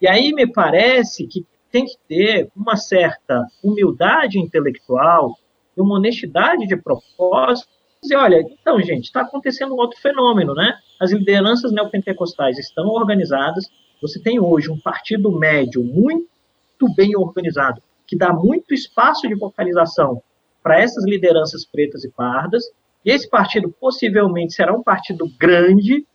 E 0.00 0.06
aí 0.06 0.32
me 0.32 0.46
parece 0.46 1.26
que 1.26 1.46
tem 1.74 1.86
que 1.86 1.96
ter 2.06 2.48
uma 2.54 2.76
certa 2.76 3.48
humildade 3.60 4.38
intelectual 4.38 5.36
e 5.76 5.80
uma 5.80 5.96
honestidade 5.96 6.68
de 6.68 6.76
propósito. 6.76 7.68
E 8.00 8.14
olha, 8.14 8.42
então, 8.42 8.80
gente, 8.80 9.06
está 9.06 9.22
acontecendo 9.22 9.74
um 9.74 9.78
outro 9.78 10.00
fenômeno, 10.00 10.54
né? 10.54 10.78
As 11.00 11.10
lideranças 11.10 11.72
neopentecostais 11.72 12.60
estão 12.60 12.86
organizadas. 12.86 13.68
Você 14.00 14.22
tem 14.22 14.38
hoje 14.38 14.70
um 14.70 14.78
partido 14.78 15.36
médio 15.36 15.82
muito 15.82 16.28
bem 16.94 17.16
organizado, 17.16 17.82
que 18.06 18.16
dá 18.16 18.32
muito 18.32 18.72
espaço 18.72 19.26
de 19.26 19.34
vocalização 19.34 20.22
para 20.62 20.80
essas 20.80 21.04
lideranças 21.04 21.64
pretas 21.64 22.04
e 22.04 22.08
pardas. 22.08 22.62
E 23.04 23.10
esse 23.10 23.28
partido 23.28 23.68
possivelmente 23.80 24.52
será 24.52 24.72
um 24.72 24.82
partido 24.84 25.28
grande 25.36 26.06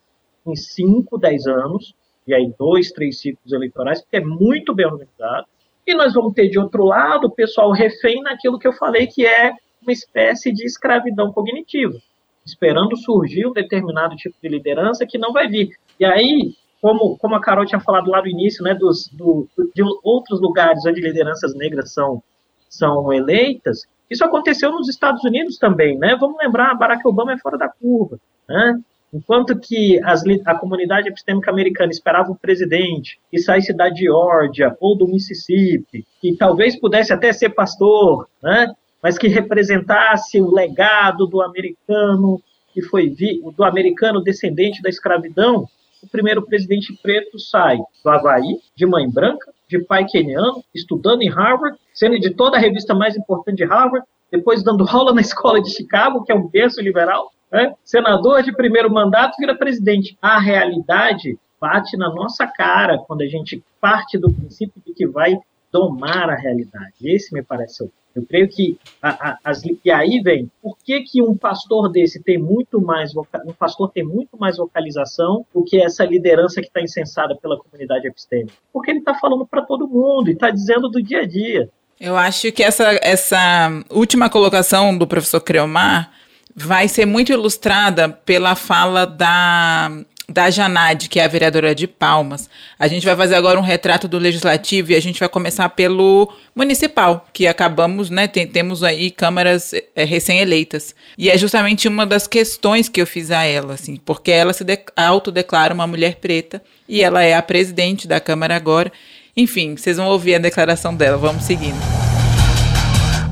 em 0.48 0.56
5, 0.56 1.18
10 1.18 1.48
anos, 1.48 1.94
e 2.30 2.34
aí 2.34 2.54
dois, 2.58 2.92
três 2.92 3.20
ciclos 3.20 3.52
eleitorais, 3.52 4.04
é 4.12 4.20
muito 4.20 4.74
bem 4.74 4.86
organizado. 4.86 5.48
E 5.86 5.96
nós 5.96 6.14
vamos 6.14 6.34
ter 6.34 6.48
de 6.48 6.60
outro 6.60 6.86
lado 6.86 7.26
o 7.26 7.32
pessoal 7.32 7.72
refém 7.72 8.22
naquilo 8.22 8.60
que 8.60 8.68
eu 8.68 8.74
falei 8.74 9.08
que 9.08 9.26
é 9.26 9.52
uma 9.82 9.92
espécie 9.92 10.52
de 10.52 10.64
escravidão 10.64 11.32
cognitiva, 11.32 11.98
esperando 12.46 12.96
surgir 12.96 13.48
um 13.48 13.54
determinado 13.54 14.16
tipo 14.16 14.36
de 14.42 14.50
liderança 14.50 15.06
que 15.06 15.18
não 15.18 15.34
vai 15.34 15.48
vir. 15.48 15.70
E 16.00 16.06
aí, 16.06 16.54
como, 16.82 17.18
como 17.18 17.36
a 17.36 17.42
Carol 17.42 17.66
tinha 17.66 17.80
falado 17.80 18.12
lá 18.12 18.22
no 18.22 18.28
início, 18.28 18.64
né, 18.64 18.76
dos, 18.76 19.08
do, 19.08 19.48
de 19.74 19.82
outros 20.04 20.40
lugares 20.40 20.86
onde 20.86 21.02
lideranças 21.02 21.56
negras 21.56 21.94
são, 21.94 22.22
são 22.70 23.12
eleitas, 23.12 23.88
isso 24.10 24.24
aconteceu 24.24 24.72
nos 24.72 24.90
Estados 24.90 25.24
Unidos 25.24 25.58
também, 25.58 25.98
né? 25.98 26.16
Vamos 26.20 26.38
lembrar, 26.40 26.76
Barack 26.76 27.08
Obama 27.08 27.34
é 27.34 27.38
fora 27.38 27.58
da 27.58 27.70
curva, 27.70 28.20
né? 28.48 28.80
Enquanto 29.14 29.60
que 29.60 30.00
as, 30.04 30.24
a 30.46 30.56
comunidade 30.56 31.08
epistêmica 31.08 31.50
americana 31.50 31.92
esperava 31.92 32.32
um 32.32 32.36
presidente 32.36 33.20
que 33.32 33.40
saísse 33.40 33.74
da 33.74 33.94
Geórgia 33.94 34.76
ou 34.80 34.96
do 34.96 35.08
Mississippi, 35.08 36.06
que 36.22 36.36
talvez 36.36 36.80
pudesse 36.80 37.12
até 37.12 37.34
ser 37.34 37.50
pastor, 37.50 38.28
né? 38.42 38.72
mas 39.02 39.18
que 39.18 39.28
representasse 39.28 40.40
o 40.40 40.54
legado 40.54 41.26
do 41.26 41.42
americano 41.42 42.42
que 42.74 42.82
foi 42.82 43.10
vi, 43.10 43.42
do 43.56 43.64
americano 43.64 44.22
descendente 44.22 44.82
da 44.82 44.90
escravidão, 44.90 45.66
o 46.04 46.08
primeiro 46.08 46.46
presidente 46.46 46.98
preto 47.02 47.40
sai 47.40 47.78
do 48.04 48.10
Havaí, 48.10 48.60
de 48.76 48.86
mãe 48.86 49.10
branca, 49.10 49.52
de 49.68 49.80
pai 49.80 50.06
queniano, 50.06 50.64
estudando 50.74 51.22
em 51.22 51.30
Harvard, 51.30 51.78
sendo 51.94 52.20
de 52.20 52.30
toda 52.30 52.58
a 52.58 52.60
revista 52.60 52.94
mais 52.94 53.18
importante 53.18 53.58
de 53.58 53.66
Harvard, 53.66 54.06
depois 54.32 54.64
dando 54.64 54.86
aula 54.90 55.14
na 55.14 55.22
escola 55.22 55.62
de 55.62 55.70
Chicago, 55.70 56.24
que 56.24 56.32
é 56.32 56.36
um 56.36 56.48
berço 56.48 56.82
liberal, 56.82 57.32
né? 57.52 57.74
Senador 57.84 58.44
de 58.44 58.52
primeiro 58.52 58.92
mandato 58.92 59.36
vira 59.38 59.56
presidente. 59.56 60.18
A 60.22 60.40
realidade 60.40 61.38
bate 61.60 61.98
na 61.98 62.10
nossa 62.10 62.48
cara 62.48 62.98
quando 63.00 63.22
a 63.22 63.28
gente 63.28 63.64
parte 63.80 64.18
do 64.18 64.32
princípio 64.32 64.82
de 64.86 64.94
que 64.94 65.08
vai 65.08 65.38
domar 65.72 66.30
a 66.30 66.36
realidade. 66.36 66.96
Esse 67.04 67.34
me 67.34 67.44
parece 67.44 67.84
o 67.84 67.92
eu 68.16 68.26
creio 68.26 68.50
que 68.50 68.78
a, 69.02 69.10
a, 69.10 69.38
as, 69.44 69.62
e 69.64 69.92
aí 69.92 70.20
vem, 70.22 70.52
por 70.62 70.78
que, 70.84 71.02
que 71.02 71.22
um 71.22 71.38
pastor 71.38 71.92
desse 71.92 72.22
tem 72.22 72.38
muito 72.38 72.82
mais 72.82 73.16
um 73.16 73.54
pastor 73.54 73.92
tem 73.92 74.04
muito 74.04 74.38
mais 74.38 74.58
vocalização 74.58 75.46
do 75.54 75.64
que 75.64 75.82
essa 75.82 76.04
liderança 76.04 76.60
que 76.60 76.68
está 76.68 76.82
insensada 76.82 77.36
pela 77.36 77.58
comunidade 77.58 78.08
epistêmica? 78.08 78.54
Porque 78.74 78.92
ele 78.92 79.00
está 79.00 79.14
falando 79.14 79.46
para 79.46 79.62
todo 79.62 79.88
mundo 79.88 80.30
e 80.30 80.34
está 80.34 80.50
dizendo 80.50 80.90
do 80.90 81.02
dia 81.02 81.22
a 81.22 81.28
dia. 81.28 81.70
Eu 82.00 82.18
acho 82.18 82.52
que 82.52 82.64
essa, 82.64 82.98
essa 83.02 83.84
última 83.90 84.30
colocação 84.30 84.98
do 84.98 85.06
professor 85.06 85.42
Creomar 85.42 86.12
vai 86.56 86.88
ser 86.88 87.06
muito 87.06 87.32
ilustrada 87.32 88.10
pela 88.10 88.56
fala 88.56 89.06
da 89.06 89.92
da 90.30 90.50
Janade, 90.50 91.10
que 91.10 91.20
é 91.20 91.26
a 91.26 91.28
vereadora 91.28 91.74
de 91.74 91.88
Palmas, 91.88 92.50
a 92.78 92.88
gente 92.88 93.06
vai 93.06 93.16
fazer 93.16 93.36
agora 93.36 93.60
um 93.60 93.64
retrato 93.64 94.08
do 94.08 94.18
legislativo 94.18 94.92
e 94.92 94.96
a 94.96 95.00
gente 95.02 95.20
vai 95.20 95.28
começar 95.28 95.68
pelo 95.70 96.32
municipal, 96.56 97.28
que 97.34 97.48
acabamos, 97.48 98.10
né? 98.10 98.28
Tem, 98.28 98.46
temos 98.46 98.84
aí 98.84 99.10
câmaras 99.10 99.74
é, 99.96 100.04
recém-eleitas. 100.04 100.94
E 101.18 101.30
é 101.30 101.38
justamente 101.38 101.88
uma 101.88 102.06
das 102.06 102.28
questões 102.28 102.88
que 102.88 103.02
eu 103.02 103.08
fiz 103.08 103.32
a 103.32 103.44
ela, 103.44 103.74
assim, 103.74 103.96
porque 103.98 104.32
ela 104.32 104.54
se 104.54 104.64
de, 104.64 104.80
autodeclara 104.96 105.74
uma 105.74 105.88
mulher 105.88 106.16
preta 106.16 106.62
e 106.88 107.02
ela 107.02 107.24
é 107.24 107.34
a 107.34 107.42
presidente 107.42 108.08
da 108.08 108.20
Câmara 108.20 108.56
agora. 108.56 108.92
Enfim, 109.36 109.76
vocês 109.76 109.98
vão 109.98 110.08
ouvir 110.08 110.36
a 110.36 110.40
declaração 110.40 110.94
dela. 110.94 111.18
Vamos 111.18 111.44
seguindo. 111.44 111.99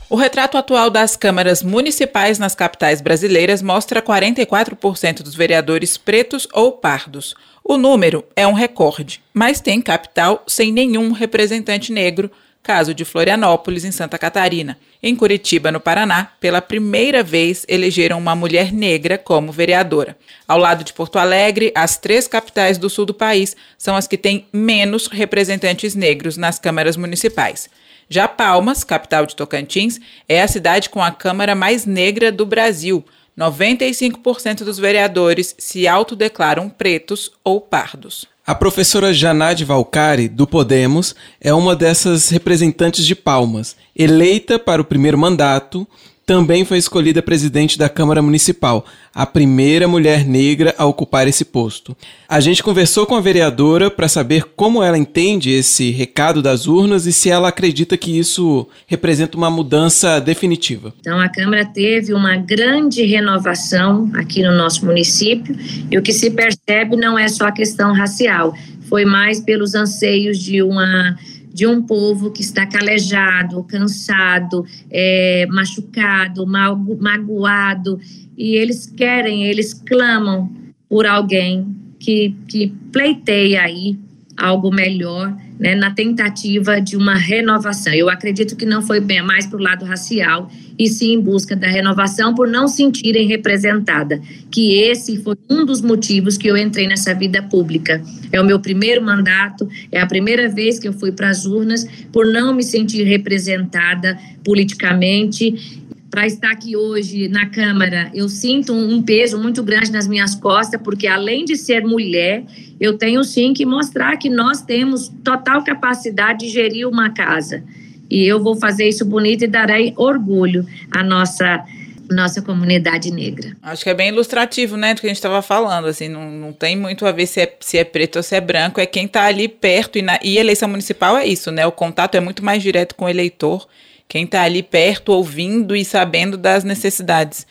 O 0.10 0.16
retrato 0.16 0.58
atual 0.58 0.90
das 0.90 1.18
câmaras 1.18 1.62
municipais 1.62 2.40
nas 2.40 2.56
capitais 2.56 3.02
brasileiras 3.02 3.62
mostra 3.62 4.02
44% 4.02 5.22
dos 5.22 5.36
vereadores 5.36 5.98
pretos 5.98 6.48
ou 6.54 6.72
pardos. 6.72 7.36
O 7.62 7.76
número 7.76 8.24
é 8.34 8.48
um 8.48 8.54
recorde, 8.54 9.22
mas 9.34 9.60
tem 9.60 9.82
capital 9.82 10.46
sem 10.48 10.72
nenhum 10.72 11.12
representante 11.12 11.92
negro, 11.92 12.32
caso 12.64 12.94
de 12.94 13.04
Florianópolis, 13.04 13.84
em 13.84 13.92
Santa 13.92 14.18
Catarina. 14.18 14.78
Em 15.04 15.14
Curitiba, 15.14 15.74
no 15.74 15.80
Paraná, 15.82 16.32
pela 16.40 16.62
primeira 16.62 17.22
vez 17.22 17.66
elegeram 17.68 18.18
uma 18.18 18.34
mulher 18.34 18.72
negra 18.72 19.18
como 19.18 19.52
vereadora. 19.52 20.18
Ao 20.48 20.58
lado 20.58 20.86
de 20.86 20.94
Porto 20.94 21.20
Alegre, 21.20 21.74
as 21.76 21.98
três 21.98 22.30
capitais 22.30 22.78
do 22.78 22.90
sul 22.90 23.06
do 23.06 23.14
país 23.14 23.58
são 23.78 23.94
as 23.94 24.08
que 24.08 24.18
têm 24.18 24.48
menos 24.54 25.08
representantes 25.08 25.96
negros 25.96 26.38
nas 26.38 26.58
câmaras 26.58 26.96
municipais. 26.96 27.70
Já 28.10 28.28
Palmas, 28.28 28.84
capital 28.84 29.26
de 29.26 29.36
Tocantins, 29.36 30.00
é 30.30 30.42
a 30.42 30.48
cidade 30.48 30.90
com 30.90 31.02
a 31.02 31.12
Câmara 31.12 31.54
mais 31.54 31.86
negra 31.86 32.32
do 32.32 32.46
Brasil. 32.46 33.04
95% 33.38 34.64
dos 34.64 34.80
vereadores 34.80 35.54
se 35.58 35.88
autodeclaram 35.88 36.70
pretos 36.70 37.32
ou 37.44 37.62
pardos. 37.62 38.26
A 38.46 38.56
professora 38.56 39.14
Janade 39.14 39.66
Valcari, 39.66 40.30
do 40.30 40.48
Podemos, 40.48 41.14
é 41.42 41.54
uma 41.54 41.76
dessas 41.76 42.30
representantes 42.30 43.06
de 43.06 43.14
Palmas, 43.14 43.76
eleita 43.94 44.58
para 44.58 44.82
o 44.82 44.86
primeiro 44.86 45.18
mandato 45.18 45.86
também 46.28 46.66
foi 46.66 46.78
escolhida 46.78 47.22
presidente 47.22 47.80
da 47.80 47.88
Câmara 47.88 48.22
Municipal, 48.22 48.86
a 49.16 49.26
primeira 49.26 49.88
mulher 49.88 50.26
negra 50.26 50.76
a 50.78 50.86
ocupar 50.86 51.26
esse 51.26 51.46
posto. 51.46 51.96
A 52.28 52.42
gente 52.42 52.62
conversou 52.62 53.06
com 53.06 53.16
a 53.16 53.22
vereadora 53.22 53.90
para 53.90 54.10
saber 54.10 54.44
como 54.54 54.84
ela 54.84 54.98
entende 54.98 55.50
esse 55.52 55.90
recado 55.90 56.42
das 56.42 56.68
urnas 56.68 57.06
e 57.06 57.14
se 57.14 57.30
ela 57.30 57.48
acredita 57.48 57.96
que 57.96 58.20
isso 58.20 58.68
representa 58.86 59.38
uma 59.38 59.50
mudança 59.50 60.20
definitiva. 60.20 60.94
Então, 61.00 61.18
a 61.18 61.30
Câmara 61.30 61.64
teve 61.64 62.14
uma 62.14 62.36
grande 62.36 63.06
renovação 63.06 64.12
aqui 64.14 64.44
no 64.44 64.54
nosso 64.54 64.86
município 64.86 65.56
e 65.90 65.98
o 65.98 66.02
que 66.02 66.12
se 66.12 66.30
percebe 66.30 66.98
não 66.98 67.18
é 67.18 67.30
só 67.30 67.46
a 67.46 67.54
questão 67.54 67.94
racial, 67.94 68.54
foi 68.90 69.06
mais 69.06 69.40
pelos 69.40 69.76
anseios 69.76 70.38
de 70.40 70.62
uma 70.62 71.16
de 71.58 71.66
um 71.66 71.82
povo 71.82 72.30
que 72.30 72.44
está 72.44 72.68
calejado, 72.68 73.64
cansado, 73.64 74.64
é, 74.92 75.48
machucado, 75.48 76.46
magoado, 76.46 78.00
e 78.38 78.56
eles 78.56 78.86
querem, 78.86 79.44
eles 79.46 79.74
clamam 79.74 80.52
por 80.88 81.08
alguém 81.08 81.76
que, 82.00 82.36
que 82.48 82.68
pleiteia 82.92 83.64
aí 83.64 83.98
algo 84.38 84.72
melhor, 84.72 85.36
né, 85.60 85.74
na 85.74 85.90
tentativa 85.90 86.80
de 86.80 86.96
uma 86.96 87.16
renovação. 87.16 87.92
Eu 87.92 88.10
acredito 88.10 88.56
que 88.56 88.66
não 88.66 88.84
foi 88.84 89.00
bem 89.00 89.24
mais 89.24 89.48
para 89.48 89.58
o 89.58 89.62
lado 89.62 89.84
racial 89.84 90.52
e 90.78 90.88
sim 90.88 91.14
em 91.14 91.20
busca 91.20 91.56
da 91.56 91.68
renovação 91.68 92.36
por 92.36 92.48
não 92.48 92.68
sentirem 92.68 93.28
representada, 93.28 94.22
que 94.52 94.76
esse 94.76 95.18
foi 95.24 95.36
um 95.50 95.66
dos 95.66 95.82
motivos 95.82 96.38
que 96.38 96.48
eu 96.48 96.56
entrei 96.56 96.88
nessa 96.88 97.16
vida 97.16 97.42
pública. 97.42 98.00
É 98.32 98.40
o 98.40 98.46
meu 98.46 98.60
primeiro 98.60 99.04
mandato, 99.04 99.68
é 99.92 100.00
a 100.00 100.06
primeira 100.06 100.48
vez 100.48 100.78
que 100.78 100.88
eu 100.88 100.94
fui 100.94 101.12
para 101.12 101.30
as 101.30 101.46
urnas 101.46 101.88
por 102.12 102.28
não 102.28 102.54
me 102.54 102.64
sentir 102.64 103.04
representada 103.04 104.20
politicamente 104.44 105.87
para 106.18 106.26
estar 106.26 106.50
aqui 106.50 106.76
hoje 106.76 107.28
na 107.28 107.46
Câmara, 107.46 108.10
eu 108.12 108.28
sinto 108.28 108.74
um 108.74 109.04
peso 109.04 109.38
muito 109.38 109.62
grande 109.62 109.92
nas 109.92 110.08
minhas 110.08 110.34
costas, 110.34 110.82
porque 110.82 111.06
além 111.06 111.46
de 111.46 111.56
ser 111.56 111.86
mulher, 111.86 112.44
eu 112.80 112.98
tenho 112.98 113.24
sim 113.24 113.54
que 113.54 113.68
mostrar 113.68 114.18
que 114.18 114.28
nós 114.28 114.60
temos 114.64 115.10
total 115.24 115.64
capacidade 115.64 116.40
de 116.40 116.50
gerir 116.50 116.90
uma 116.90 117.12
casa. 117.12 117.64
E 118.10 118.26
eu 118.26 118.42
vou 118.42 118.56
fazer 118.56 118.90
isso 118.90 119.06
bonito 119.06 119.44
e 119.44 119.48
darei 119.48 119.94
orgulho 119.96 120.66
à 120.90 121.04
nossa 121.04 121.64
nossa 122.10 122.42
comunidade 122.42 123.12
negra. 123.12 123.56
Acho 123.62 123.84
que 123.84 123.90
é 123.90 123.94
bem 123.94 124.08
ilustrativo, 124.08 124.76
né, 124.76 124.96
do 124.96 125.02
que 125.02 125.08
a 125.08 125.10
gente 125.10 125.18
estava 125.18 125.42
falando, 125.44 125.88
assim, 125.88 126.08
não, 126.08 126.32
não 126.32 126.54
tem 126.54 126.76
muito 126.76 127.06
a 127.06 127.12
ver 127.12 127.28
se 127.28 127.42
é, 127.42 127.58
se 127.60 127.78
é 127.78 127.84
preto 127.84 128.16
ou 128.16 128.24
se 128.24 128.34
é 128.34 128.40
branco, 128.40 128.80
é 128.80 128.86
quem 128.86 129.06
está 129.06 129.26
ali 129.26 129.48
perto, 129.50 130.00
e, 130.00 130.02
na, 130.02 130.18
e 130.24 130.38
eleição 130.38 130.70
municipal 130.70 131.18
é 131.18 131.28
isso, 131.28 131.52
né, 131.52 131.68
o 131.68 131.72
contato 131.72 132.16
é 132.16 132.22
muito 132.22 132.44
mais 132.44 132.64
direto 132.64 132.96
com 132.96 133.04
o 133.06 133.10
eleitor, 133.10 133.68
quem 134.08 134.26
está 134.26 134.44
ali 134.44 134.64
perto, 134.64 135.12
ouvindo 135.12 135.76
e 135.76 135.84
sabendo 135.84 136.38
das 136.38 136.64
necessidades. 136.64 137.46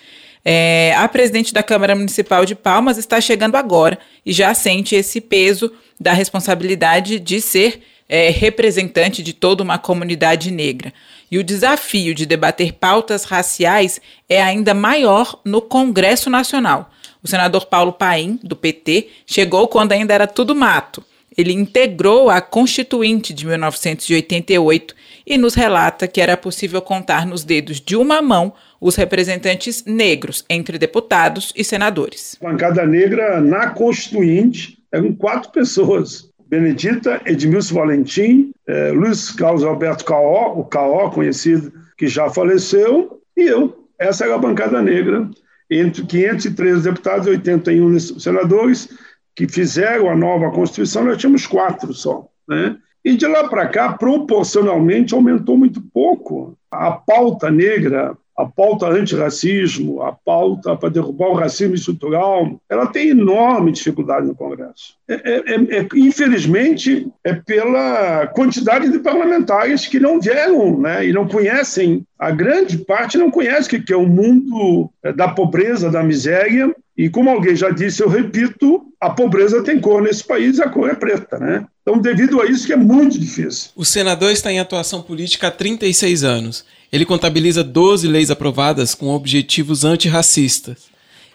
É, 0.45 0.95
a 0.97 1.09
presidente 1.09 1.53
da 1.53 1.63
Câmara 1.63 1.97
Municipal 1.97 2.45
de 2.45 2.55
Palmas 2.55 2.99
está 2.99 3.21
chegando 3.21 3.57
agora 3.57 3.99
e 4.25 4.33
já 4.33 4.55
sente 4.55 4.95
esse 4.95 5.21
peso 5.21 5.73
da 6.01 6.13
responsabilidade 6.13 7.19
de 7.19 7.41
ser 7.41 7.83
é, 8.09 8.31
representante 8.31 9.23
de 9.23 9.33
toda 9.33 9.63
uma 9.63 9.79
comunidade 9.79 10.51
negra. 10.51 10.93
E 11.31 11.39
o 11.39 11.45
desafio 11.45 12.15
de 12.15 12.25
debater 12.25 12.75
pautas 12.75 13.25
raciais 13.25 14.01
é 14.29 14.41
ainda 14.41 14.73
maior 14.73 15.41
no 15.45 15.61
Congresso 15.61 16.31
Nacional. 16.31 16.91
O 17.23 17.27
senador 17.27 17.67
Paulo 17.67 17.93
Paim, 17.93 18.39
do 18.43 18.55
PT, 18.55 19.09
chegou 19.27 19.67
quando 19.67 19.93
ainda 19.93 20.15
era 20.15 20.29
tudo 20.29 20.55
mato. 20.55 21.03
Ele 21.37 21.53
integrou 21.53 22.31
a 22.31 22.41
Constituinte 22.41 23.35
de 23.35 23.45
1988 23.45 24.95
e 25.27 25.37
nos 25.37 25.55
relata 25.55 26.07
que 26.07 26.21
era 26.21 26.37
possível 26.37 26.81
contar 26.81 27.27
nos 27.27 27.43
dedos 27.43 27.81
de 27.81 27.97
uma 27.97 28.23
mão 28.23 28.55
os 28.81 28.95
representantes 28.95 29.85
negros 29.85 30.45
entre 30.49 30.79
deputados 30.79 31.53
e 31.57 31.65
senadores. 31.65 32.39
A 32.41 32.51
bancada 32.51 32.87
negra 32.87 33.41
na 33.41 33.71
Constituinte 33.71 34.79
eram 34.93 35.13
quatro 35.13 35.51
pessoas. 35.51 36.31
Benedita, 36.49 37.21
Edmilson 37.27 37.75
Valentim, 37.75 38.53
eh, 38.69 38.93
Luiz 38.93 39.33
Carlos 39.33 39.65
Alberto 39.65 40.05
Caó, 40.05 40.53
o 40.57 40.65
Caó 40.65 41.11
conhecido, 41.11 41.73
que 41.99 42.07
já 42.07 42.31
faleceu, 42.31 43.21
e 43.37 43.43
eu. 43.43 43.89
Essa 43.99 44.25
era 44.25 44.37
a 44.37 44.39
bancada 44.39 44.81
negra, 44.81 45.29
entre 45.69 46.07
513 46.07 46.83
deputados 46.83 47.27
e 47.27 47.31
81 47.31 47.99
senadores, 47.99 48.89
que 49.35 49.49
fizeram 49.49 50.09
a 50.09 50.17
nova 50.17 50.51
Constituição, 50.53 51.05
nós 51.05 51.19
tínhamos 51.19 51.47
quatro 51.47 51.93
só. 51.93 52.29
Né? 52.49 52.77
E 53.07 53.17
de 53.17 53.25
lá 53.25 53.49
para 53.49 53.69
cá, 53.69 53.93
proporcionalmente, 53.93 55.15
aumentou 55.15 55.57
muito 55.57 55.81
pouco. 55.81 56.59
A 56.69 56.91
pauta 56.91 57.49
negra 57.49 58.19
a 58.37 58.45
pauta 58.45 58.87
antirracismo, 58.87 60.03
a 60.03 60.13
pauta 60.13 60.77
para 60.77 60.91
derrubar 60.91 61.29
o 61.29 61.35
racismo 61.35 61.75
estrutural, 61.75 62.61
ela 62.69 62.87
tem 62.87 63.09
enorme 63.09 63.73
dificuldade 63.73 64.27
no 64.27 64.35
Congresso. 64.35 64.95
É, 65.09 65.15
é, 65.15 65.55
é, 65.55 65.79
é, 65.79 65.89
infelizmente, 65.95 67.09
é 67.25 67.33
pela 67.33 68.27
quantidade 68.27 68.91
de 68.91 68.99
parlamentares 68.99 69.87
que 69.87 69.99
não 69.99 70.21
vieram 70.21 70.79
né, 70.79 71.07
e 71.07 71.13
não 71.13 71.27
conhecem, 71.27 72.05
a 72.19 72.31
grande 72.31 72.79
parte 72.79 73.17
não 73.17 73.31
conhece 73.31 73.75
o 73.75 73.83
que 73.83 73.93
é 73.93 73.97
o 73.97 74.07
mundo 74.07 74.91
é, 75.03 75.13
da 75.13 75.29
pobreza, 75.29 75.91
da 75.91 76.03
miséria, 76.03 76.75
e 76.97 77.11
como 77.11 77.31
alguém 77.31 77.55
já 77.55 77.71
disse, 77.71 78.03
eu 78.03 78.09
repito, 78.09 78.83
a 79.01 79.11
pobreza 79.11 79.63
tem 79.63 79.79
cor 79.79 80.03
nesse 80.03 80.25
país, 80.25 80.59
a 80.61 80.69
cor 80.69 80.89
é 80.89 80.95
preta, 80.95 81.39
né? 81.39 81.67
Então, 81.83 81.99
devido 81.99 82.41
a 82.41 82.47
isso 82.47 82.67
que 82.67 82.73
é 82.73 82.77
muito 82.77 83.19
difícil. 83.19 83.71
O 83.77 83.85
senador 83.85 84.31
está 84.31 84.51
em 84.51 84.59
atuação 84.59 85.03
política 85.03 85.49
há 85.49 85.51
36 85.51 86.25
anos. 86.25 86.65
Ele 86.93 87.05
contabiliza 87.05 87.65
12 87.65 88.07
leis 88.07 88.31
aprovadas 88.31 88.95
com 88.95 89.09
objetivos 89.09 89.85
antirracistas. 89.85 90.85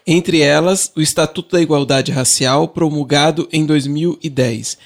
Entre 0.05 0.41
elas, 0.41 0.91
o 0.95 1.01
Estatuto 1.01 1.51
da 1.51 1.61
Igualdade 1.61 2.11
Racial, 2.11 2.67
promulgado 2.67 3.47
em 3.51 3.65
2010. 3.65 4.77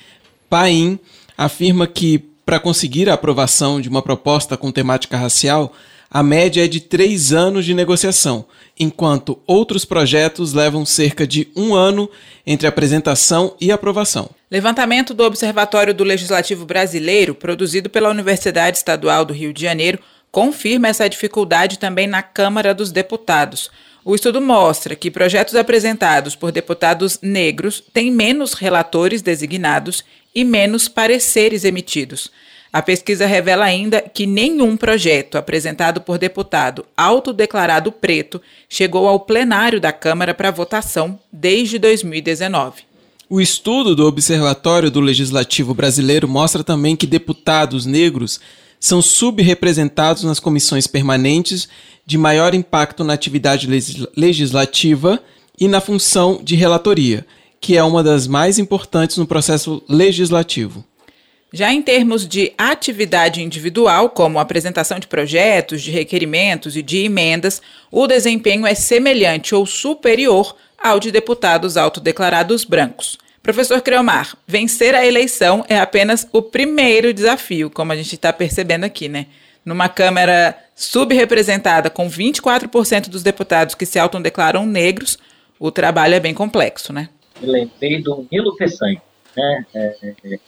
Paim 0.50 1.00
afirma 1.38 1.88
que, 1.88 2.20
para 2.46 2.60
conseguir 2.60 3.10
a 3.10 3.14
aprovação 3.14 3.80
de 3.80 3.90
uma 3.90 4.02
proposta 4.02 4.58
com 4.58 4.72
temática 4.72 5.18
racial, 5.18 5.74
a 6.10 6.22
média 6.22 6.64
é 6.64 6.68
de 6.68 6.80
três 6.80 7.34
anos 7.34 7.66
de 7.66 7.74
negociação, 7.74 8.46
enquanto 8.80 9.40
outros 9.48 9.84
projetos 9.84 10.54
levam 10.54 10.86
cerca 10.86 11.26
de 11.26 11.48
um 11.56 11.74
ano 11.74 12.10
entre 12.46 12.68
apresentação 12.68 13.56
e 13.60 13.72
aprovação. 13.72 14.30
Levantamento 14.50 15.14
do 15.14 15.24
Observatório 15.24 15.94
do 15.94 16.04
Legislativo 16.04 16.66
Brasileiro, 16.66 17.34
produzido 17.36 17.90
pela 17.90 18.10
Universidade 18.10 18.78
Estadual 18.78 19.26
do 19.26 19.34
Rio 19.34 19.52
de 19.52 19.62
Janeiro, 19.62 20.00
confirma 20.36 20.90
essa 20.90 21.08
dificuldade 21.08 21.80
também 21.80 22.08
na 22.08 22.22
Câmara 22.22 22.74
dos 22.74 22.92
Deputados. 22.92 23.72
O 24.04 24.14
estudo 24.14 24.42
mostra 24.42 24.94
que 24.94 25.10
projetos 25.10 25.56
apresentados 25.56 26.36
por 26.36 26.52
deputados 26.52 27.20
negros 27.22 27.82
têm 27.94 28.12
menos 28.12 28.52
relatores 28.52 29.22
designados 29.22 30.04
e 30.36 30.44
menos 30.44 30.90
pareceres 30.90 31.64
emitidos. 31.64 32.30
A 32.74 32.82
pesquisa 32.82 33.26
revela 33.26 33.64
ainda 33.64 34.02
que 34.02 34.26
nenhum 34.26 34.76
projeto 34.76 35.38
apresentado 35.38 36.02
por 36.02 36.18
deputado 36.18 36.86
autodeclarado 36.98 37.90
preto 37.90 38.42
chegou 38.68 39.08
ao 39.08 39.22
plenário 39.22 39.80
da 39.80 39.94
Câmara 39.94 40.34
para 40.34 40.52
votação 40.52 41.18
desde 41.32 41.80
2019. 41.80 42.84
O 43.30 43.40
estudo 43.40 43.96
do 43.96 44.06
Observatório 44.06 44.92
do 44.92 45.00
Legislativo 45.00 45.74
Brasileiro 45.74 46.28
mostra 46.28 46.62
também 46.62 46.94
que 46.94 47.08
deputados 47.08 47.86
negros 47.86 48.42
são 48.86 49.02
subrepresentados 49.02 50.24
nas 50.24 50.40
comissões 50.40 50.86
permanentes 50.86 51.68
de 52.06 52.20
maior 52.20 52.54
impacto 52.54 53.04
na 53.04 53.14
atividade 53.14 53.68
legislativa 54.16 55.20
e 55.60 55.68
na 55.68 55.82
função 55.82 56.40
de 56.44 56.56
relatoria, 56.56 57.26
que 57.60 57.76
é 57.76 57.84
uma 57.84 58.04
das 58.04 58.28
mais 58.28 58.60
importantes 58.60 59.18
no 59.18 59.26
processo 59.26 59.82
legislativo. 59.90 60.86
Já 61.52 61.74
em 61.74 61.82
termos 61.82 62.28
de 62.28 62.54
atividade 62.60 63.42
individual, 63.42 64.12
como 64.12 64.38
apresentação 64.38 65.00
de 65.00 65.08
projetos, 65.08 65.82
de 65.82 65.90
requerimentos 65.90 66.78
e 66.78 66.84
de 66.84 67.06
emendas, 67.06 67.64
o 67.92 68.06
desempenho 68.06 68.68
é 68.68 68.76
semelhante 68.76 69.56
ou 69.56 69.66
superior 69.66 70.56
ao 70.78 71.00
de 71.00 71.12
deputados 71.12 71.76
autodeclarados 71.76 72.64
brancos. 72.64 73.18
Professor 73.46 73.80
Creomar, 73.80 74.36
vencer 74.48 74.96
a 74.96 75.06
eleição 75.06 75.64
é 75.70 75.78
apenas 75.78 76.28
o 76.34 76.42
primeiro 76.42 77.14
desafio, 77.14 77.70
como 77.70 77.92
a 77.92 77.96
gente 77.96 78.16
está 78.16 78.34
percebendo 78.34 78.86
aqui, 78.86 79.08
né? 79.08 79.28
Numa 79.64 79.88
Câmara 79.88 80.58
subrepresentada 80.74 81.92
com 81.92 82.10
24% 82.10 83.08
dos 83.08 83.22
deputados 83.22 83.76
que 83.76 83.86
se 83.86 84.00
autodeclaram 84.00 84.66
negros, 84.66 85.20
o 85.60 85.70
trabalho 85.70 86.16
é 86.16 86.20
bem 86.20 86.34
complexo, 86.34 86.92
né? 86.92 87.08
Eu 87.40 87.52
lembrei 87.52 88.02
do 88.02 88.26
Nilo 88.32 88.56
Peçanha, 88.56 89.00
né? 89.38 89.66
É, 89.76 89.96
é, 90.02 90.16
é, 90.26 90.40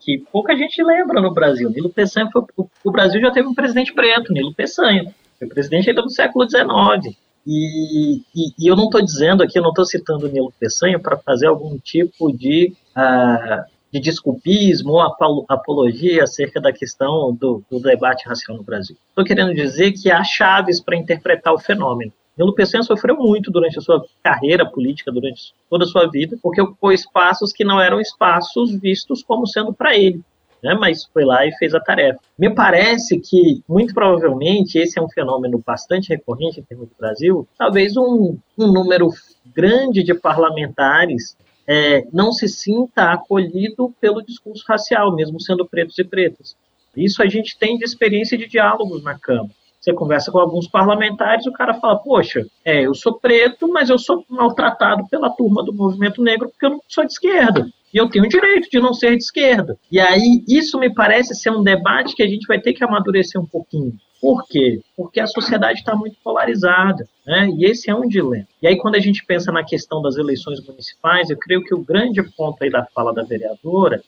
que 0.00 0.18
pouca 0.32 0.56
gente 0.56 0.82
lembra 0.82 1.20
no 1.20 1.32
Brasil. 1.32 1.70
Nilo 1.70 1.90
Peçanha 1.90 2.28
foi, 2.32 2.42
o, 2.56 2.66
o 2.82 2.90
Brasil 2.90 3.20
já 3.20 3.30
teve 3.30 3.46
um 3.46 3.54
presidente 3.54 3.92
preto, 3.92 4.32
Nilo 4.32 4.52
Peçanha. 4.52 5.14
Foi 5.38 5.46
presidente 5.46 5.90
ainda 5.90 6.02
do 6.02 6.10
século 6.10 6.44
XIX. 6.50 7.16
E, 7.46 8.22
e, 8.34 8.54
e 8.58 8.66
eu 8.66 8.76
não 8.76 8.84
estou 8.84 9.04
dizendo 9.04 9.42
aqui, 9.42 9.58
eu 9.58 9.62
não 9.62 9.70
estou 9.70 9.84
citando 9.84 10.26
o 10.26 10.28
Nilo 10.28 10.52
Peçanha 10.58 10.98
para 10.98 11.16
fazer 11.16 11.46
algum 11.46 11.76
tipo 11.78 12.32
de, 12.32 12.72
uh, 12.96 13.64
de 13.92 14.00
desculpismo 14.00 14.92
ou 14.92 15.46
apologia 15.48 16.22
acerca 16.22 16.60
da 16.60 16.72
questão 16.72 17.34
do, 17.34 17.62
do 17.70 17.80
debate 17.80 18.28
racial 18.28 18.56
no 18.56 18.62
Brasil. 18.62 18.96
Estou 19.08 19.24
querendo 19.24 19.54
dizer 19.54 19.92
que 19.92 20.10
há 20.10 20.22
chaves 20.22 20.80
para 20.80 20.96
interpretar 20.96 21.52
o 21.52 21.58
fenômeno. 21.58 22.12
Nilo 22.38 22.54
Peçanha 22.54 22.82
sofreu 22.82 23.16
muito 23.16 23.50
durante 23.50 23.78
a 23.78 23.82
sua 23.82 24.04
carreira 24.22 24.64
política, 24.64 25.12
durante 25.12 25.52
toda 25.68 25.84
a 25.84 25.86
sua 25.86 26.08
vida, 26.08 26.38
porque 26.42 26.62
ocupou 26.62 26.92
espaços 26.92 27.52
que 27.52 27.64
não 27.64 27.80
eram 27.80 28.00
espaços 28.00 28.74
vistos 28.74 29.22
como 29.22 29.46
sendo 29.46 29.72
para 29.72 29.96
ele 29.96 30.22
né, 30.62 30.74
mas 30.74 31.04
foi 31.04 31.24
lá 31.24 31.46
e 31.46 31.52
fez 31.56 31.74
a 31.74 31.80
tarefa. 31.80 32.20
Me 32.38 32.54
parece 32.54 33.18
que, 33.18 33.62
muito 33.68 33.92
provavelmente, 33.92 34.78
esse 34.78 34.98
é 34.98 35.02
um 35.02 35.08
fenômeno 35.08 35.62
bastante 35.64 36.10
recorrente 36.10 36.60
em 36.60 36.62
termos 36.62 36.88
do 36.88 36.94
Brasil, 36.98 37.48
talvez 37.58 37.96
um, 37.96 38.36
um 38.58 38.72
número 38.72 39.10
grande 39.54 40.02
de 40.02 40.14
parlamentares 40.14 41.36
é, 41.66 42.04
não 42.12 42.32
se 42.32 42.48
sinta 42.48 43.12
acolhido 43.12 43.94
pelo 44.00 44.22
discurso 44.22 44.64
racial, 44.68 45.14
mesmo 45.14 45.40
sendo 45.40 45.66
pretos 45.66 45.98
e 45.98 46.04
pretas. 46.04 46.56
Isso 46.96 47.22
a 47.22 47.26
gente 47.26 47.58
tem 47.58 47.78
de 47.78 47.84
experiência 47.84 48.36
de 48.36 48.46
diálogos 48.46 49.02
na 49.02 49.18
Câmara. 49.18 49.50
Você 49.80 49.92
conversa 49.92 50.30
com 50.30 50.38
alguns 50.38 50.68
parlamentares, 50.68 51.46
o 51.46 51.52
cara 51.52 51.74
fala: 51.74 51.96
Poxa, 51.96 52.46
é, 52.64 52.82
eu 52.82 52.94
sou 52.94 53.18
preto, 53.18 53.66
mas 53.68 53.90
eu 53.90 53.98
sou 53.98 54.24
maltratado 54.28 55.08
pela 55.08 55.28
turma 55.30 55.64
do 55.64 55.72
movimento 55.72 56.22
negro 56.22 56.48
porque 56.48 56.66
eu 56.66 56.70
não 56.70 56.80
sou 56.86 57.04
de 57.04 57.12
esquerda. 57.12 57.66
E 57.92 57.98
eu 57.98 58.08
tenho 58.08 58.24
o 58.24 58.28
direito 58.28 58.70
de 58.70 58.80
não 58.80 58.94
ser 58.94 59.16
de 59.16 59.22
esquerda. 59.22 59.76
E 59.90 60.00
aí, 60.00 60.42
isso 60.48 60.78
me 60.78 60.92
parece 60.92 61.34
ser 61.34 61.50
um 61.50 61.62
debate 61.62 62.14
que 62.14 62.22
a 62.22 62.28
gente 62.28 62.46
vai 62.46 62.58
ter 62.58 62.72
que 62.72 62.82
amadurecer 62.82 63.40
um 63.40 63.46
pouquinho. 63.46 63.92
Por 64.20 64.46
quê? 64.46 64.80
Porque 64.96 65.20
a 65.20 65.26
sociedade 65.26 65.80
está 65.80 65.94
muito 65.96 66.16
polarizada, 66.22 67.08
né? 67.26 67.48
E 67.58 67.64
esse 67.64 67.90
é 67.90 67.94
um 67.94 68.06
dilema. 68.06 68.46
E 68.62 68.68
aí, 68.68 68.76
quando 68.78 68.94
a 68.94 69.00
gente 69.00 69.24
pensa 69.26 69.50
na 69.50 69.64
questão 69.64 70.00
das 70.00 70.16
eleições 70.16 70.64
municipais, 70.64 71.28
eu 71.28 71.36
creio 71.36 71.62
que 71.64 71.74
o 71.74 71.82
grande 71.82 72.22
ponto 72.22 72.62
aí 72.62 72.70
da 72.70 72.86
fala 72.94 73.12
da 73.12 73.24
vereadora 73.24 74.02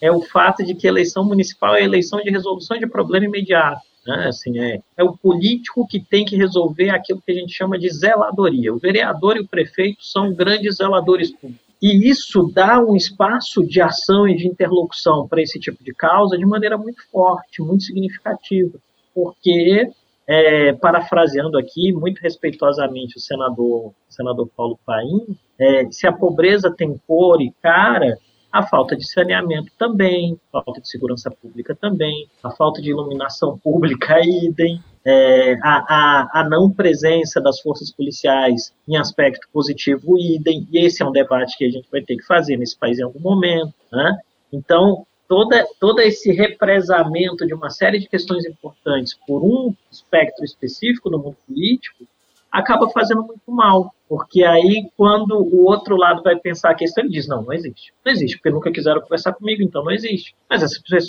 é 0.00 0.10
o 0.10 0.22
fato 0.22 0.64
de 0.64 0.74
que 0.74 0.86
eleição 0.86 1.24
municipal 1.24 1.74
é 1.74 1.82
eleição 1.82 2.22
de 2.22 2.30
resolução 2.30 2.78
de 2.78 2.86
problema 2.86 3.26
imediato. 3.26 3.82
Né? 4.06 4.28
Assim, 4.28 4.58
é, 4.58 4.80
é 4.96 5.04
o 5.04 5.16
político 5.16 5.86
que 5.86 6.00
tem 6.00 6.24
que 6.24 6.36
resolver 6.36 6.90
aquilo 6.90 7.20
que 7.20 7.32
a 7.32 7.34
gente 7.34 7.52
chama 7.52 7.78
de 7.78 7.90
zeladoria. 7.90 8.72
O 8.72 8.78
vereador 8.78 9.36
e 9.36 9.40
o 9.40 9.48
prefeito 9.48 10.02
são 10.04 10.32
grandes 10.32 10.76
zeladores 10.76 11.30
públicos. 11.30 11.69
E 11.80 12.08
isso 12.10 12.50
dá 12.54 12.78
um 12.78 12.94
espaço 12.94 13.66
de 13.66 13.80
ação 13.80 14.28
e 14.28 14.36
de 14.36 14.46
interlocução 14.46 15.26
para 15.26 15.40
esse 15.40 15.58
tipo 15.58 15.82
de 15.82 15.94
causa 15.94 16.36
de 16.36 16.44
maneira 16.44 16.76
muito 16.76 17.02
forte, 17.10 17.62
muito 17.62 17.84
significativa. 17.84 18.78
Porque, 19.14 19.90
é, 20.26 20.72
parafraseando 20.74 21.58
aqui, 21.58 21.90
muito 21.92 22.20
respeitosamente, 22.20 23.16
o 23.16 23.20
senador, 23.20 23.92
senador 24.08 24.48
Paulo 24.54 24.78
Paim, 24.84 25.36
é, 25.58 25.90
se 25.90 26.06
a 26.06 26.12
pobreza 26.12 26.70
tem 26.70 27.00
cor 27.06 27.40
e 27.40 27.50
cara, 27.62 28.18
a 28.52 28.62
falta 28.62 28.96
de 28.96 29.08
saneamento 29.08 29.70
também, 29.78 30.38
falta 30.50 30.80
de 30.80 30.88
segurança 30.88 31.30
pública 31.30 31.74
também, 31.74 32.28
a 32.42 32.50
falta 32.50 32.82
de 32.82 32.90
iluminação 32.90 33.58
pública 33.62 34.20
idem, 34.20 34.82
é, 35.04 35.54
a, 35.62 35.84
a, 35.88 36.40
a, 36.40 36.48
não 36.48 36.70
presença 36.70 37.40
das 37.40 37.60
forças 37.60 37.90
policiais 37.90 38.72
em 38.86 38.96
aspecto 38.96 39.48
positivo 39.52 40.18
idem, 40.18 40.66
e 40.70 40.84
esse 40.84 41.02
é 41.02 41.06
um 41.06 41.12
debate 41.12 41.56
que 41.56 41.64
a 41.64 41.70
gente 41.70 41.88
vai 41.90 42.02
ter 42.02 42.16
que 42.16 42.26
fazer 42.26 42.56
nesse 42.56 42.78
país 42.78 42.98
em 42.98 43.04
algum 43.04 43.20
momento. 43.20 43.72
Né? 43.90 44.18
Então, 44.52 45.06
toda, 45.26 45.66
todo 45.78 46.00
esse 46.00 46.32
represamento 46.32 47.46
de 47.46 47.54
uma 47.54 47.70
série 47.70 47.98
de 47.98 48.08
questões 48.08 48.44
importantes 48.44 49.16
por 49.26 49.42
um 49.42 49.72
espectro 49.90 50.44
específico 50.44 51.08
do 51.08 51.18
mundo 51.18 51.36
político 51.46 52.04
acaba 52.50 52.90
fazendo 52.90 53.22
muito 53.22 53.50
mal. 53.50 53.94
Porque 54.10 54.42
aí, 54.42 54.88
quando 54.96 55.36
o 55.36 55.66
outro 55.66 55.94
lado 55.94 56.20
vai 56.20 56.34
pensar 56.34 56.70
a 56.70 56.74
questão, 56.74 57.04
ele 57.04 57.12
diz: 57.12 57.28
não, 57.28 57.44
não 57.44 57.52
existe. 57.52 57.92
Não 58.04 58.10
existe, 58.10 58.36
porque 58.38 58.50
nunca 58.50 58.72
quiseram 58.72 59.00
conversar 59.00 59.32
comigo, 59.34 59.62
então 59.62 59.84
não 59.84 59.92
existe. 59.92 60.34
Mas 60.50 60.64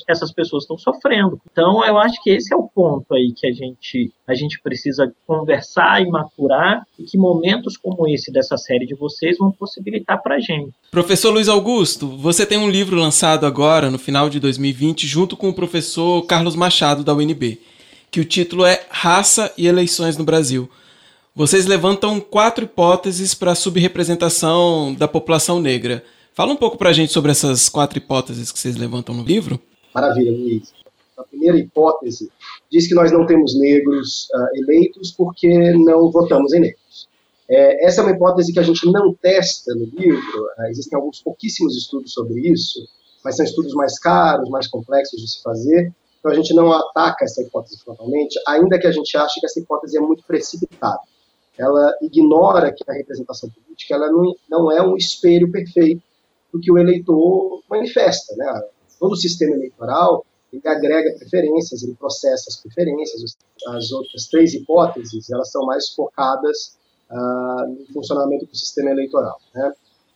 essas, 0.08 0.32
pessoas 0.32 0.66
estão 0.66 0.78
sofrendo. 0.78 1.42
Então, 1.52 1.84
eu 1.84 1.98
acho 1.98 2.22
que 2.22 2.30
esse 2.30 2.54
é 2.54 2.56
o 2.56 2.68
ponto 2.68 3.12
aí 3.16 3.34
que 3.36 3.48
a 3.48 3.52
gente, 3.52 4.14
a 4.28 4.36
gente 4.36 4.62
precisa 4.62 5.12
conversar 5.26 6.00
e 6.00 6.12
maturar, 6.12 6.86
e 7.00 7.04
que 7.06 7.18
momentos 7.18 7.76
como 7.76 8.08
esse 8.08 8.32
dessa 8.32 8.56
série 8.56 8.86
de 8.86 8.94
vocês 8.94 9.36
vão 9.40 9.52
possibilitar 9.52 10.22
para 10.22 10.36
a 10.36 10.40
gente. 10.40 10.72
Professor 10.92 11.32
Luiz 11.32 11.50
Augusto, 11.50 12.08
você 12.08 12.46
tem 12.46 12.60
um 12.60 12.70
livro 12.70 12.96
lançado 12.96 13.48
agora, 13.48 13.90
no 13.90 13.98
final 13.98 14.30
de 14.30 14.40
2020, 14.40 15.08
junto 15.08 15.36
com 15.36 15.50
o 15.50 15.56
professor 15.56 16.22
Carlos 16.28 16.56
Machado, 16.56 17.04
da 17.04 17.16
UNB, 17.16 17.60
que 18.12 18.20
o 18.20 18.26
título 18.26 18.64
é 18.64 18.86
Raça 18.92 19.52
e 19.58 19.66
Eleições 19.66 20.18
no 20.18 20.24
Brasil. 20.24 20.70
Vocês 21.34 21.66
levantam 21.66 22.20
quatro 22.20 22.66
hipóteses 22.66 23.34
para 23.34 23.54
a 23.54 23.56
subrepresentação 23.56 24.94
da 24.94 25.08
população 25.08 25.62
negra. 25.62 26.04
Fala 26.34 26.52
um 26.52 26.58
pouco 26.58 26.78
para 26.78 26.90
a 26.90 26.94
gente 26.94 27.14
sobre 27.14 27.32
essas 27.32 27.70
quatro 27.70 27.98
hipóteses 27.98 28.52
que 28.52 28.60
vocês 28.60 28.76
levantam 28.76 29.16
no 29.16 29.24
livro. 29.24 29.58
Maravilha, 29.96 30.30
Luiz. 30.30 30.74
A 31.18 31.24
primeira 31.24 31.58
hipótese 31.58 32.30
diz 32.70 32.86
que 32.86 32.94
nós 32.94 33.14
não 33.14 33.26
temos 33.26 33.58
negros 33.58 34.28
uh, 34.34 34.58
eleitos 34.58 35.12
porque 35.12 35.72
não 35.72 36.12
votamos 36.12 36.52
em 36.52 36.60
negros. 36.60 37.08
É, 37.50 37.86
essa 37.86 38.02
é 38.02 38.04
uma 38.04 38.14
hipótese 38.14 38.52
que 38.52 38.60
a 38.60 38.64
gente 38.64 38.86
não 38.92 39.14
testa 39.14 39.74
no 39.74 39.86
livro, 39.86 40.44
uh, 40.60 40.66
existem 40.70 40.98
alguns 40.98 41.22
pouquíssimos 41.22 41.78
estudos 41.78 42.12
sobre 42.12 42.42
isso, 42.42 42.80
mas 43.24 43.38
são 43.38 43.46
estudos 43.46 43.74
mais 43.74 43.98
caros, 44.00 44.50
mais 44.50 44.68
complexos 44.68 45.22
de 45.22 45.32
se 45.32 45.42
fazer, 45.42 45.94
então 46.20 46.32
a 46.32 46.36
gente 46.36 46.54
não 46.54 46.74
ataca 46.74 47.24
essa 47.24 47.42
hipótese 47.42 47.80
frontalmente, 47.82 48.38
ainda 48.48 48.78
que 48.78 48.88
a 48.88 48.92
gente 48.92 49.16
ache 49.16 49.40
que 49.40 49.46
essa 49.46 49.60
hipótese 49.60 49.98
é 49.98 50.02
muito 50.02 50.24
precipitada 50.26 51.00
ela 51.62 51.96
ignora 52.02 52.74
que 52.74 52.84
a 52.90 52.94
representação 52.94 53.50
política 53.50 53.96
ela 53.96 54.12
não, 54.12 54.36
não 54.50 54.72
é 54.72 54.82
um 54.82 54.98
espelho 54.98 55.52
perfeito 55.52 56.02
do 56.52 56.60
que 56.60 56.72
o 56.72 56.78
eleitor 56.78 57.62
manifesta. 57.70 58.36
Né? 58.36 58.64
Todo 59.00 59.14
o 59.14 59.18
sistema 59.18 59.56
eleitoral 59.56 60.26
ele 60.52 60.68
agrega 60.68 61.16
preferências, 61.18 61.84
ele 61.84 61.96
processa 61.96 62.50
as 62.50 62.58
preferências. 62.58 63.38
As 63.68 63.92
outras 63.92 64.28
três 64.28 64.54
hipóteses 64.54 65.30
elas 65.30 65.50
são 65.52 65.66
mais 65.66 65.90
focadas 65.90 66.78
uh, 67.10 67.68
no 67.70 67.86
funcionamento 67.94 68.46
do 68.46 68.56
sistema 68.56 68.90
eleitoral. 68.90 69.40
Né? 69.54 69.72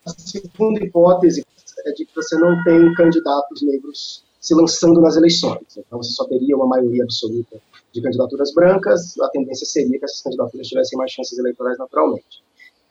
A 0.06 0.10
segunda 0.10 0.84
hipótese 0.84 1.46
é 1.86 1.92
de 1.92 2.06
que 2.06 2.16
você 2.16 2.36
não 2.38 2.64
tem 2.64 2.94
candidatos 2.96 3.62
negros 3.62 4.24
se 4.46 4.54
lançando 4.54 5.02
nas 5.02 5.16
eleições. 5.16 5.66
Então, 5.76 5.98
você 5.98 6.12
só 6.12 6.24
teria 6.26 6.56
uma 6.56 6.68
maioria 6.68 7.04
absoluta 7.04 7.60
de 7.92 8.00
candidaturas 8.00 8.54
brancas, 8.54 9.18
a 9.20 9.30
tendência 9.30 9.66
seria 9.66 9.98
que 9.98 10.06
essas 10.06 10.22
candidaturas 10.22 10.68
tivessem 10.68 11.00
mais 11.00 11.12
chances 11.12 11.36
eleitorais 11.40 11.80
naturalmente. 11.80 12.44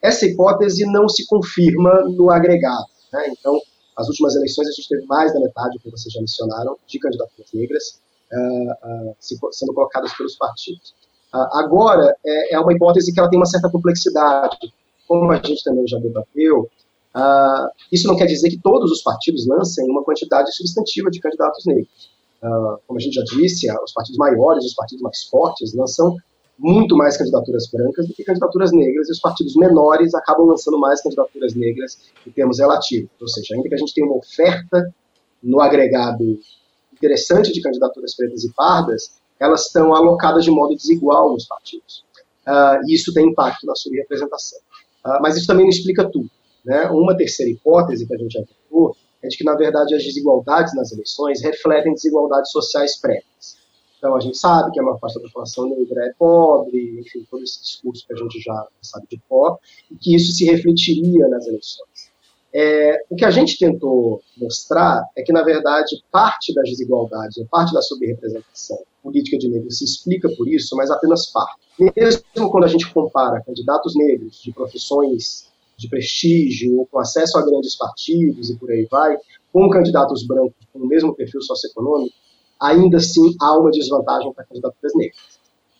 Essa 0.02 0.26
hipótese 0.26 0.84
não 0.84 1.08
se 1.08 1.24
confirma 1.28 2.02
no 2.08 2.28
agregado. 2.28 2.88
Né? 3.12 3.28
Então, 3.28 3.60
as 3.96 4.08
últimas 4.08 4.34
eleições 4.34 4.66
a 4.66 4.72
gente 4.72 4.88
teve 4.88 5.06
mais 5.06 5.32
da 5.32 5.38
metade, 5.38 5.78
como 5.78 5.96
vocês 5.96 6.12
já 6.12 6.20
mencionaram, 6.20 6.76
de 6.88 6.98
candidaturas 6.98 7.48
negras 7.54 8.00
uh, 8.32 9.12
uh, 9.12 9.52
sendo 9.52 9.72
colocadas 9.72 10.12
pelos 10.14 10.34
partidos. 10.34 10.92
Uh, 11.32 11.58
agora, 11.58 12.16
é, 12.26 12.54
é, 12.54 12.58
uma 12.58 12.72
hipótese 12.72 13.14
que 13.14 13.20
ela 13.20 13.30
tem 13.30 13.38
uma 13.38 13.46
certa 13.46 13.70
complexidade. 13.70 14.74
Como 15.06 15.30
a 15.30 15.36
gente 15.36 15.62
também 15.62 15.86
já 15.86 16.00
debateu, 16.00 16.68
isso 17.92 18.08
não 18.08 18.16
quer 18.16 18.26
dizer 18.26 18.50
que 18.50 18.58
todos 18.58 18.90
os 18.90 19.02
partidos 19.02 19.46
lancem 19.46 19.88
uma 19.88 20.02
quantidade 20.02 20.54
substantiva 20.54 21.10
de 21.10 21.20
candidatos 21.20 21.64
negros. 21.64 22.10
Uh, 22.42 22.76
como 22.86 22.98
a 22.98 23.00
gente 23.00 23.14
já 23.14 23.22
disse, 23.22 23.70
os 23.82 23.92
partidos 23.92 24.18
maiores, 24.18 24.64
os 24.64 24.74
partidos 24.74 25.02
mais 25.02 25.22
fortes, 25.24 25.72
lançam 25.74 26.16
muito 26.58 26.96
mais 26.96 27.16
candidaturas 27.16 27.68
brancas 27.68 28.06
do 28.06 28.14
que 28.14 28.22
candidaturas 28.22 28.72
negras, 28.72 29.08
e 29.08 29.12
os 29.12 29.20
partidos 29.20 29.56
menores 29.56 30.14
acabam 30.14 30.46
lançando 30.46 30.78
mais 30.78 31.02
candidaturas 31.02 31.54
negras 31.54 31.98
em 32.26 32.30
termos 32.30 32.58
relativos. 32.58 33.10
Ou 33.20 33.28
seja, 33.28 33.54
ainda 33.54 33.68
que 33.68 33.74
a 33.74 33.78
gente 33.78 33.94
tenha 33.94 34.06
uma 34.06 34.16
oferta 34.16 34.94
no 35.42 35.60
agregado 35.60 36.38
interessante 36.92 37.52
de 37.52 37.60
candidaturas 37.60 38.14
pretas 38.14 38.44
e 38.44 38.52
pardas, 38.52 39.12
elas 39.38 39.66
estão 39.66 39.94
alocadas 39.94 40.44
de 40.44 40.50
modo 40.50 40.76
desigual 40.76 41.32
nos 41.32 41.46
partidos. 41.46 42.04
Uh, 42.46 42.86
e 42.86 42.94
isso 42.94 43.12
tem 43.12 43.28
impacto 43.28 43.66
na 43.66 43.74
sua 43.74 43.92
representação. 43.92 44.58
Uh, 45.04 45.20
mas 45.20 45.36
isso 45.36 45.46
também 45.46 45.64
não 45.64 45.70
explica 45.70 46.08
tudo. 46.08 46.30
Né? 46.64 46.88
Uma 46.90 47.16
terceira 47.16 47.50
hipótese 47.50 48.06
que 48.06 48.14
a 48.14 48.18
gente 48.18 48.44
viu 48.70 48.96
é 49.22 49.28
de 49.28 49.36
que, 49.36 49.44
na 49.44 49.54
verdade, 49.54 49.94
as 49.94 50.02
desigualdades 50.02 50.74
nas 50.74 50.92
eleições 50.92 51.42
refletem 51.42 51.94
desigualdades 51.94 52.50
sociais 52.50 52.98
prévias. 53.00 53.56
Então, 53.98 54.16
a 54.16 54.20
gente 54.20 54.36
sabe 54.36 54.70
que 54.70 54.78
a 54.78 54.82
maior 54.82 54.98
parte 54.98 55.14
da 55.14 55.22
população 55.22 55.66
negra 55.66 56.04
é 56.04 56.12
pobre, 56.18 57.00
enfim, 57.00 57.26
todo 57.30 57.42
esse 57.42 57.62
discurso 57.62 58.06
que 58.06 58.12
a 58.12 58.16
gente 58.16 58.38
já 58.38 58.66
sabe 58.82 59.06
de 59.10 59.18
pó, 59.28 59.58
e 59.90 59.96
que 59.96 60.14
isso 60.14 60.32
se 60.32 60.44
refletiria 60.44 61.26
nas 61.28 61.46
eleições. 61.46 62.12
É, 62.52 63.02
o 63.10 63.16
que 63.16 63.24
a 63.24 63.30
gente 63.30 63.58
tentou 63.58 64.22
mostrar 64.36 65.04
é 65.16 65.22
que, 65.22 65.32
na 65.32 65.42
verdade, 65.42 66.04
parte 66.12 66.54
das 66.54 66.68
desigualdades, 66.68 67.42
parte 67.50 67.72
da 67.72 67.82
subrepresentação 67.82 68.78
política 69.02 69.38
de 69.38 69.48
negros 69.48 69.78
se 69.78 69.84
explica 69.84 70.28
por 70.36 70.46
isso, 70.48 70.76
mas 70.76 70.90
apenas 70.90 71.26
parte. 71.32 71.58
Mesmo 71.96 72.50
quando 72.50 72.64
a 72.64 72.68
gente 72.68 72.92
compara 72.92 73.42
candidatos 73.42 73.96
negros 73.96 74.40
de 74.40 74.52
profissões 74.52 75.48
de 75.84 75.90
prestígio, 75.90 76.86
com 76.90 76.98
acesso 76.98 77.38
a 77.38 77.44
grandes 77.44 77.76
partidos 77.76 78.50
e 78.50 78.56
por 78.56 78.70
aí 78.70 78.86
vai, 78.90 79.16
com 79.52 79.68
candidatos 79.70 80.26
brancos 80.26 80.54
com 80.72 80.80
o 80.80 80.86
mesmo 80.86 81.14
perfil 81.14 81.40
socioeconômico, 81.40 82.14
ainda 82.60 82.96
assim 82.96 83.34
há 83.40 83.58
uma 83.58 83.70
desvantagem 83.70 84.32
para 84.32 84.44
candidaturas 84.44 84.92
negras. 84.94 85.18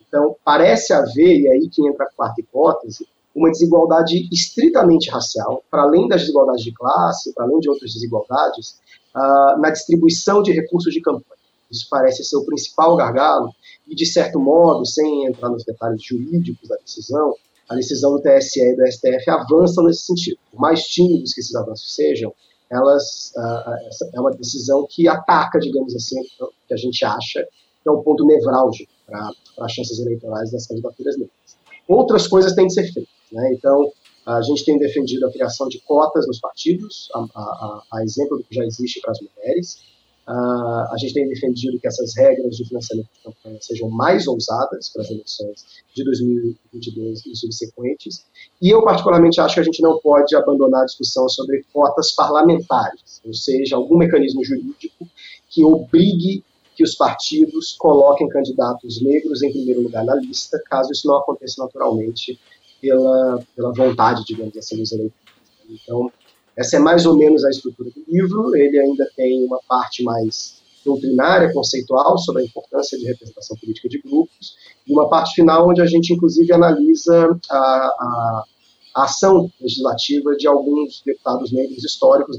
Então, 0.06 0.36
parece 0.44 0.92
haver, 0.92 1.40
e 1.40 1.48
aí 1.48 1.68
que 1.68 1.86
entra 1.86 2.04
a 2.04 2.10
quarta 2.14 2.40
hipótese, 2.40 3.06
uma 3.34 3.50
desigualdade 3.50 4.28
estritamente 4.32 5.10
racial, 5.10 5.64
para 5.68 5.82
além 5.82 6.06
das 6.06 6.20
desigualdades 6.20 6.62
de 6.62 6.72
classe, 6.72 7.34
para 7.34 7.44
além 7.44 7.58
de 7.58 7.68
outras 7.68 7.92
desigualdades, 7.92 8.78
uh, 9.14 9.60
na 9.60 9.70
distribuição 9.70 10.40
de 10.40 10.52
recursos 10.52 10.92
de 10.92 11.00
campanha. 11.00 11.34
Isso 11.68 11.88
parece 11.90 12.22
ser 12.22 12.36
o 12.36 12.44
principal 12.44 12.94
gargalo, 12.94 13.50
e 13.88 13.94
de 13.94 14.06
certo 14.06 14.38
modo, 14.38 14.86
sem 14.86 15.26
entrar 15.26 15.48
nos 15.48 15.64
detalhes 15.64 16.00
jurídicos 16.02 16.68
da 16.68 16.76
decisão, 16.76 17.34
a 17.68 17.74
decisão 17.74 18.12
do 18.12 18.22
TSE 18.22 18.60
e 18.60 18.76
do 18.76 18.86
STF 18.86 19.30
avançam 19.30 19.84
nesse 19.84 20.02
sentido. 20.06 20.38
Por 20.50 20.60
mais 20.60 20.82
tímidos 20.82 21.32
que 21.32 21.40
esses 21.40 21.54
avanços 21.54 21.94
sejam, 21.94 22.32
elas 22.70 23.32
uh, 23.36 24.14
é 24.14 24.20
uma 24.20 24.32
decisão 24.32 24.86
que 24.88 25.08
ataca, 25.08 25.58
digamos 25.58 25.94
assim, 25.94 26.20
o 26.40 26.48
que 26.66 26.74
a 26.74 26.76
gente 26.76 27.04
acha 27.04 27.46
que 27.82 27.88
é 27.88 27.92
um 27.92 28.02
ponto 28.02 28.24
nevrálgico 28.26 28.90
para 29.06 29.30
as 29.60 29.72
chances 29.72 29.98
eleitorais 29.98 30.50
das 30.50 30.66
candidaturas 30.66 31.16
negras. 31.16 31.58
Outras 31.86 32.26
coisas 32.26 32.54
têm 32.54 32.66
de 32.66 32.74
ser 32.74 32.90
feitas. 32.92 33.12
Né? 33.30 33.52
Então, 33.52 33.92
a 34.26 34.40
gente 34.40 34.64
tem 34.64 34.78
defendido 34.78 35.26
a 35.26 35.30
criação 35.30 35.68
de 35.68 35.80
cotas 35.82 36.26
nos 36.26 36.40
partidos, 36.40 37.10
a, 37.14 37.18
a, 37.34 37.82
a 37.92 38.02
exemplo 38.02 38.38
do 38.38 38.44
que 38.44 38.54
já 38.54 38.64
existe 38.64 39.00
para 39.02 39.12
as 39.12 39.18
mulheres. 39.20 39.78
Uh, 40.26 40.90
a 40.90 40.94
gente 40.98 41.12
tem 41.12 41.28
defendido 41.28 41.78
que 41.78 41.86
essas 41.86 42.16
regras 42.16 42.56
de 42.56 42.66
financiamento 42.66 43.08
de 43.12 43.22
campanha 43.22 43.58
sejam 43.60 43.90
mais 43.90 44.26
ousadas 44.26 44.88
para 44.88 45.02
as 45.02 45.10
eleições 45.10 45.66
de 45.94 46.02
2022 46.02 47.26
e 47.26 47.36
subsequentes. 47.36 48.24
E 48.60 48.70
eu, 48.70 48.82
particularmente, 48.82 49.38
acho 49.40 49.54
que 49.54 49.60
a 49.60 49.64
gente 49.64 49.82
não 49.82 49.98
pode 50.00 50.34
abandonar 50.34 50.82
a 50.82 50.86
discussão 50.86 51.28
sobre 51.28 51.64
cotas 51.72 52.12
parlamentares, 52.12 53.20
ou 53.24 53.34
seja, 53.34 53.76
algum 53.76 53.98
mecanismo 53.98 54.42
jurídico 54.42 55.06
que 55.50 55.62
obrigue 55.62 56.42
que 56.74 56.82
os 56.82 56.94
partidos 56.94 57.76
coloquem 57.78 58.28
candidatos 58.28 59.00
negros 59.02 59.42
em 59.42 59.52
primeiro 59.52 59.82
lugar 59.82 60.04
na 60.04 60.14
lista, 60.16 60.60
caso 60.68 60.90
isso 60.90 61.06
não 61.06 61.18
aconteça 61.18 61.62
naturalmente 61.62 62.38
pela, 62.80 63.40
pela 63.54 63.72
vontade, 63.72 64.24
digamos 64.26 64.56
assim, 64.56 64.78
dos 64.78 64.90
eleitores. 64.90 65.24
Então, 65.68 66.10
essa 66.56 66.76
é 66.76 66.78
mais 66.78 67.06
ou 67.06 67.16
menos 67.16 67.44
a 67.44 67.50
estrutura 67.50 67.90
do 67.90 68.04
livro. 68.08 68.54
Ele 68.56 68.78
ainda 68.78 69.08
tem 69.16 69.44
uma 69.44 69.60
parte 69.68 70.02
mais 70.02 70.62
doutrinária, 70.84 71.52
conceitual, 71.52 72.18
sobre 72.18 72.42
a 72.42 72.44
importância 72.44 72.98
de 72.98 73.06
representação 73.06 73.56
política 73.56 73.88
de 73.88 74.00
grupos, 74.02 74.54
e 74.86 74.92
uma 74.92 75.08
parte 75.08 75.34
final 75.34 75.68
onde 75.68 75.80
a 75.80 75.86
gente, 75.86 76.12
inclusive, 76.12 76.52
analisa 76.52 77.38
a, 77.50 77.56
a, 77.56 78.44
a 78.96 79.04
ação 79.04 79.50
legislativa 79.60 80.36
de 80.36 80.46
alguns 80.46 81.02
deputados 81.04 81.50
negros 81.52 81.82
históricos. 81.82 82.36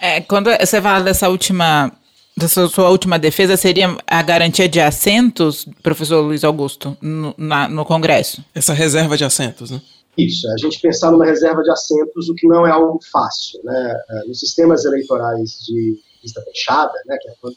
É, 0.00 0.20
quando 0.20 0.50
você 0.50 0.80
fala 0.80 1.02
dessa 1.02 1.28
última 1.28 1.90
dessa 2.36 2.68
sua 2.68 2.90
última 2.90 3.18
defesa 3.18 3.56
seria 3.56 3.96
a 4.06 4.20
garantia 4.20 4.68
de 4.68 4.78
assentos, 4.78 5.66
professor 5.82 6.20
Luiz 6.20 6.44
Augusto, 6.44 6.94
no, 7.00 7.34
na, 7.38 7.66
no 7.66 7.82
Congresso? 7.82 8.44
Essa 8.54 8.74
reserva 8.74 9.16
de 9.16 9.24
assentos, 9.24 9.70
né? 9.70 9.80
Isso, 10.16 10.48
a 10.50 10.56
gente 10.56 10.80
pensar 10.80 11.10
numa 11.10 11.26
reserva 11.26 11.62
de 11.62 11.70
assentos, 11.70 12.28
o 12.28 12.34
que 12.34 12.46
não 12.46 12.66
é 12.66 12.70
algo 12.70 12.98
fácil. 13.12 13.60
Né? 13.62 14.02
É, 14.08 14.28
nos 14.28 14.40
sistemas 14.40 14.84
eleitorais 14.84 15.58
de 15.66 15.98
lista 16.22 16.42
fechada, 16.42 16.94
né, 17.06 17.16
que 17.20 17.28
é 17.28 17.34
quando 17.40 17.56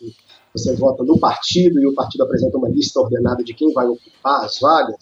você 0.53 0.75
vota 0.75 1.03
no 1.03 1.17
partido 1.19 1.79
e 1.79 1.87
o 1.87 1.93
partido 1.93 2.23
apresenta 2.23 2.57
uma 2.57 2.69
lista 2.69 2.99
ordenada 2.99 3.43
de 3.43 3.53
quem 3.53 3.71
vai 3.71 3.87
ocupar 3.87 4.43
as 4.43 4.59
vagas, 4.59 4.97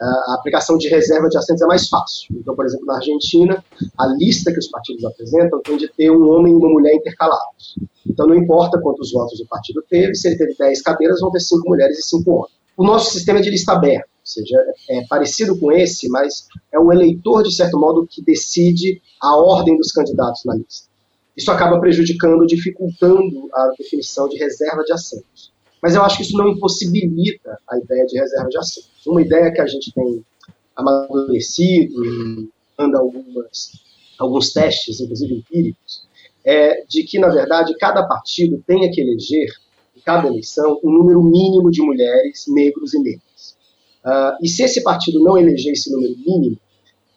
é, 0.00 0.04
a 0.04 0.34
aplicação 0.34 0.78
de 0.78 0.88
reserva 0.88 1.28
de 1.28 1.36
assentos 1.36 1.62
é 1.62 1.66
mais 1.66 1.88
fácil. 1.88 2.36
Então, 2.38 2.56
por 2.56 2.64
exemplo, 2.64 2.86
na 2.86 2.96
Argentina, 2.96 3.62
a 3.98 4.06
lista 4.06 4.50
que 4.50 4.58
os 4.58 4.68
partidos 4.68 5.04
apresentam 5.04 5.60
tem 5.60 5.76
de 5.76 5.88
ter 5.88 6.10
um 6.10 6.30
homem 6.30 6.52
e 6.52 6.56
uma 6.56 6.70
mulher 6.70 6.94
intercalados. 6.94 7.76
Então, 8.06 8.26
não 8.26 8.34
importa 8.34 8.80
quantos 8.80 9.12
votos 9.12 9.38
o 9.40 9.46
partido 9.46 9.84
teve, 9.88 10.14
se 10.14 10.28
ele 10.28 10.38
teve 10.38 10.54
10 10.58 10.82
cadeiras, 10.82 11.20
vão 11.20 11.30
ter 11.30 11.40
5 11.40 11.68
mulheres 11.68 11.98
e 11.98 12.02
5 12.02 12.30
homens. 12.30 12.52
O 12.76 12.84
nosso 12.84 13.12
sistema 13.12 13.38
é 13.38 13.42
de 13.42 13.50
lista 13.50 13.72
aberta 13.72 14.13
ou 14.24 14.26
seja, 14.26 14.56
é 14.88 15.06
parecido 15.06 15.58
com 15.60 15.70
esse, 15.70 16.08
mas 16.08 16.48
é 16.72 16.78
o 16.78 16.90
eleitor, 16.90 17.42
de 17.42 17.54
certo 17.54 17.78
modo, 17.78 18.06
que 18.06 18.22
decide 18.22 19.02
a 19.20 19.36
ordem 19.36 19.76
dos 19.76 19.92
candidatos 19.92 20.42
na 20.46 20.54
lista. 20.54 20.88
Isso 21.36 21.50
acaba 21.50 21.78
prejudicando, 21.78 22.46
dificultando 22.46 23.50
a 23.52 23.74
definição 23.78 24.26
de 24.26 24.38
reserva 24.38 24.82
de 24.82 24.94
assentos. 24.94 25.52
Mas 25.82 25.94
eu 25.94 26.02
acho 26.02 26.16
que 26.16 26.22
isso 26.22 26.38
não 26.38 26.48
impossibilita 26.48 27.58
a 27.68 27.76
ideia 27.76 28.06
de 28.06 28.18
reserva 28.18 28.48
de 28.48 28.56
assentos. 28.56 29.06
Uma 29.06 29.20
ideia 29.20 29.52
que 29.52 29.60
a 29.60 29.66
gente 29.66 29.92
tem 29.92 30.24
amadurecido 30.74 32.48
anda 32.78 32.98
algumas, 32.98 33.72
alguns 34.18 34.54
testes, 34.54 35.00
inclusive 35.00 35.34
empíricos, 35.34 36.08
é 36.44 36.82
de 36.86 37.04
que, 37.04 37.18
na 37.18 37.28
verdade, 37.28 37.76
cada 37.78 38.06
partido 38.06 38.62
tenha 38.66 38.90
que 38.90 39.02
eleger, 39.02 39.50
em 39.94 40.00
cada 40.00 40.28
eleição, 40.28 40.80
um 40.82 40.90
número 40.90 41.22
mínimo 41.22 41.70
de 41.70 41.82
mulheres, 41.82 42.46
negros 42.48 42.94
e 42.94 42.98
negras. 42.98 43.53
Uh, 44.04 44.36
e 44.42 44.48
se 44.48 44.62
esse 44.62 44.82
partido 44.82 45.22
não 45.22 45.38
eleger 45.38 45.72
esse 45.72 45.90
número 45.90 46.14
mínimo, 46.18 46.58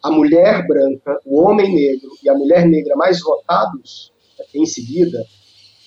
a 0.02 0.10
mulher 0.10 0.66
branca, 0.66 1.20
o 1.26 1.40
homem 1.40 1.74
negro 1.74 2.10
e 2.22 2.28
a 2.28 2.34
mulher 2.34 2.66
negra 2.66 2.96
mais 2.96 3.20
votados 3.20 4.12
em 4.54 4.64
seguida 4.64 5.24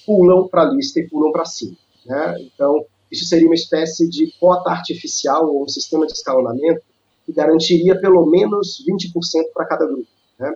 pulam 0.05 0.47
para 0.47 0.63
a 0.63 0.71
lista 0.71 0.99
e 0.99 1.07
pulam 1.07 1.31
para 1.31 1.45
cima. 1.45 1.75
Né? 2.05 2.35
Então, 2.41 2.85
isso 3.11 3.25
seria 3.25 3.47
uma 3.47 3.55
espécie 3.55 4.07
de 4.09 4.31
cota 4.39 4.69
artificial 4.69 5.47
ou 5.47 5.63
um 5.63 5.67
sistema 5.67 6.05
de 6.05 6.13
escalonamento 6.13 6.81
que 7.25 7.33
garantiria 7.33 7.99
pelo 7.99 8.25
menos 8.25 8.83
20% 8.87 9.53
para 9.53 9.65
cada 9.65 9.85
grupo. 9.85 10.07
Né? 10.39 10.53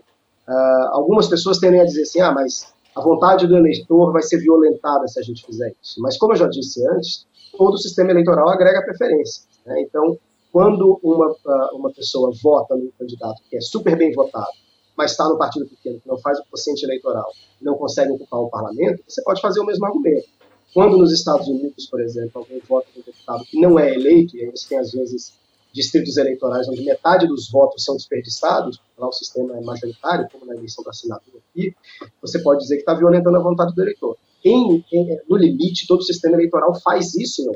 Uh, 0.47 0.87
algumas 0.91 1.27
pessoas 1.27 1.57
tendem 1.57 1.81
a 1.81 1.85
dizer 1.85 2.03
assim, 2.03 2.21
ah, 2.21 2.31
mas 2.31 2.73
a 2.95 3.01
vontade 3.01 3.47
do 3.47 3.57
eleitor 3.57 4.11
vai 4.11 4.21
ser 4.21 4.37
violentada 4.37 5.07
se 5.07 5.19
a 5.19 5.23
gente 5.23 5.45
fizer 5.45 5.73
isso. 5.81 6.01
Mas, 6.01 6.17
como 6.17 6.33
eu 6.33 6.37
já 6.37 6.47
disse 6.47 6.85
antes, 6.87 7.25
todo 7.57 7.73
o 7.73 7.77
sistema 7.77 8.11
eleitoral 8.11 8.49
agrega 8.49 8.83
preferência. 8.83 9.43
Né? 9.65 9.81
Então, 9.81 10.17
quando 10.55 10.97
uma, 11.03 11.35
ah, 11.45 11.69
uma 11.73 11.91
pessoa 11.91 12.31
vota 12.41 12.77
num 12.77 12.89
candidato 12.97 13.41
que 13.49 13.57
é 13.57 13.59
super 13.59 13.97
bem 13.97 14.13
votado, 14.13 14.47
mas 14.95 15.11
está 15.11 15.27
no 15.27 15.37
partido 15.37 15.67
pequeno, 15.67 15.99
que 15.99 16.07
não 16.07 16.17
faz 16.17 16.39
o 16.39 16.45
quociente 16.49 16.85
eleitoral, 16.85 17.29
não 17.61 17.75
consegue 17.75 18.13
ocupar 18.13 18.39
o 18.39 18.49
parlamento, 18.49 19.03
você 19.05 19.21
pode 19.21 19.41
fazer 19.41 19.59
o 19.59 19.65
mesmo 19.65 19.85
argumento. 19.85 20.29
Quando 20.73 20.97
nos 20.97 21.11
Estados 21.11 21.45
Unidos, 21.49 21.87
por 21.87 21.99
exemplo, 21.99 22.31
alguém 22.35 22.61
vota 22.69 22.87
um 22.95 23.01
deputado 23.01 23.43
que 23.43 23.59
não 23.59 23.77
é 23.77 23.93
eleito, 23.95 24.37
e 24.37 24.43
aí 24.43 24.49
você 24.49 24.69
tem 24.69 24.77
às 24.77 24.93
vezes 24.93 25.33
distritos 25.73 26.15
eleitorais 26.15 26.69
onde 26.69 26.85
metade 26.85 27.27
dos 27.27 27.51
votos 27.51 27.83
são 27.83 27.97
desperdiçados, 27.97 28.79
lá 28.97 29.09
o 29.09 29.11
sistema 29.11 29.57
é 29.57 29.61
majoritário, 29.61 30.25
como 30.31 30.45
na 30.45 30.55
eleição 30.55 30.85
da 30.85 30.91
assinatura 30.91 31.39
aqui, 31.51 31.75
você 32.21 32.41
pode 32.41 32.61
dizer 32.61 32.75
que 32.75 32.83
está 32.83 32.93
violentando 32.93 33.35
a 33.35 33.43
vontade 33.43 33.75
do 33.75 33.81
eleitor. 33.81 34.15
Em, 34.41 34.85
em, 34.93 35.19
no 35.29 35.35
limite, 35.35 35.85
todo 35.85 35.99
o 35.99 36.05
sistema 36.05 36.37
eleitoral 36.37 36.73
faz 36.79 37.13
isso, 37.13 37.45
não. 37.45 37.55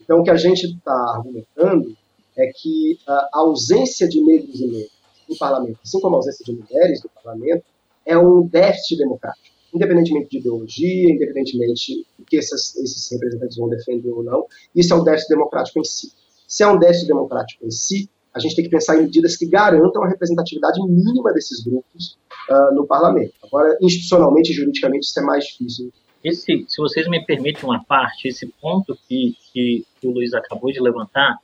Então, 0.00 0.20
o 0.20 0.24
que 0.24 0.30
a 0.30 0.36
gente 0.38 0.64
está 0.68 0.94
argumentando 1.14 1.94
é 2.38 2.50
que 2.54 2.98
a 3.06 3.28
ausência 3.34 4.08
de 4.08 4.20
negros 4.20 4.60
e 4.60 4.66
negras 4.66 4.98
no 5.28 5.36
parlamento, 5.36 5.78
assim 5.84 6.00
como 6.00 6.16
a 6.16 6.18
ausência 6.18 6.44
de 6.44 6.52
mulheres 6.52 7.02
no 7.02 7.10
parlamento, 7.10 7.64
é 8.06 8.16
um 8.16 8.46
déficit 8.46 8.98
democrático. 8.98 9.56
Independentemente 9.74 10.30
de 10.30 10.38
ideologia, 10.38 11.10
independentemente 11.10 12.06
do 12.18 12.24
que 12.24 12.38
essas, 12.38 12.74
esses 12.76 13.10
representantes 13.12 13.56
vão 13.56 13.68
defender 13.68 14.10
ou 14.10 14.22
não, 14.22 14.46
isso 14.74 14.94
é 14.94 14.96
um 14.96 15.04
déficit 15.04 15.28
democrático 15.28 15.78
em 15.78 15.84
si. 15.84 16.12
Se 16.46 16.62
é 16.62 16.68
um 16.68 16.78
déficit 16.78 17.06
democrático 17.06 17.66
em 17.66 17.70
si, 17.70 18.08
a 18.32 18.38
gente 18.38 18.56
tem 18.56 18.64
que 18.64 18.70
pensar 18.70 18.96
em 18.96 19.02
medidas 19.02 19.36
que 19.36 19.46
garantam 19.46 20.02
a 20.02 20.08
representatividade 20.08 20.80
mínima 20.80 21.32
desses 21.34 21.62
grupos 21.62 22.16
uh, 22.48 22.74
no 22.74 22.86
parlamento. 22.86 23.34
Agora, 23.42 23.76
institucionalmente 23.82 24.52
e 24.52 24.54
juridicamente, 24.54 25.06
isso 25.06 25.18
é 25.18 25.22
mais 25.22 25.44
difícil 25.44 25.92
esse, 26.22 26.64
se 26.68 26.76
vocês 26.78 27.08
me 27.08 27.24
permitem 27.24 27.64
uma 27.64 27.82
parte, 27.84 28.28
esse 28.28 28.46
ponto 28.60 28.96
que, 29.08 29.36
que 29.52 29.84
o 30.02 30.10
Luiz 30.10 30.34
acabou 30.34 30.72
de 30.72 30.80
levantar, 30.80 31.38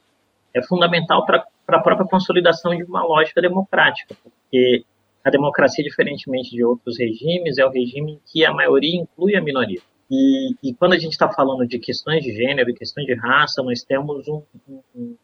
é 0.54 0.62
fundamental 0.62 1.26
para 1.26 1.44
a 1.68 1.80
própria 1.80 2.06
consolidação 2.06 2.74
de 2.76 2.84
uma 2.84 3.02
lógica 3.02 3.42
democrática, 3.42 4.14
porque 4.22 4.84
a 5.24 5.30
democracia, 5.30 5.82
diferentemente 5.82 6.50
de 6.50 6.64
outros 6.64 6.98
regimes, 6.98 7.58
é 7.58 7.64
o 7.64 7.70
regime 7.70 8.12
em 8.12 8.20
que 8.26 8.44
a 8.44 8.52
maioria 8.52 9.00
inclui 9.00 9.34
a 9.34 9.42
minoria. 9.42 9.80
E, 10.10 10.54
e 10.62 10.74
quando 10.74 10.92
a 10.92 10.98
gente 10.98 11.12
está 11.12 11.32
falando 11.32 11.66
de 11.66 11.78
questões 11.78 12.22
de 12.22 12.32
gênero 12.32 12.70
e 12.70 12.74
questões 12.74 13.06
de 13.06 13.14
raça, 13.14 13.62
nós 13.62 13.82
temos 13.82 14.28
um, 14.28 14.42
um, 14.94 15.16